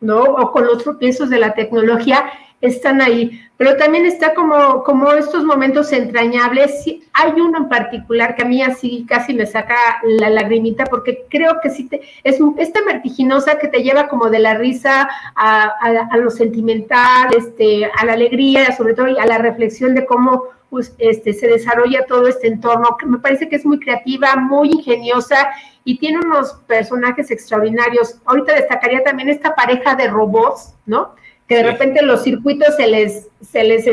¿no? 0.00 0.22
O 0.22 0.50
con 0.52 0.66
los 0.66 0.82
tropiezos 0.82 1.28
de 1.30 1.38
la 1.38 1.54
tecnología, 1.54 2.30
están 2.66 3.00
ahí. 3.00 3.42
Pero 3.56 3.76
también 3.76 4.04
está 4.04 4.34
como, 4.34 4.84
como 4.84 5.12
estos 5.12 5.42
momentos 5.44 5.90
entrañables. 5.92 6.84
hay 7.14 7.40
uno 7.40 7.58
en 7.58 7.68
particular 7.68 8.34
que 8.34 8.42
a 8.42 8.46
mí 8.46 8.62
así 8.62 9.06
casi 9.08 9.32
me 9.32 9.46
saca 9.46 9.76
la 10.04 10.28
lagrimita 10.28 10.84
porque 10.84 11.24
creo 11.30 11.60
que 11.62 11.70
sí 11.70 11.88
te, 11.88 12.02
es 12.22 12.38
esta 12.58 12.82
vertiginosa 12.84 13.58
que 13.58 13.68
te 13.68 13.82
lleva 13.82 14.08
como 14.08 14.28
de 14.28 14.40
la 14.40 14.54
risa 14.54 15.08
a, 15.34 15.72
a, 15.80 16.16
lo 16.18 16.30
sentimental, 16.30 17.30
este, 17.36 17.86
a 17.86 18.04
la 18.04 18.12
alegría, 18.12 18.76
sobre 18.76 18.92
todo 18.94 19.06
a 19.18 19.26
la 19.26 19.38
reflexión 19.38 19.94
de 19.94 20.04
cómo 20.04 20.42
pues, 20.68 20.94
este, 20.98 21.32
se 21.32 21.46
desarrolla 21.46 22.04
todo 22.06 22.26
este 22.26 22.48
entorno, 22.48 22.96
me 23.06 23.18
parece 23.18 23.48
que 23.48 23.56
es 23.56 23.64
muy 23.64 23.80
creativa, 23.80 24.36
muy 24.36 24.70
ingeniosa 24.70 25.48
y 25.84 25.98
tiene 25.98 26.18
unos 26.18 26.52
personajes 26.66 27.30
extraordinarios. 27.30 28.20
Ahorita 28.26 28.54
destacaría 28.54 29.02
también 29.02 29.28
esta 29.28 29.54
pareja 29.54 29.94
de 29.94 30.08
robots, 30.08 30.74
¿no? 30.84 31.14
Que 31.48 31.56
de 31.56 31.62
repente 31.62 32.02
los 32.02 32.24
circuitos 32.24 32.74
se 32.76 32.88
les, 32.88 33.28
se 33.40 33.62
les 33.62 33.86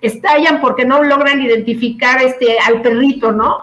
estallan 0.00 0.60
porque 0.60 0.84
no 0.84 1.02
logran 1.02 1.42
identificar 1.42 2.22
este, 2.22 2.58
al 2.58 2.80
perrito, 2.80 3.32
¿no? 3.32 3.58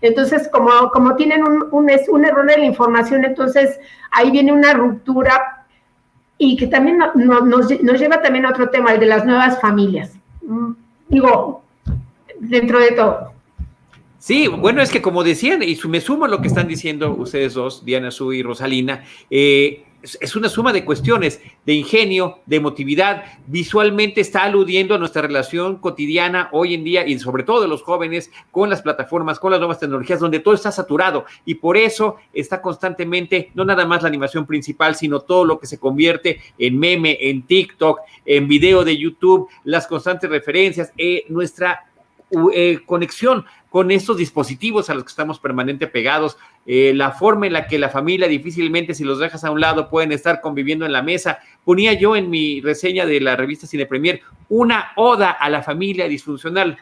Entonces, 0.00 0.48
como, 0.48 0.90
como 0.90 1.14
tienen 1.14 1.42
un, 1.42 1.68
un, 1.70 1.90
un 2.08 2.24
error 2.24 2.50
en 2.50 2.60
la 2.60 2.66
información, 2.66 3.24
entonces 3.24 3.78
ahí 4.10 4.30
viene 4.30 4.52
una 4.52 4.72
ruptura 4.72 5.66
y 6.38 6.56
que 6.56 6.66
también 6.66 6.98
nos, 6.98 7.44
nos, 7.44 8.00
lleva 8.00 8.22
también 8.22 8.46
a 8.46 8.50
otro 8.50 8.70
tema, 8.70 8.92
el 8.92 9.00
de 9.00 9.06
las 9.06 9.24
nuevas 9.24 9.60
familias. 9.60 10.12
Mm, 10.42 10.72
digo, 11.08 11.62
dentro 12.40 12.80
de 12.80 12.92
todo. 12.92 13.32
Sí, 14.18 14.48
bueno, 14.48 14.80
es 14.80 14.90
que 14.90 15.02
como 15.02 15.22
decían, 15.22 15.62
y 15.62 15.78
me 15.86 16.00
sumo 16.00 16.24
a 16.24 16.28
lo 16.28 16.40
que 16.40 16.48
están 16.48 16.66
diciendo 16.66 17.14
ustedes 17.14 17.52
dos, 17.54 17.84
Diana 17.84 18.10
Su 18.10 18.32
y 18.32 18.42
Rosalina, 18.42 19.04
eh, 19.30 19.84
es 20.20 20.36
una 20.36 20.48
suma 20.48 20.72
de 20.72 20.84
cuestiones, 20.84 21.40
de 21.64 21.74
ingenio, 21.74 22.40
de 22.46 22.56
emotividad. 22.56 23.24
Visualmente 23.46 24.20
está 24.20 24.44
aludiendo 24.44 24.94
a 24.94 24.98
nuestra 24.98 25.22
relación 25.22 25.76
cotidiana 25.76 26.48
hoy 26.52 26.74
en 26.74 26.84
día 26.84 27.06
y 27.06 27.18
sobre 27.18 27.42
todo 27.42 27.62
de 27.62 27.68
los 27.68 27.82
jóvenes 27.82 28.30
con 28.50 28.70
las 28.70 28.82
plataformas, 28.82 29.38
con 29.38 29.50
las 29.50 29.60
nuevas 29.60 29.80
tecnologías, 29.80 30.20
donde 30.20 30.40
todo 30.40 30.54
está 30.54 30.70
saturado 30.70 31.24
y 31.44 31.54
por 31.54 31.76
eso 31.76 32.16
está 32.32 32.60
constantemente, 32.60 33.50
no 33.54 33.64
nada 33.64 33.86
más 33.86 34.02
la 34.02 34.08
animación 34.08 34.46
principal, 34.46 34.94
sino 34.94 35.20
todo 35.20 35.44
lo 35.44 35.58
que 35.58 35.66
se 35.66 35.78
convierte 35.78 36.40
en 36.58 36.78
meme, 36.78 37.16
en 37.20 37.42
TikTok, 37.42 38.00
en 38.24 38.46
video 38.48 38.84
de 38.84 38.96
YouTube, 38.96 39.48
las 39.64 39.86
constantes 39.86 40.28
referencias, 40.28 40.92
eh, 40.98 41.24
nuestra 41.28 41.84
eh, 42.52 42.80
conexión 42.84 43.44
con 43.70 43.90
estos 43.90 44.16
dispositivos 44.16 44.88
a 44.88 44.94
los 44.94 45.04
que 45.04 45.08
estamos 45.08 45.40
permanentemente 45.40 45.92
pegados, 45.92 46.36
eh, 46.66 46.92
la 46.94 47.12
forma 47.12 47.46
en 47.46 47.52
la 47.52 47.66
que 47.66 47.78
la 47.78 47.90
familia 47.90 48.26
difícilmente, 48.28 48.94
si 48.94 49.04
los 49.04 49.18
dejas 49.18 49.44
a 49.44 49.50
un 49.50 49.60
lado, 49.60 49.90
pueden 49.90 50.12
estar 50.12 50.40
conviviendo 50.40 50.86
en 50.86 50.92
la 50.92 51.02
mesa. 51.02 51.38
Ponía 51.64 51.92
yo 51.92 52.16
en 52.16 52.30
mi 52.30 52.60
reseña 52.60 53.06
de 53.06 53.20
la 53.20 53.36
revista 53.36 53.66
Cine 53.66 53.86
Premier 53.86 54.20
una 54.48 54.92
oda 54.96 55.30
a 55.30 55.50
la 55.50 55.62
familia 55.62 56.08
disfuncional 56.08 56.78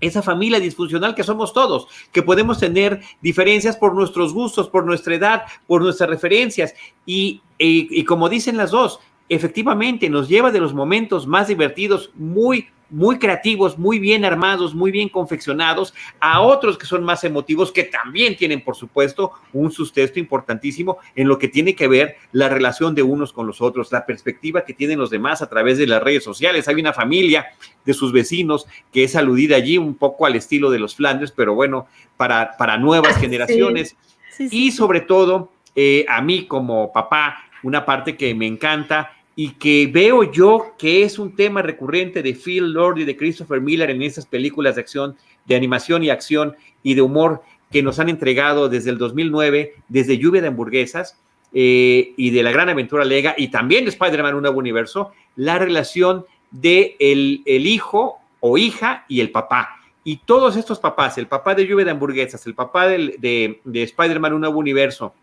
esa 0.00 0.22
familia 0.22 0.60
disfuncional 0.60 1.14
que 1.14 1.24
somos 1.24 1.52
todos, 1.52 1.86
que 2.12 2.22
podemos 2.22 2.58
tener 2.58 3.00
diferencias 3.20 3.76
por 3.76 3.94
nuestros 3.94 4.32
gustos, 4.32 4.68
por 4.68 4.84
nuestra 4.84 5.14
edad, 5.14 5.42
por 5.66 5.82
nuestras 5.82 6.08
referencias. 6.08 6.74
Y, 7.06 7.42
y, 7.58 8.04
como 8.04 8.28
dicen 8.28 8.56
las 8.56 8.70
dos, 8.70 9.00
efectivamente 9.28 10.08
nos 10.08 10.28
lleva 10.28 10.50
de 10.50 10.60
los 10.60 10.74
momentos 10.74 11.26
más 11.26 11.48
divertidos, 11.48 12.10
muy, 12.14 12.68
muy 12.90 13.18
creativos, 13.18 13.78
muy 13.78 13.98
bien 13.98 14.24
armados, 14.24 14.74
muy 14.74 14.90
bien 14.90 15.08
confeccionados, 15.08 15.94
a 16.20 16.40
otros 16.40 16.76
que 16.76 16.86
son 16.86 17.04
más 17.04 17.24
emotivos, 17.24 17.72
que 17.72 17.84
también 17.84 18.36
tienen, 18.36 18.62
por 18.62 18.76
supuesto, 18.76 19.32
un 19.52 19.70
sustento 19.70 20.18
importantísimo 20.18 20.98
en 21.14 21.28
lo 21.28 21.38
que 21.38 21.48
tiene 21.48 21.74
que 21.74 21.88
ver 21.88 22.16
la 22.32 22.48
relación 22.48 22.94
de 22.94 23.02
unos 23.02 23.32
con 23.32 23.46
los 23.46 23.60
otros, 23.60 23.92
la 23.92 24.06
perspectiva 24.06 24.64
que 24.64 24.74
tienen 24.74 24.98
los 24.98 25.10
demás 25.10 25.42
a 25.42 25.48
través 25.48 25.78
de 25.78 25.86
las 25.86 26.02
redes 26.02 26.24
sociales. 26.24 26.68
Hay 26.68 26.76
una 26.76 26.92
familia 26.92 27.46
de 27.84 27.94
sus 27.94 28.12
vecinos 28.12 28.66
que 28.92 29.04
es 29.04 29.16
aludida 29.16 29.56
allí 29.56 29.78
un 29.78 29.94
poco 29.94 30.26
al 30.26 30.36
estilo 30.36 30.70
de 30.70 30.78
los 30.78 30.96
Flanders, 30.96 31.32
pero 31.32 31.54
bueno, 31.54 31.86
para, 32.16 32.56
para 32.56 32.76
nuevas 32.76 33.16
generaciones. 33.20 33.96
Y 34.38 34.72
sobre 34.72 35.00
todo, 35.00 35.52
eh, 35.74 36.04
a 36.08 36.20
mí 36.22 36.46
como 36.46 36.92
papá, 36.92 37.44
una 37.62 37.84
parte 37.84 38.16
que 38.16 38.34
me 38.34 38.46
encanta 38.46 39.12
y 39.36 39.52
que 39.52 39.88
veo 39.92 40.30
yo 40.30 40.74
que 40.78 41.02
es 41.02 41.18
un 41.18 41.34
tema 41.34 41.62
recurrente 41.62 42.22
de 42.22 42.34
Phil 42.34 42.72
Lord 42.72 42.98
y 42.98 43.04
de 43.04 43.16
Christopher 43.16 43.60
Miller 43.60 43.90
en 43.90 44.02
esas 44.02 44.26
películas 44.26 44.74
de 44.74 44.82
acción, 44.82 45.16
de 45.46 45.56
animación 45.56 46.02
y 46.02 46.10
acción 46.10 46.56
y 46.82 46.94
de 46.94 47.02
humor 47.02 47.42
que 47.70 47.82
nos 47.82 47.98
han 47.98 48.08
entregado 48.08 48.68
desde 48.68 48.90
el 48.90 48.98
2009, 48.98 49.74
desde 49.88 50.18
Lluvia 50.18 50.42
de 50.42 50.48
Hamburguesas 50.48 51.18
eh, 51.52 52.12
y 52.16 52.30
de 52.30 52.42
La 52.42 52.50
Gran 52.50 52.68
Aventura 52.68 53.04
Lega 53.04 53.34
y 53.36 53.48
también 53.48 53.84
de 53.84 53.90
Spider-Man 53.90 54.34
Un 54.34 54.42
Nuevo 54.42 54.58
Universo, 54.58 55.12
la 55.36 55.58
relación 55.58 56.24
de 56.50 56.96
el, 56.98 57.42
hijo 57.46 58.18
o 58.40 58.58
hija 58.58 59.04
y 59.08 59.20
el 59.20 59.30
papá. 59.30 59.76
Y 60.02 60.16
todos 60.18 60.56
estos 60.56 60.80
papás, 60.80 61.18
el 61.18 61.28
papá 61.28 61.54
de 61.54 61.66
Lluvia 61.66 61.84
de 61.84 61.90
Hamburguesas, 61.92 62.44
el 62.46 62.54
papá 62.54 62.88
de, 62.88 63.60
de 63.62 63.82
Spider-Man 63.82 64.32
Un 64.32 64.40
Nuevo 64.40 64.58
Universo, 64.58 65.14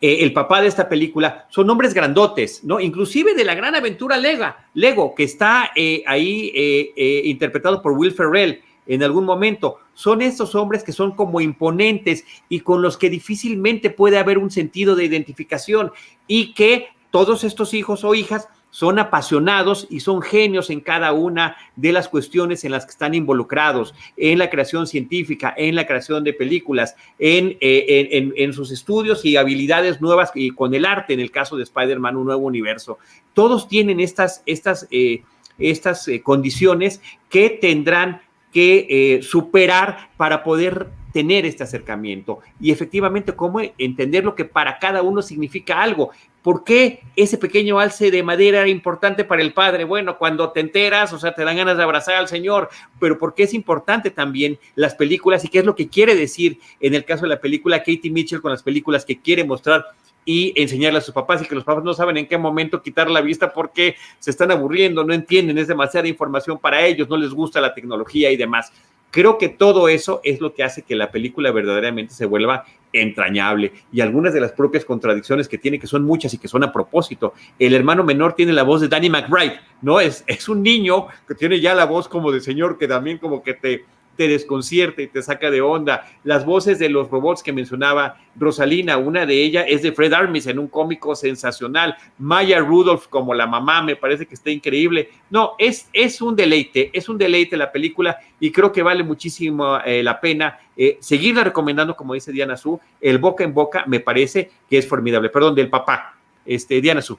eh, 0.00 0.18
el 0.20 0.32
papá 0.32 0.62
de 0.62 0.68
esta 0.68 0.88
película, 0.88 1.46
son 1.50 1.68
hombres 1.68 1.92
grandotes, 1.92 2.64
¿no? 2.64 2.80
Inclusive 2.80 3.34
de 3.34 3.44
la 3.44 3.54
gran 3.54 3.74
aventura 3.74 4.16
Lega, 4.16 4.68
Lego, 4.72 5.14
que 5.14 5.24
está 5.24 5.70
eh, 5.76 6.02
ahí 6.06 6.50
eh, 6.54 7.22
interpretado 7.24 7.82
por 7.82 7.92
Will 7.92 8.12
Ferrell 8.12 8.62
en 8.86 9.02
algún 9.02 9.24
momento. 9.24 9.76
Son 9.92 10.22
estos 10.22 10.54
hombres 10.54 10.82
que 10.82 10.92
son 10.92 11.12
como 11.12 11.40
imponentes 11.40 12.24
y 12.48 12.60
con 12.60 12.80
los 12.80 12.96
que 12.96 13.10
difícilmente 13.10 13.90
puede 13.90 14.18
haber 14.18 14.38
un 14.38 14.50
sentido 14.50 14.96
de 14.96 15.04
identificación 15.04 15.92
y 16.26 16.54
que 16.54 16.88
todos 17.10 17.44
estos 17.44 17.74
hijos 17.74 18.02
o 18.02 18.14
hijas 18.14 18.48
son 18.70 18.98
apasionados 18.98 19.86
y 19.90 20.00
son 20.00 20.22
genios 20.22 20.70
en 20.70 20.80
cada 20.80 21.12
una 21.12 21.56
de 21.76 21.92
las 21.92 22.08
cuestiones 22.08 22.64
en 22.64 22.72
las 22.72 22.84
que 22.84 22.92
están 22.92 23.14
involucrados, 23.14 23.94
en 24.16 24.38
la 24.38 24.48
creación 24.48 24.86
científica, 24.86 25.52
en 25.56 25.74
la 25.74 25.86
creación 25.86 26.24
de 26.24 26.32
películas, 26.32 26.96
en, 27.18 27.56
eh, 27.60 28.32
en, 28.36 28.52
sus 28.52 28.70
estudios 28.70 29.24
y 29.24 29.36
habilidades 29.36 30.00
nuevas 30.00 30.30
y 30.34 30.50
con 30.50 30.74
el 30.74 30.84
arte, 30.84 31.14
en 31.14 31.20
el 31.20 31.30
caso 31.30 31.56
de 31.56 31.64
Spider-Man, 31.64 32.16
un 32.16 32.26
nuevo 32.26 32.46
universo. 32.46 32.98
Todos 33.34 33.68
tienen 33.68 34.00
estas, 34.00 34.42
estas, 34.46 34.86
eh, 34.90 35.22
estas 35.58 36.06
eh, 36.08 36.22
condiciones 36.22 37.00
que 37.28 37.50
tendrán 37.50 38.22
que 38.52 39.20
superar 39.22 40.10
para 40.16 40.42
poder 40.42 40.88
tener 41.12 41.46
este 41.46 41.64
acercamiento 41.64 42.40
y 42.60 42.70
efectivamente 42.70 43.34
cómo 43.34 43.60
entender 43.78 44.24
lo 44.24 44.34
que 44.34 44.44
para 44.44 44.78
cada 44.78 45.02
uno 45.02 45.22
significa 45.22 45.82
algo. 45.82 46.10
¿Por 46.42 46.64
qué 46.64 47.02
ese 47.16 47.36
pequeño 47.36 47.78
alce 47.78 48.10
de 48.10 48.22
madera 48.22 48.60
era 48.60 48.68
importante 48.68 49.24
para 49.24 49.42
el 49.42 49.52
padre? 49.52 49.84
Bueno, 49.84 50.16
cuando 50.16 50.52
te 50.52 50.60
enteras, 50.60 51.12
o 51.12 51.18
sea, 51.18 51.34
te 51.34 51.44
dan 51.44 51.56
ganas 51.56 51.76
de 51.76 51.82
abrazar 51.82 52.14
al 52.14 52.28
Señor, 52.28 52.70
pero 52.98 53.18
¿por 53.18 53.34
qué 53.34 53.42
es 53.42 53.52
importante 53.52 54.10
también 54.10 54.58
las 54.74 54.94
películas 54.94 55.44
y 55.44 55.48
qué 55.48 55.58
es 55.58 55.66
lo 55.66 55.74
que 55.74 55.88
quiere 55.88 56.14
decir 56.14 56.58
en 56.80 56.94
el 56.94 57.04
caso 57.04 57.22
de 57.22 57.28
la 57.28 57.40
película 57.40 57.80
Katie 57.80 58.10
Mitchell 58.10 58.40
con 58.40 58.52
las 58.52 58.62
películas 58.62 59.04
que 59.04 59.20
quiere 59.20 59.44
mostrar 59.44 59.84
y 60.24 60.52
enseñarle 60.60 60.98
a 60.98 61.02
sus 61.02 61.14
papás 61.14 61.42
y 61.42 61.46
que 61.46 61.54
los 61.54 61.64
papás 61.64 61.82
no 61.82 61.94
saben 61.94 62.16
en 62.16 62.26
qué 62.26 62.38
momento 62.38 62.82
quitar 62.82 63.10
la 63.10 63.20
vista 63.20 63.52
porque 63.52 63.96
se 64.18 64.30
están 64.30 64.50
aburriendo, 64.50 65.04
no 65.04 65.12
entienden, 65.12 65.58
es 65.58 65.68
demasiada 65.68 66.08
información 66.08 66.58
para 66.58 66.84
ellos, 66.84 67.08
no 67.08 67.16
les 67.16 67.30
gusta 67.30 67.60
la 67.60 67.74
tecnología 67.74 68.30
y 68.30 68.36
demás. 68.36 68.72
Creo 69.10 69.38
que 69.38 69.48
todo 69.48 69.88
eso 69.88 70.20
es 70.24 70.40
lo 70.40 70.54
que 70.54 70.62
hace 70.62 70.82
que 70.82 70.94
la 70.94 71.10
película 71.10 71.50
verdaderamente 71.50 72.14
se 72.14 72.26
vuelva 72.26 72.64
entrañable 72.92 73.72
y 73.92 74.00
algunas 74.00 74.34
de 74.34 74.40
las 74.40 74.52
propias 74.52 74.84
contradicciones 74.84 75.48
que 75.48 75.58
tiene, 75.58 75.78
que 75.78 75.86
son 75.86 76.04
muchas 76.04 76.34
y 76.34 76.38
que 76.38 76.48
son 76.48 76.64
a 76.64 76.72
propósito. 76.72 77.34
El 77.58 77.74
hermano 77.74 78.04
menor 78.04 78.34
tiene 78.34 78.52
la 78.52 78.62
voz 78.62 78.80
de 78.80 78.88
Danny 78.88 79.10
McBride, 79.10 79.60
¿no? 79.82 80.00
Es, 80.00 80.24
es 80.26 80.48
un 80.48 80.62
niño 80.62 81.06
que 81.26 81.34
tiene 81.34 81.60
ya 81.60 81.74
la 81.74 81.86
voz 81.86 82.08
como 82.08 82.32
de 82.32 82.40
señor 82.40 82.78
que 82.78 82.88
también 82.88 83.18
como 83.18 83.42
que 83.42 83.54
te, 83.54 83.84
te 84.16 84.28
desconcierta 84.28 85.02
y 85.02 85.06
te 85.06 85.22
saca 85.22 85.50
de 85.50 85.60
onda. 85.60 86.06
Las 86.24 86.44
voces 86.44 86.78
de 86.78 86.88
los 86.88 87.10
robots 87.10 87.42
que 87.42 87.52
mencionaba 87.52 88.18
Rosalina, 88.36 88.96
una 88.96 89.26
de 89.26 89.42
ellas 89.42 89.64
es 89.68 89.82
de 89.82 89.92
Fred 89.92 90.12
Armis 90.12 90.46
en 90.46 90.58
un 90.58 90.68
cómico 90.68 91.14
sensacional. 91.14 91.96
Maya 92.18 92.60
Rudolph 92.60 93.06
como 93.08 93.34
la 93.34 93.46
mamá, 93.46 93.82
me 93.82 93.96
parece 93.96 94.26
que 94.26 94.34
está 94.34 94.50
increíble. 94.50 95.10
No, 95.30 95.52
es, 95.58 95.88
es 95.92 96.20
un 96.20 96.36
deleite, 96.36 96.90
es 96.92 97.08
un 97.08 97.18
deleite 97.18 97.56
la 97.56 97.72
película 97.72 98.18
y 98.38 98.52
creo 98.52 98.72
que 98.72 98.82
vale 98.82 99.02
muchísimo 99.02 99.78
eh, 99.84 100.02
la 100.02 100.20
pena 100.20 100.58
eh, 100.76 100.98
seguirla 101.00 101.44
recomendando, 101.44 101.96
como 101.96 102.14
dice 102.14 102.32
Diana 102.32 102.56
Su. 102.56 102.80
El 103.00 103.18
boca 103.18 103.44
en 103.44 103.54
boca 103.54 103.84
me 103.86 104.00
parece 104.00 104.50
que 104.68 104.78
es 104.78 104.86
formidable. 104.86 105.28
Perdón, 105.28 105.54
del 105.54 105.70
papá, 105.70 106.16
este, 106.44 106.80
Diana 106.80 107.02
Su. 107.02 107.18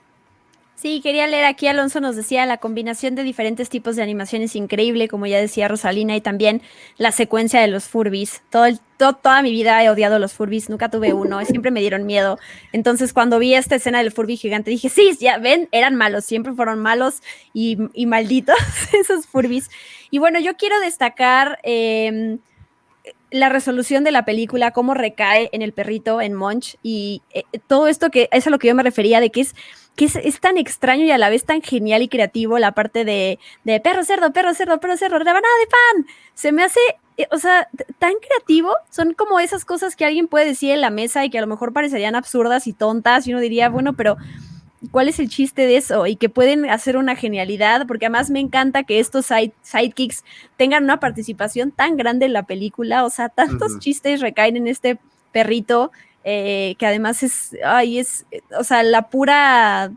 Sí, 0.82 1.00
quería 1.00 1.28
leer 1.28 1.46
aquí, 1.46 1.68
Alonso 1.68 2.00
nos 2.00 2.16
decía, 2.16 2.44
la 2.48 2.58
combinación 2.58 3.14
de 3.14 3.22
diferentes 3.22 3.70
tipos 3.70 3.96
de 3.96 4.02
animación 4.02 4.42
es 4.42 4.56
increíble, 4.56 5.08
como 5.08 5.28
ya 5.28 5.38
decía 5.38 5.68
Rosalina, 5.68 6.16
y 6.16 6.22
también 6.22 6.64
la 6.98 7.12
secuencia 7.12 7.62
de 7.62 7.68
los 7.68 7.84
Furbis. 7.84 8.42
Todo 8.50 8.66
toda 8.98 9.44
mi 9.44 9.52
vida 9.52 9.84
he 9.84 9.92
odiado 9.92 10.18
los 10.18 10.34
Furbis, 10.34 10.72
nunca 10.72 10.90
tuve 10.90 11.14
uno, 11.14 11.46
siempre 11.46 11.70
me 11.70 11.82
dieron 11.82 12.08
miedo. 12.08 12.40
Entonces, 12.72 13.14
cuando 13.14 13.38
vi 13.38 13.54
esta 13.54 13.76
escena 13.76 14.00
del 14.00 14.12
Furby 14.12 14.38
gigante, 14.38 14.72
dije, 14.72 14.90
sí, 14.90 15.16
ya 15.20 15.38
ven, 15.38 15.70
eran 15.72 15.94
malos, 15.94 16.26
siempre 16.26 16.54
fueron 16.54 16.80
malos 16.80 17.22
y, 17.54 17.78
malditos 18.08 18.58
esos 19.00 19.28
Furbis. 19.28 19.70
Y 20.10 20.18
bueno, 20.18 20.40
yo 20.40 20.56
quiero 20.58 20.80
destacar... 20.80 21.60
Em, 21.62 22.40
la 23.32 23.48
resolución 23.48 24.04
de 24.04 24.12
la 24.12 24.26
película, 24.26 24.72
cómo 24.72 24.94
recae 24.94 25.50
en 25.54 25.62
el 25.62 25.72
perrito, 25.72 26.20
en 26.20 26.34
Monch, 26.34 26.76
y 26.84 27.22
eh, 27.34 27.44
todo 27.66 27.88
esto 27.88 28.10
que 28.10 28.28
es 28.30 28.46
a 28.46 28.50
lo 28.50 28.60
que 28.60 28.68
yo 28.68 28.76
me 28.76 28.84
refería, 28.84 29.22
de 29.22 29.30
que 29.30 29.40
es 29.40 29.56
que 29.96 30.06
es, 30.06 30.39
tan 30.39 30.58
extraño 30.58 31.06
y 31.06 31.12
a 31.12 31.18
la 31.18 31.30
vez 31.30 31.46
tan 31.46 31.62
genial 31.62 32.02
y 32.02 32.08
creativo 32.08 32.58
la 32.60 32.72
parte 32.72 33.06
de, 33.06 33.39
de 33.66 33.80
perro 33.80 34.04
cerdo, 34.04 34.32
perro 34.32 34.54
cerdo, 34.54 34.80
perro 34.80 34.98
cerdo, 34.98 35.20
rebanada 35.20 35.42
de 35.42 35.68
pan. 35.68 36.08
Se 36.34 36.52
me 36.52 36.64
hace, 36.64 36.80
eh, 37.18 37.28
o 37.32 37.38
sea, 37.38 37.70
tan 38.00 38.14
creativo. 38.26 38.74
Son 38.89 39.14
como 39.14 39.39
esas 39.39 39.66
cosas 39.66 39.96
que 39.96 40.06
alguien 40.06 40.28
puede 40.28 40.46
decir 40.46 40.72
en 40.72 40.82
la 40.82 40.89
mesa 40.89 41.26
y 41.26 41.30
que 41.30 41.38
a 41.38 41.42
lo 41.42 41.48
mejor 41.48 41.74
parecerían 41.74 42.16
absurdas 42.16 42.68
y 42.68 42.74
tontas 42.74 43.28
y 43.28 43.32
uno 43.32 43.42
diría, 43.42 43.70
bueno, 43.70 43.94
pero 43.94 44.18
¿cuál 44.89 45.10
es 45.10 45.20
el 45.20 45.30
chiste 45.30 45.68
de 45.68 45.78
eso? 45.78 46.08
Y 46.08 46.16
que 46.16 46.30
pueden 46.30 46.70
hacer 46.70 46.98
una 46.98 47.16
genialidad, 47.16 47.86
porque 47.86 48.06
además 48.06 48.32
me 48.32 48.39
encanta 48.39 48.84
que 48.84 49.00
estos 49.00 49.28
sidekicks 49.62 50.24
tengan 50.58 50.86
una 50.86 51.00
participación 51.00 51.72
tan 51.72 51.98
grande 51.98 52.26
en 52.26 52.34
la 52.34 52.44
película, 52.44 53.06
o 53.06 53.10
sea, 53.10 53.30
tantos 53.30 53.78
chistes 53.80 54.22
recaen 54.22 54.58
en 54.58 54.68
este 54.68 54.98
perrito 55.32 55.92
eh, 56.24 56.76
que 56.78 56.86
además 56.86 57.24
es, 57.24 57.56
ay, 57.64 58.00
es, 58.00 58.26
o 58.58 58.64
sea, 58.64 58.84
la 58.84 59.10
pura, 59.10 59.92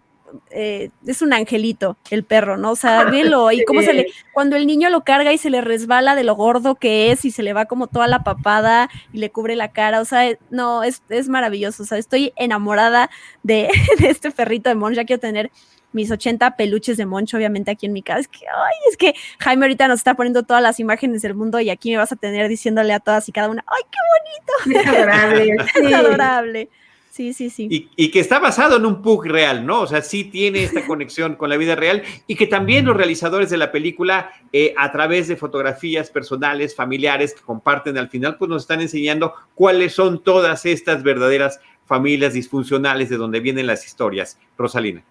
eh, 0.51 0.91
es 1.07 1.23
un 1.23 1.33
angelito 1.33 1.97
el 2.11 2.25
perro, 2.25 2.57
¿no? 2.57 2.73
O 2.73 2.77
sea, 2.77 3.05
velo, 3.11 3.53
y 3.53 3.65
cómo 3.65 3.83
se 3.83 3.93
le, 3.93 4.07
cuando 4.33 4.57
el 4.57 4.67
niño 4.67 4.91
lo 4.91 5.05
carga 5.05 5.33
y 5.33 5.39
se 5.39 5.51
le 5.51 5.61
resbala 5.61 6.15
de 6.15 6.25
lo 6.25 6.35
gordo 6.35 6.77
que 6.77 7.13
es 7.13 7.25
y 7.25 7.31
se 7.31 7.43
le 7.43 7.53
va 7.53 7.67
como 7.67 7.87
toda 7.87 8.09
la 8.09 8.25
papada 8.25 8.89
y 9.13 9.19
le 9.19 9.31
cubre 9.31 9.57
la 9.57 9.73
cara, 9.73 10.01
o 10.01 10.05
sea, 10.05 10.37
no, 10.51 10.83
es, 10.83 11.03
es 11.09 11.29
maravilloso, 11.29 11.83
o 11.83 11.87
sea, 11.87 11.99
estoy 11.99 12.33
enamorada 12.37 13.11
de, 13.43 13.69
de 13.99 14.09
este 14.09 14.31
perrito 14.31 14.71
de 14.71 14.77
Mon, 14.77 14.95
ya 14.95 15.05
quiero 15.05 15.21
tener 15.21 15.51
mis 15.95 16.11
80 16.11 16.57
peluches 16.57 16.97
de 16.97 17.07
Moncho, 17.07 17.37
obviamente, 17.37 17.71
aquí 17.71 17.87
en 17.87 17.93
mi 17.93 18.03
casa. 18.03 18.21
Es 18.21 18.29
que, 18.29 18.47
ay, 18.47 18.75
es 18.91 18.97
que 18.97 19.15
Jaime 19.39 19.65
ahorita 19.65 19.89
nos 19.89 20.01
está 20.01 20.15
poniendo 20.15 20.43
todas 20.43 20.63
las 20.63 20.81
imágenes 20.81 21.23
del 21.23 21.35
mundo 21.35 21.61
y 21.61 21.71
aquí 21.71 21.91
me 21.91 21.99
vas 21.99 22.13
a 22.13 22.17
tener 22.17 22.49
diciéndole 22.49 22.93
a 22.93 23.01
todas 23.01 23.29
y 23.29 23.33
cada 23.33 23.49
una, 23.49 23.65
ay, 23.67 23.83
qué 23.91 23.99
bonito. 24.15 24.81
Es 24.81 24.87
adorable. 24.87 25.57
es 25.83 25.95
adorable. 25.95 26.69
Sí, 27.15 27.33
sí, 27.33 27.49
sí. 27.49 27.69
Y, 27.71 28.11
que 28.11 28.19
está 28.19 28.41
basado 28.41 28.77
en 28.77 28.87
un 28.87 29.01
Pug 29.01 29.27
real, 29.27 29.65
¿no? 29.65 29.83
O 29.83 29.87
sea, 29.87 30.03
sí 30.03 30.25
tiene 30.25 30.65
esta 30.65 30.85
conexión 30.89 31.37
con 31.37 31.49
la 31.49 31.57
vida 31.57 31.77
real 31.77 32.03
y 32.27 32.35
que 32.35 32.49
también 32.49 32.87
los 32.87 32.97
realizadores 32.97 33.51
de 33.51 33.57
la 33.57 33.71
película, 33.71 34.33
eh, 34.53 34.75
a 34.77 34.91
través 34.91 35.29
de 35.29 35.37
fotografías 35.37 36.11
personales, 36.11 36.75
familiares 36.75 37.33
que 37.33 37.43
comparten 37.43 37.99
al 37.99 38.09
final, 38.09 38.37
pues 38.37 38.49
nos 38.49 38.63
están 38.63 38.81
enseñando 38.81 39.33
cuáles 39.55 39.95
son 39.95 40.25
todas 40.25 40.67
estas 40.67 41.05
verdaderas 41.05 41.61
familias 41.87 42.33
disfuncionales 42.33 43.11
de 43.11 43.17
donde 43.17 43.39
vienen 43.39 43.69
las 43.69 43.87
historias. 43.87 44.41
Rosalina. 44.59 45.05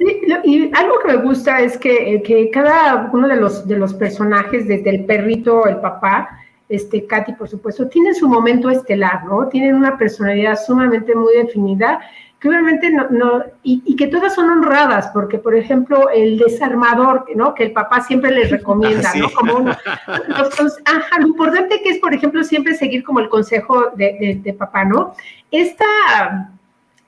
Sí, 0.00 0.22
y 0.44 0.70
algo 0.74 0.98
que 1.00 1.08
me 1.08 1.16
gusta 1.16 1.60
es 1.60 1.76
que, 1.76 2.14
eh, 2.14 2.22
que 2.22 2.48
cada 2.48 3.10
uno 3.12 3.28
de 3.28 3.36
los, 3.36 3.68
de 3.68 3.76
los 3.76 3.92
personajes, 3.92 4.66
desde 4.66 4.88
el 4.88 5.04
perrito, 5.04 5.66
el 5.66 5.76
papá, 5.76 6.40
este, 6.70 7.06
Katy, 7.06 7.34
por 7.34 7.48
supuesto, 7.48 7.86
tienen 7.86 8.14
su 8.14 8.26
momento 8.26 8.70
estelar, 8.70 9.26
¿no? 9.26 9.48
Tienen 9.48 9.74
una 9.74 9.98
personalidad 9.98 10.56
sumamente 10.56 11.14
muy 11.14 11.34
definida, 11.34 12.00
que 12.38 12.48
obviamente 12.48 12.90
no, 12.90 13.08
no 13.10 13.44
y, 13.62 13.94
que 13.94 14.06
todas 14.06 14.34
son 14.34 14.48
honradas, 14.48 15.08
porque, 15.08 15.36
por 15.36 15.54
ejemplo, 15.54 16.08
el 16.08 16.38
desarmador, 16.38 17.26
¿no? 17.34 17.54
Que 17.54 17.64
el 17.64 17.72
papá 17.72 18.00
siempre 18.00 18.30
les 18.30 18.50
recomienda, 18.50 19.12
¿no? 19.16 19.28
Como 19.30 19.56
uno. 19.56 19.76
ajá, 20.06 21.20
lo 21.20 21.26
importante 21.26 21.82
que 21.82 21.90
es, 21.90 21.98
por 21.98 22.14
ejemplo, 22.14 22.42
siempre 22.42 22.72
seguir 22.72 23.04
como 23.04 23.20
el 23.20 23.28
consejo 23.28 23.90
de, 23.96 24.56
papá, 24.58 24.86
¿no? 24.86 25.12
Esta, 25.50 26.52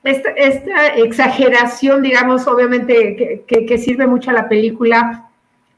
esta, 0.03 0.29
esta, 0.31 0.87
exageración, 0.95 2.01
digamos, 2.01 2.47
obviamente, 2.47 3.43
que, 3.47 3.65
que 3.65 3.77
sirve 3.77 4.07
mucho 4.07 4.31
a 4.31 4.33
la 4.33 4.49
película, 4.49 5.29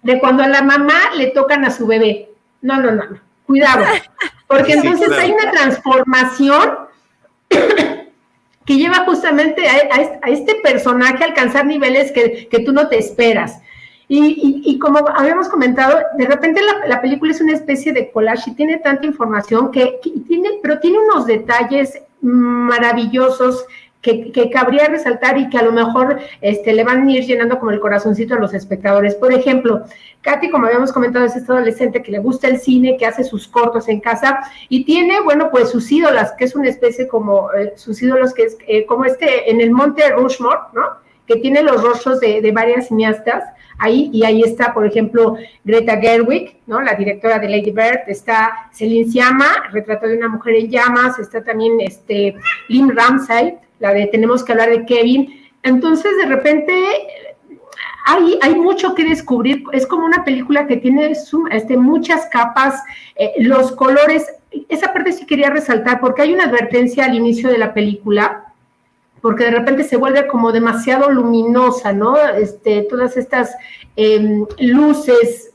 de 0.02 0.20
cuando 0.20 0.44
a 0.44 0.48
la 0.48 0.62
mamá 0.62 1.12
le 1.18 1.28
tocan 1.28 1.66
a 1.66 1.72
su 1.72 1.88
bebé. 1.88 2.30
No, 2.62 2.82
no, 2.82 2.92
no, 2.92 3.06
no 3.06 3.26
Cuidado, 3.46 3.86
porque 4.48 4.74
entonces 4.74 5.12
hay 5.12 5.32
una 5.32 5.52
transformación 5.52 6.78
que 8.66 8.76
lleva 8.76 9.06
justamente 9.06 9.68
a, 9.68 10.30
este 10.30 10.56
personaje 10.56 11.24
a 11.24 11.28
alcanzar 11.28 11.66
niveles 11.66 12.12
que, 12.12 12.64
tú 12.66 12.72
no 12.72 12.88
te 12.88 12.98
esperas. 12.98 13.62
Y, 14.08 14.80
como 14.80 15.08
habíamos 15.10 15.48
comentado, 15.48 16.00
de 16.18 16.26
repente 16.26 16.62
la, 16.88 17.02
película 17.02 17.32
es 17.32 17.42
una 17.42 17.54
especie 17.54 17.94
de 17.94 18.12
collage 18.12 18.52
y 18.52 18.56
tiene 18.56 18.78
tanta 18.78 19.06
información 19.06 19.72
que, 19.72 20.00
tiene, 20.28 20.60
pero 20.62 20.80
tiene 20.80 20.98
unos 21.00 21.28
detalles 21.28 22.02
maravillosos 22.22 23.66
que, 24.06 24.50
cabría 24.52 24.88
resaltar 24.88 25.38
y 25.38 25.50
que 25.50 25.58
a 25.58 25.64
lo 25.64 25.72
mejor 25.72 26.20
este, 26.42 26.74
le 26.74 26.84
van 26.84 27.08
a 27.08 27.12
ir 27.12 27.26
llenando 27.26 27.58
como 27.58 27.72
el 27.72 27.80
corazoncito 27.80 28.36
a 28.36 28.40
los 28.40 28.54
espectadores. 28.54 29.16
Por 29.16 29.34
ejemplo, 29.34 29.84
Katy, 30.22 30.50
como 30.50 30.68
habíamos 30.68 30.92
comentado, 30.92 31.26
es 31.26 31.36
esta 31.36 31.54
adolescente 31.54 32.04
que 32.04 32.12
le 32.12 32.20
gusta 32.20 32.48
el 32.48 32.60
cine, 32.60 32.98
que 32.98 33.06
hace 33.06 33.24
sus 33.24 33.48
cortos 33.48 33.88
en 33.88 34.00
casa 34.00 34.40
y 34.70 34.86
tiene, 34.86 35.22
bueno, 35.22 35.50
pues 35.50 35.70
sus 35.70 35.92
ídolas, 35.92 36.34
que 36.34 36.46
es 36.46 36.56
una 36.56 36.70
especie 36.70 37.08
como, 37.08 37.52
eh, 37.54 37.74
sus 37.76 38.02
ídolos 38.02 38.34
que 38.34 38.44
es 38.44 38.58
eh, 38.68 38.86
como 38.86 39.06
este 39.06 39.50
en 39.50 39.60
el 39.60 39.72
monte 39.72 40.08
Rushmore, 40.12 40.60
¿no? 40.74 40.84
Que 41.26 41.38
tiene 41.38 41.64
los 41.64 41.82
rostros 41.82 42.20
de, 42.20 42.52
varias 42.52 42.90
cineastas 42.90 43.44
ahí, 43.80 44.12
y 44.14 44.24
ahí 44.24 44.44
está, 44.44 44.76
por 44.76 44.86
ejemplo, 44.86 45.36
Greta 45.64 45.98
Gerwig, 46.00 46.60
¿no? 46.68 46.80
La 46.82 46.94
directora 46.94 47.40
de 47.40 47.50
Lady 47.50 47.72
Bird, 47.72 48.02
está 48.08 48.70
Celine 48.72 49.12
Siama, 49.12 49.70
retrato 49.72 50.08
de 50.08 50.18
una 50.18 50.30
mujer 50.30 50.56
en 50.56 50.70
llamas, 50.70 51.18
está 51.18 51.44
también 51.44 51.82
este 51.82 52.36
Lim 52.70 52.92
Ramsay, 52.92 53.58
la 53.80 53.94
de 53.94 54.08
tenemos 54.08 54.44
que 54.44 54.52
hablar 54.52 54.70
de 54.70 54.86
Kevin. 54.86 55.42
Entonces, 55.64 56.16
de 56.18 56.26
repente, 56.26 56.74
hay, 58.06 58.38
hay 58.42 58.56
mucho 58.56 58.94
que 58.94 59.04
descubrir. 59.04 59.64
Es 59.74 59.88
como 59.88 60.06
una 60.06 60.24
película 60.24 60.68
que 60.68 60.78
tiene 60.78 61.14
este, 61.52 61.78
muchas 61.78 62.28
capas, 62.28 62.82
eh, 63.16 63.34
los 63.40 63.72
colores. 63.72 64.28
Esa 64.70 64.94
parte 64.94 65.12
sí 65.12 65.26
quería 65.26 65.50
resaltar 65.50 66.00
porque 66.00 66.22
hay 66.22 66.34
una 66.34 66.46
advertencia 66.46 67.06
al 67.06 67.16
inicio 67.16 67.50
de 67.50 67.58
la 67.58 67.74
película, 67.74 68.54
porque 69.22 69.46
de 69.46 69.52
repente 69.52 69.84
se 69.84 69.98
vuelve 69.98 70.28
como 70.28 70.52
demasiado 70.52 71.10
luminosa, 71.10 71.94
¿no? 71.94 72.16
Este, 72.18 72.84
todas 72.84 73.18
estas 73.18 73.56
em, 73.96 74.46
luces 74.60 75.52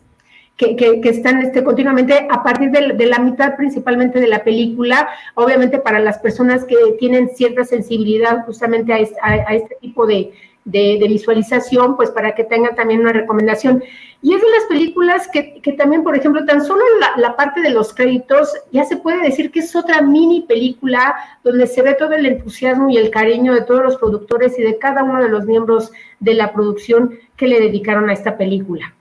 que, 0.60 1.00
están 1.04 1.40
este, 1.40 1.64
continuamente 1.64 2.28
a 2.30 2.42
partir 2.42 2.70
de, 2.70 3.06
la 3.06 3.18
mitad 3.18 3.56
principalmente 3.56 4.20
de 4.20 4.26
la 4.26 4.44
película, 4.44 5.08
obviamente 5.34 5.78
para 5.78 5.98
las 6.00 6.18
personas 6.18 6.64
que 6.64 6.76
tienen 6.98 7.30
cierta 7.30 7.64
sensibilidad 7.64 8.44
justamente 8.44 8.92
a, 8.92 9.54
este 9.54 9.76
tipo 9.80 10.06
de, 10.06 10.32
visualización, 10.64 11.96
pues 11.96 12.10
para 12.10 12.34
que 12.34 12.44
tengan 12.44 12.74
también 12.74 13.00
una 13.00 13.12
recomendación. 13.12 13.82
Y 14.22 14.34
es 14.34 14.42
de 14.42 14.50
las 14.50 14.64
películas 14.68 15.28
que, 15.32 15.72
también, 15.78 16.04
por 16.04 16.14
ejemplo, 16.14 16.44
tan 16.44 16.62
solo 16.62 16.84
la, 17.00 17.12
la, 17.16 17.36
parte 17.36 17.62
de 17.62 17.70
los 17.70 17.94
créditos, 17.94 18.52
ya 18.70 18.84
se 18.84 18.98
puede 18.98 19.22
decir 19.22 19.50
que 19.50 19.60
es 19.60 19.74
otra 19.74 20.02
mini 20.02 20.42
película 20.42 21.16
donde 21.42 21.66
se 21.66 21.80
ve 21.80 21.94
todo 21.94 22.12
el 22.12 22.26
entusiasmo 22.26 22.90
y 22.90 22.98
el 22.98 23.10
cariño 23.10 23.54
de 23.54 23.62
todos 23.62 23.82
los 23.82 23.96
productores 23.96 24.58
y 24.58 24.62
de 24.62 24.78
cada 24.78 25.02
uno 25.02 25.22
de 25.22 25.30
los 25.30 25.46
miembros 25.46 25.90
de 26.20 26.34
la 26.34 26.52
producción 26.52 27.18
que 27.36 27.48
le 27.48 27.58
dedicaron 27.58 28.10
a 28.10 28.12
esta 28.12 28.36
película. 28.36 28.94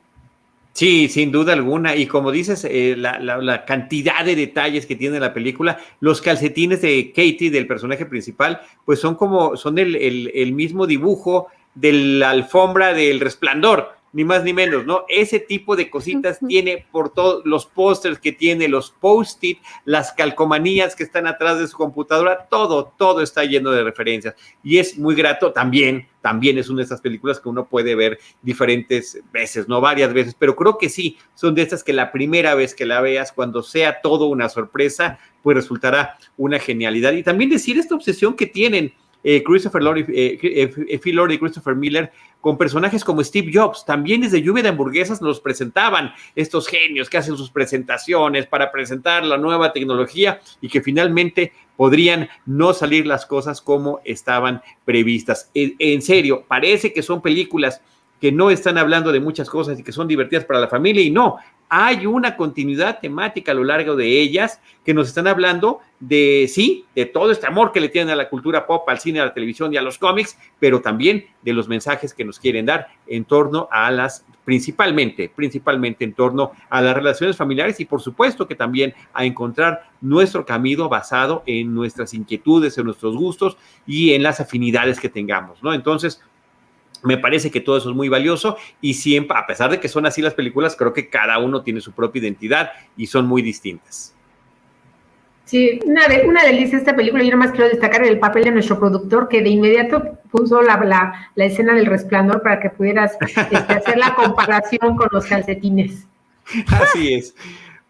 Sí, 0.80 1.10
sin 1.10 1.30
duda 1.30 1.52
alguna. 1.52 1.94
Y 1.98 2.06
como 2.06 2.32
dices, 2.32 2.64
eh, 2.64 2.96
la, 2.96 3.66
cantidad 3.66 4.24
de 4.24 4.34
detalles 4.34 4.86
que 4.86 4.96
tiene 4.96 5.20
la 5.20 5.34
película, 5.34 5.78
los 6.00 6.22
calcetines 6.22 6.82
de 6.82 7.12
Katie, 7.14 7.52
del 7.52 7.68
personaje 7.68 8.06
principal, 8.06 8.62
pues 8.86 9.02
son 9.02 9.16
como, 9.16 9.58
son 9.58 9.78
el, 9.78 9.98
el 10.34 10.54
mismo 10.54 10.88
dibujo 10.88 11.48
de 11.76 11.92
la 11.92 12.30
alfombra 12.30 12.94
del 12.94 13.20
resplandor 13.20 13.99
ni 14.14 14.24
más 14.24 14.44
ni 14.44 14.54
menos, 14.54 14.86
¿no? 14.86 15.06
Ese 15.08 15.40
tipo 15.40 15.76
de 15.76 15.90
cositas 15.90 16.40
tiene 16.48 16.86
por 16.92 17.14
todos 17.14 17.46
los 17.46 17.66
pósters 17.66 18.20
que 18.20 18.32
tiene, 18.32 18.68
los 18.68 18.92
post-it, 18.92 19.60
las 19.86 20.12
calcomanías 20.14 20.96
que 20.96 21.04
están 21.04 21.28
atrás 21.28 21.60
de 21.60 21.68
su 21.68 21.78
computadora, 21.78 22.48
todo, 22.50 22.94
todo 22.98 23.22
está 23.22 23.44
lleno 23.44 23.72
de 23.72 23.84
referencias. 23.84 24.36
Y 24.64 24.80
es 24.80 24.98
muy 24.98 25.16
grato 25.16 25.52
también, 25.52 26.08
también 26.22 26.58
es 26.58 26.70
una 26.70 26.80
de 26.80 26.86
esas 26.86 27.02
películas 27.02 27.40
que 27.40 27.50
uno 27.50 27.68
puede 27.68 27.96
ver 27.96 28.20
diferentes 28.42 29.22
veces, 29.32 29.68
no 29.68 29.82
varias 29.82 30.14
veces, 30.14 30.36
pero 30.38 30.56
creo 30.56 30.78
que 30.78 30.90
sí, 30.90 31.18
son 31.36 31.56
de 31.56 31.62
estas 31.62 31.84
que 31.84 31.94
la 31.94 32.12
primera 32.12 32.56
vez 32.56 32.74
que 32.74 32.86
la 32.86 33.02
veas, 33.02 33.32
cuando 33.32 33.64
sea 33.64 34.02
todo 34.02 34.26
una 34.26 34.50
sorpresa, 34.50 35.20
pues 35.44 35.56
resultará 35.56 36.18
una 36.38 36.60
genialidad. 36.60 37.14
Y 37.14 37.24
también 37.24 37.50
decir 37.50 37.78
esta 37.78 37.96
obsesión 37.96 38.36
que 38.36 38.48
tienen 38.48 38.94
eh, 39.24 39.44
Christopher 39.44 39.82
Lloyd, 39.82 40.10
eh, 40.10 40.40
eh, 40.42 41.00
Phil 41.00 41.16
Lord 41.16 41.32
y 41.32 41.38
Christopher 41.38 41.76
Miller 41.76 42.12
con 42.40 42.58
personajes 42.58 43.04
como 43.04 43.24
Steve 43.24 43.52
Jobs. 43.54 43.84
También 43.86 44.22
desde 44.22 44.42
Lluvia 44.42 44.64
de 44.64 44.70
Hamburguesas 44.70 45.22
nos 45.22 45.42
presentaban 45.42 46.14
estos 46.36 46.68
genios 46.68 47.10
que 47.10 47.18
hacen 47.18 47.36
sus 47.36 47.52
presentaciones 47.52 48.48
para 48.48 48.72
presentar 48.72 49.26
la 49.26 49.38
nueva 49.38 49.74
tecnología 49.74 50.40
y 50.62 50.70
que 50.70 50.82
finalmente 50.82 51.52
podrían 51.76 52.30
no 52.46 52.74
salir 52.74 53.06
las 53.06 53.26
cosas 53.26 53.62
como 53.62 54.00
estaban 54.06 54.62
previstas. 54.86 55.52
en 55.54 56.02
serio, 56.02 56.46
parece 56.48 56.94
que 56.94 57.04
son 57.04 57.22
películas 57.22 57.82
que 58.22 58.32
no 58.32 58.50
están 58.52 58.78
hablando 58.78 59.12
de 59.12 59.20
muchas 59.20 59.50
cosas 59.50 59.80
y 59.80 59.84
que 59.84 59.92
son 59.92 60.08
divertidas 60.08 60.46
para 60.46 60.60
la 60.60 60.68
familia 60.68 61.02
y 61.02 61.10
no, 61.10 61.38
hay 61.70 62.08
una 62.08 62.36
continuidad 62.36 63.00
temática 63.00 63.52
a 63.52 63.56
lo 63.56 63.64
largo 63.64 63.96
de 63.96 64.20
ellas 64.20 64.60
que 64.84 64.94
nos 64.94 65.08
están 65.08 65.28
hablando 65.28 65.80
de, 66.00 66.50
sí, 66.50 66.86
de 66.96 67.06
todo 67.06 67.30
este 67.32 67.46
amor 67.46 67.72
que 67.72 67.80
le 67.80 67.90
tienen 67.90 68.12
a 68.12 68.16
la 68.16 68.28
cultura 68.28 68.66
pop, 68.66 68.90
al 68.90 69.00
cine, 69.00 69.20
a 69.20 69.26
la 69.26 69.34
televisión 69.34 69.72
y 69.72 69.78
a 69.78 69.82
los 69.82 70.00
cómics, 70.00 70.38
pero 70.60 70.82
también 70.82 71.26
de 71.44 71.54
los 71.54 71.68
mensajes 71.68 72.14
que 72.14 72.26
nos 72.26 72.40
quieren 72.40 72.66
dar 72.66 72.88
en 73.06 73.24
torno 73.24 73.68
a 73.72 73.92
las, 73.92 74.26
principalmente, 74.46 75.32
principalmente 75.34 76.04
en 76.04 76.14
torno 76.14 76.54
a 76.70 76.82
las 76.82 76.96
relaciones 76.96 77.38
familiares 77.38 77.80
y 77.80 77.86
por 77.86 78.02
supuesto 78.02 78.48
que 78.48 78.56
también 78.56 78.96
a 79.14 79.26
encontrar 79.26 79.90
nuestro 80.02 80.46
camino 80.46 80.90
basado 80.90 81.44
en 81.46 81.74
nuestras 81.76 82.16
inquietudes, 82.16 82.78
en 82.80 82.86
nuestros 82.86 83.16
gustos 83.16 83.58
y 83.86 84.14
en 84.14 84.24
las 84.24 84.40
afinidades 84.40 85.00
que 85.00 85.10
tengamos, 85.10 85.62
¿no? 85.62 85.74
Entonces, 85.74 86.22
me 87.04 87.18
parece 87.18 87.52
que 87.52 87.62
todo 87.62 87.78
eso 87.78 87.90
es 87.90 87.96
muy 87.96 88.10
valioso 88.10 88.58
y 88.82 88.94
siempre, 88.96 89.38
a 89.38 89.48
pesar 89.48 89.72
de 89.72 89.80
que 89.80 89.88
son 89.88 90.06
así 90.06 90.22
las 90.22 90.34
películas, 90.34 90.76
creo 90.76 90.94
que 90.94 91.10
cada 91.10 91.38
uno 91.40 91.62
tiene 91.62 91.82
su 91.82 91.92
propia 91.92 92.22
identidad 92.22 92.72
y 92.98 93.08
son 93.08 93.28
muy 93.28 93.42
distintas. 93.42 94.16
Sí, 95.50 95.80
una, 95.84 96.08
de, 96.08 96.28
una 96.28 96.44
delicia 96.44 96.78
esta 96.78 96.96
película. 96.96 97.24
Yo 97.24 97.36
más 97.36 97.50
quiero 97.50 97.70
destacar 97.70 98.04
el 98.04 98.20
papel 98.20 98.44
de 98.44 98.52
nuestro 98.52 98.78
productor 98.78 99.28
que 99.28 99.42
de 99.42 99.50
inmediato 99.50 100.20
puso 100.30 100.62
la, 100.62 100.78
la, 101.34 101.46
escena 101.46 101.74
del 101.74 101.88
resplandor 101.88 102.44
para 102.44 102.60
que 102.60 102.70
pudieras 102.70 103.18
este, 103.20 103.56
hacer 103.58 103.98
la 103.98 104.14
comparación 104.14 104.96
con 104.96 105.08
los 105.12 105.26
calcetines. 105.26 106.06
Así 106.68 107.16
es. 107.16 107.36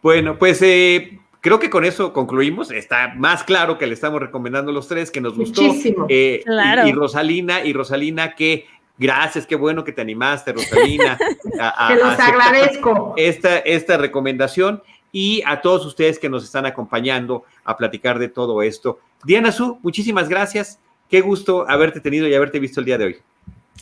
Bueno, 0.02 0.38
pues 0.38 0.62
eh, 0.62 1.20
creo 1.42 1.60
que 1.60 1.70
con 1.70 1.84
eso 1.84 2.14
concluimos. 2.14 2.72
Está 2.72 3.14
más 3.16 3.44
claro 3.44 3.78
que 3.78 3.88
le 3.88 3.94
estamos 3.94 4.22
recomendando 4.22 4.72
los 4.72 4.88
tres, 4.88 5.12
que 5.12 5.20
nos 5.20 5.36
gustó. 5.36 5.62
Muchísimo. 5.62 6.06
Eh, 6.08 6.44
y, 6.86 6.92
Rosalina, 6.94 7.66
y 7.66 7.74
Rosalina, 7.74 8.36
que 8.36 8.68
Gracias, 9.00 9.48
qué 9.48 9.56
bueno 9.56 9.84
que 9.84 9.94
te 9.94 10.02
animaste, 10.02 10.52
Rosalina. 10.52 11.18
A, 11.60 11.88
te 11.88 11.96
los 11.96 12.20
agradezco. 12.20 13.14
Esta, 13.18 13.60
esta 13.60 13.98
recomendación 13.98 14.84
y 15.12 15.42
a 15.46 15.62
todos 15.62 15.86
ustedes 15.86 16.20
que 16.20 16.30
nos 16.30 16.44
están 16.44 16.66
acompañando 16.66 17.44
a 17.64 17.76
platicar 17.78 18.20
de 18.20 18.28
todo 18.28 18.62
esto. 18.62 19.00
Diana 19.24 19.52
Su, 19.52 19.80
muchísimas 19.82 20.30
gracias. 20.30 20.80
Qué 21.10 21.22
gusto 21.22 21.66
haberte 21.68 22.02
tenido 22.02 22.28
y 22.28 22.36
haberte 22.36 22.60
visto 22.60 22.82
el 22.82 22.86
día 22.86 22.98
de 22.98 23.06
hoy. 23.06 23.18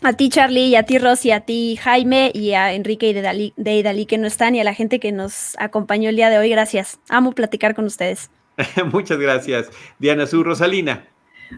A 0.03 0.13
ti, 0.13 0.30
Charlie, 0.30 0.68
y 0.68 0.76
a 0.76 0.84
ti, 0.84 0.99
Rosy, 0.99 1.32
a 1.32 1.41
ti, 1.41 1.76
Jaime, 1.82 2.32
y 2.34 2.53
a 2.53 2.74
Enrique 2.74 3.09
y 3.09 3.13
de 3.13 3.22
Dalí, 3.24 3.53
de 3.57 3.82
Dalí 3.82 4.05
que 4.05 4.20
no 4.20 4.28
están, 4.28 4.53
y 4.53 4.59
a 4.59 4.63
la 4.63 4.76
gente 4.76 4.99
que 4.99 5.11
nos 5.11 5.57
acompañó 5.57 6.09
el 6.09 6.15
día 6.15 6.30
de 6.30 6.38
hoy. 6.38 6.49
Gracias. 6.49 6.99
Amo 7.09 7.32
platicar 7.32 7.74
con 7.74 7.86
ustedes. 7.86 8.30
Muchas 8.91 9.18
gracias, 9.18 9.70
Diana 9.97 10.28
Su. 10.28 10.43
Rosalina. 10.43 11.07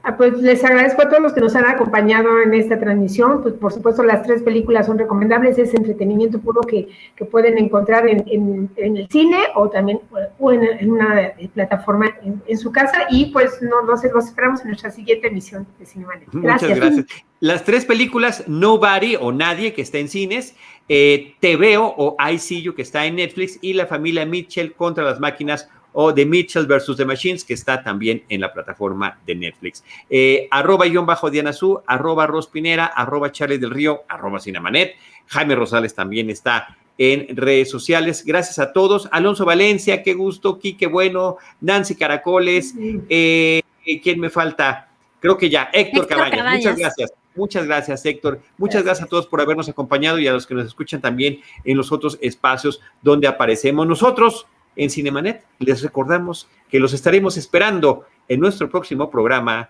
Ah, 0.03 0.17
pues 0.17 0.37
les 0.37 0.63
agradezco 0.63 1.01
a 1.01 1.09
todos 1.09 1.21
los 1.21 1.33
que 1.33 1.41
nos 1.41 1.55
han 1.55 1.65
acompañado 1.65 2.41
en 2.41 2.53
esta 2.53 2.79
transmisión. 2.79 3.41
Pues 3.41 3.55
por 3.55 3.71
supuesto 3.71 4.03
las 4.03 4.23
tres 4.23 4.43
películas 4.43 4.85
son 4.85 4.97
recomendables, 4.97 5.57
es 5.57 5.73
entretenimiento 5.73 6.39
puro 6.39 6.61
que, 6.61 6.89
que 7.15 7.25
pueden 7.25 7.57
encontrar 7.57 8.07
en, 8.07 8.23
en, 8.27 8.97
el 8.97 9.07
cine 9.09 9.37
o 9.55 9.69
también 9.69 9.99
o 10.37 10.51
en, 10.51 10.91
una 10.91 11.33
plataforma 11.53 12.15
en, 12.45 12.57
su 12.57 12.71
casa. 12.71 13.07
Y 13.09 13.27
pues 13.27 13.61
no, 13.61 13.81
no 13.81 13.93
los 13.93 14.03
esperamos 14.03 14.61
en 14.61 14.67
nuestra 14.67 14.91
siguiente 14.91 15.27
emisión 15.27 15.67
de 15.79 15.85
Cinemanet. 15.85 16.29
Gracias. 16.31 16.69
Muchas 16.71 16.95
gracias. 16.95 17.25
Las 17.39 17.63
tres 17.63 17.85
películas, 17.85 18.43
Nobody 18.47 19.15
o 19.15 19.31
Nadie, 19.31 19.73
que 19.73 19.81
está 19.81 19.97
en 19.97 20.09
cines, 20.09 20.55
eh, 20.89 21.35
Te 21.39 21.55
Veo 21.55 21.85
o 21.85 22.17
I 22.19 22.37
See 22.37 22.61
You, 22.61 22.75
que 22.75 22.81
está 22.81 23.05
en 23.05 23.15
Netflix, 23.15 23.57
y 23.61 23.73
La 23.73 23.87
familia 23.87 24.25
Mitchell 24.25 24.73
contra 24.73 25.05
las 25.05 25.21
máquinas 25.21 25.69
o 25.93 26.13
The 26.13 26.25
Mitchell 26.25 26.65
versus 26.65 26.97
The 26.97 27.05
Machines, 27.05 27.43
que 27.43 27.53
está 27.53 27.83
también 27.83 28.23
en 28.29 28.41
la 28.41 28.53
plataforma 28.53 29.19
de 29.25 29.35
Netflix. 29.35 29.83
Eh, 30.09 30.47
arroba 30.51 30.85
guion 30.85 31.05
bajo 31.05 31.29
Diana 31.29 31.53
Su, 31.53 31.81
arroba 31.85 32.27
Rospinera, 32.27 32.85
arroba 32.85 33.31
Charlie 33.31 33.57
del 33.57 33.71
Río, 33.71 34.03
arroba 34.07 34.39
Cinemanet. 34.39 34.95
Jaime 35.27 35.55
Rosales 35.55 35.93
también 35.93 36.29
está 36.29 36.75
en 36.97 37.35
redes 37.35 37.69
sociales. 37.69 38.23
Gracias 38.25 38.59
a 38.59 38.73
todos. 38.73 39.07
Alonso 39.11 39.45
Valencia, 39.45 40.03
qué 40.03 40.13
gusto. 40.13 40.59
Quique 40.59 40.87
Bueno, 40.87 41.37
Nancy 41.61 41.95
Caracoles. 41.95 42.75
Eh, 43.09 43.61
¿Quién 44.03 44.19
me 44.19 44.29
falta? 44.29 44.89
Creo 45.19 45.37
que 45.37 45.49
ya, 45.49 45.69
Héctor, 45.73 46.07
Cabañas. 46.07 46.55
Muchas 46.55 46.77
gracias. 46.77 47.13
Muchas 47.35 47.65
gracias, 47.65 48.05
Héctor. 48.05 48.41
Muchas 48.57 48.83
gracias. 48.83 49.05
a 49.05 49.09
todos 49.09 49.27
por 49.27 49.39
habernos 49.39 49.69
acompañado 49.69 50.19
y 50.19 50.27
a 50.27 50.33
los 50.33 50.45
que 50.45 50.53
nos 50.53 50.65
escuchan 50.65 50.99
también 50.99 51.39
en 51.63 51.77
los 51.77 51.91
otros 51.91 52.17
espacios 52.21 52.81
donde 53.01 53.27
aparecemos 53.27 53.87
nosotros 53.87 54.45
en 54.75 54.89
Cinemanet. 54.89 55.45
Les 55.59 55.81
recordamos 55.81 56.47
que 56.69 56.79
los 56.79 56.93
estaremos 56.93 57.37
esperando 57.37 58.05
en 58.27 58.39
nuestro 58.39 58.69
próximo 58.69 59.09
programa 59.09 59.69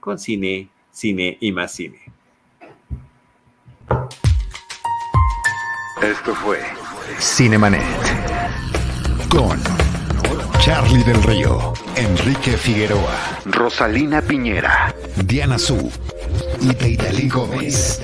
con 0.00 0.18
cine, 0.18 0.68
cine 0.90 1.36
y 1.40 1.52
más 1.52 1.72
cine. 1.72 2.00
Esto 6.02 6.34
fue 6.34 6.60
Cinemanet 7.18 7.82
con 9.28 9.58
Charlie 10.60 11.04
del 11.04 11.22
Río, 11.22 11.72
Enrique 11.96 12.52
Figueroa, 12.52 13.40
Rosalina 13.44 14.22
Piñera, 14.22 14.94
Diana 15.24 15.58
Su 15.58 15.90
y 16.60 16.74
Deidali 16.74 17.28
Gómez. 17.28 18.00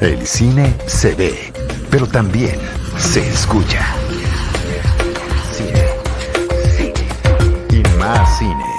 El 0.00 0.26
cine 0.26 0.74
se 0.86 1.14
ve, 1.14 1.52
pero 1.90 2.06
también 2.06 2.58
se 2.96 3.28
escucha. 3.28 3.99
Cine. 8.10 8.16
Y 8.16 8.18
más 8.18 8.38
cine. 8.38 8.69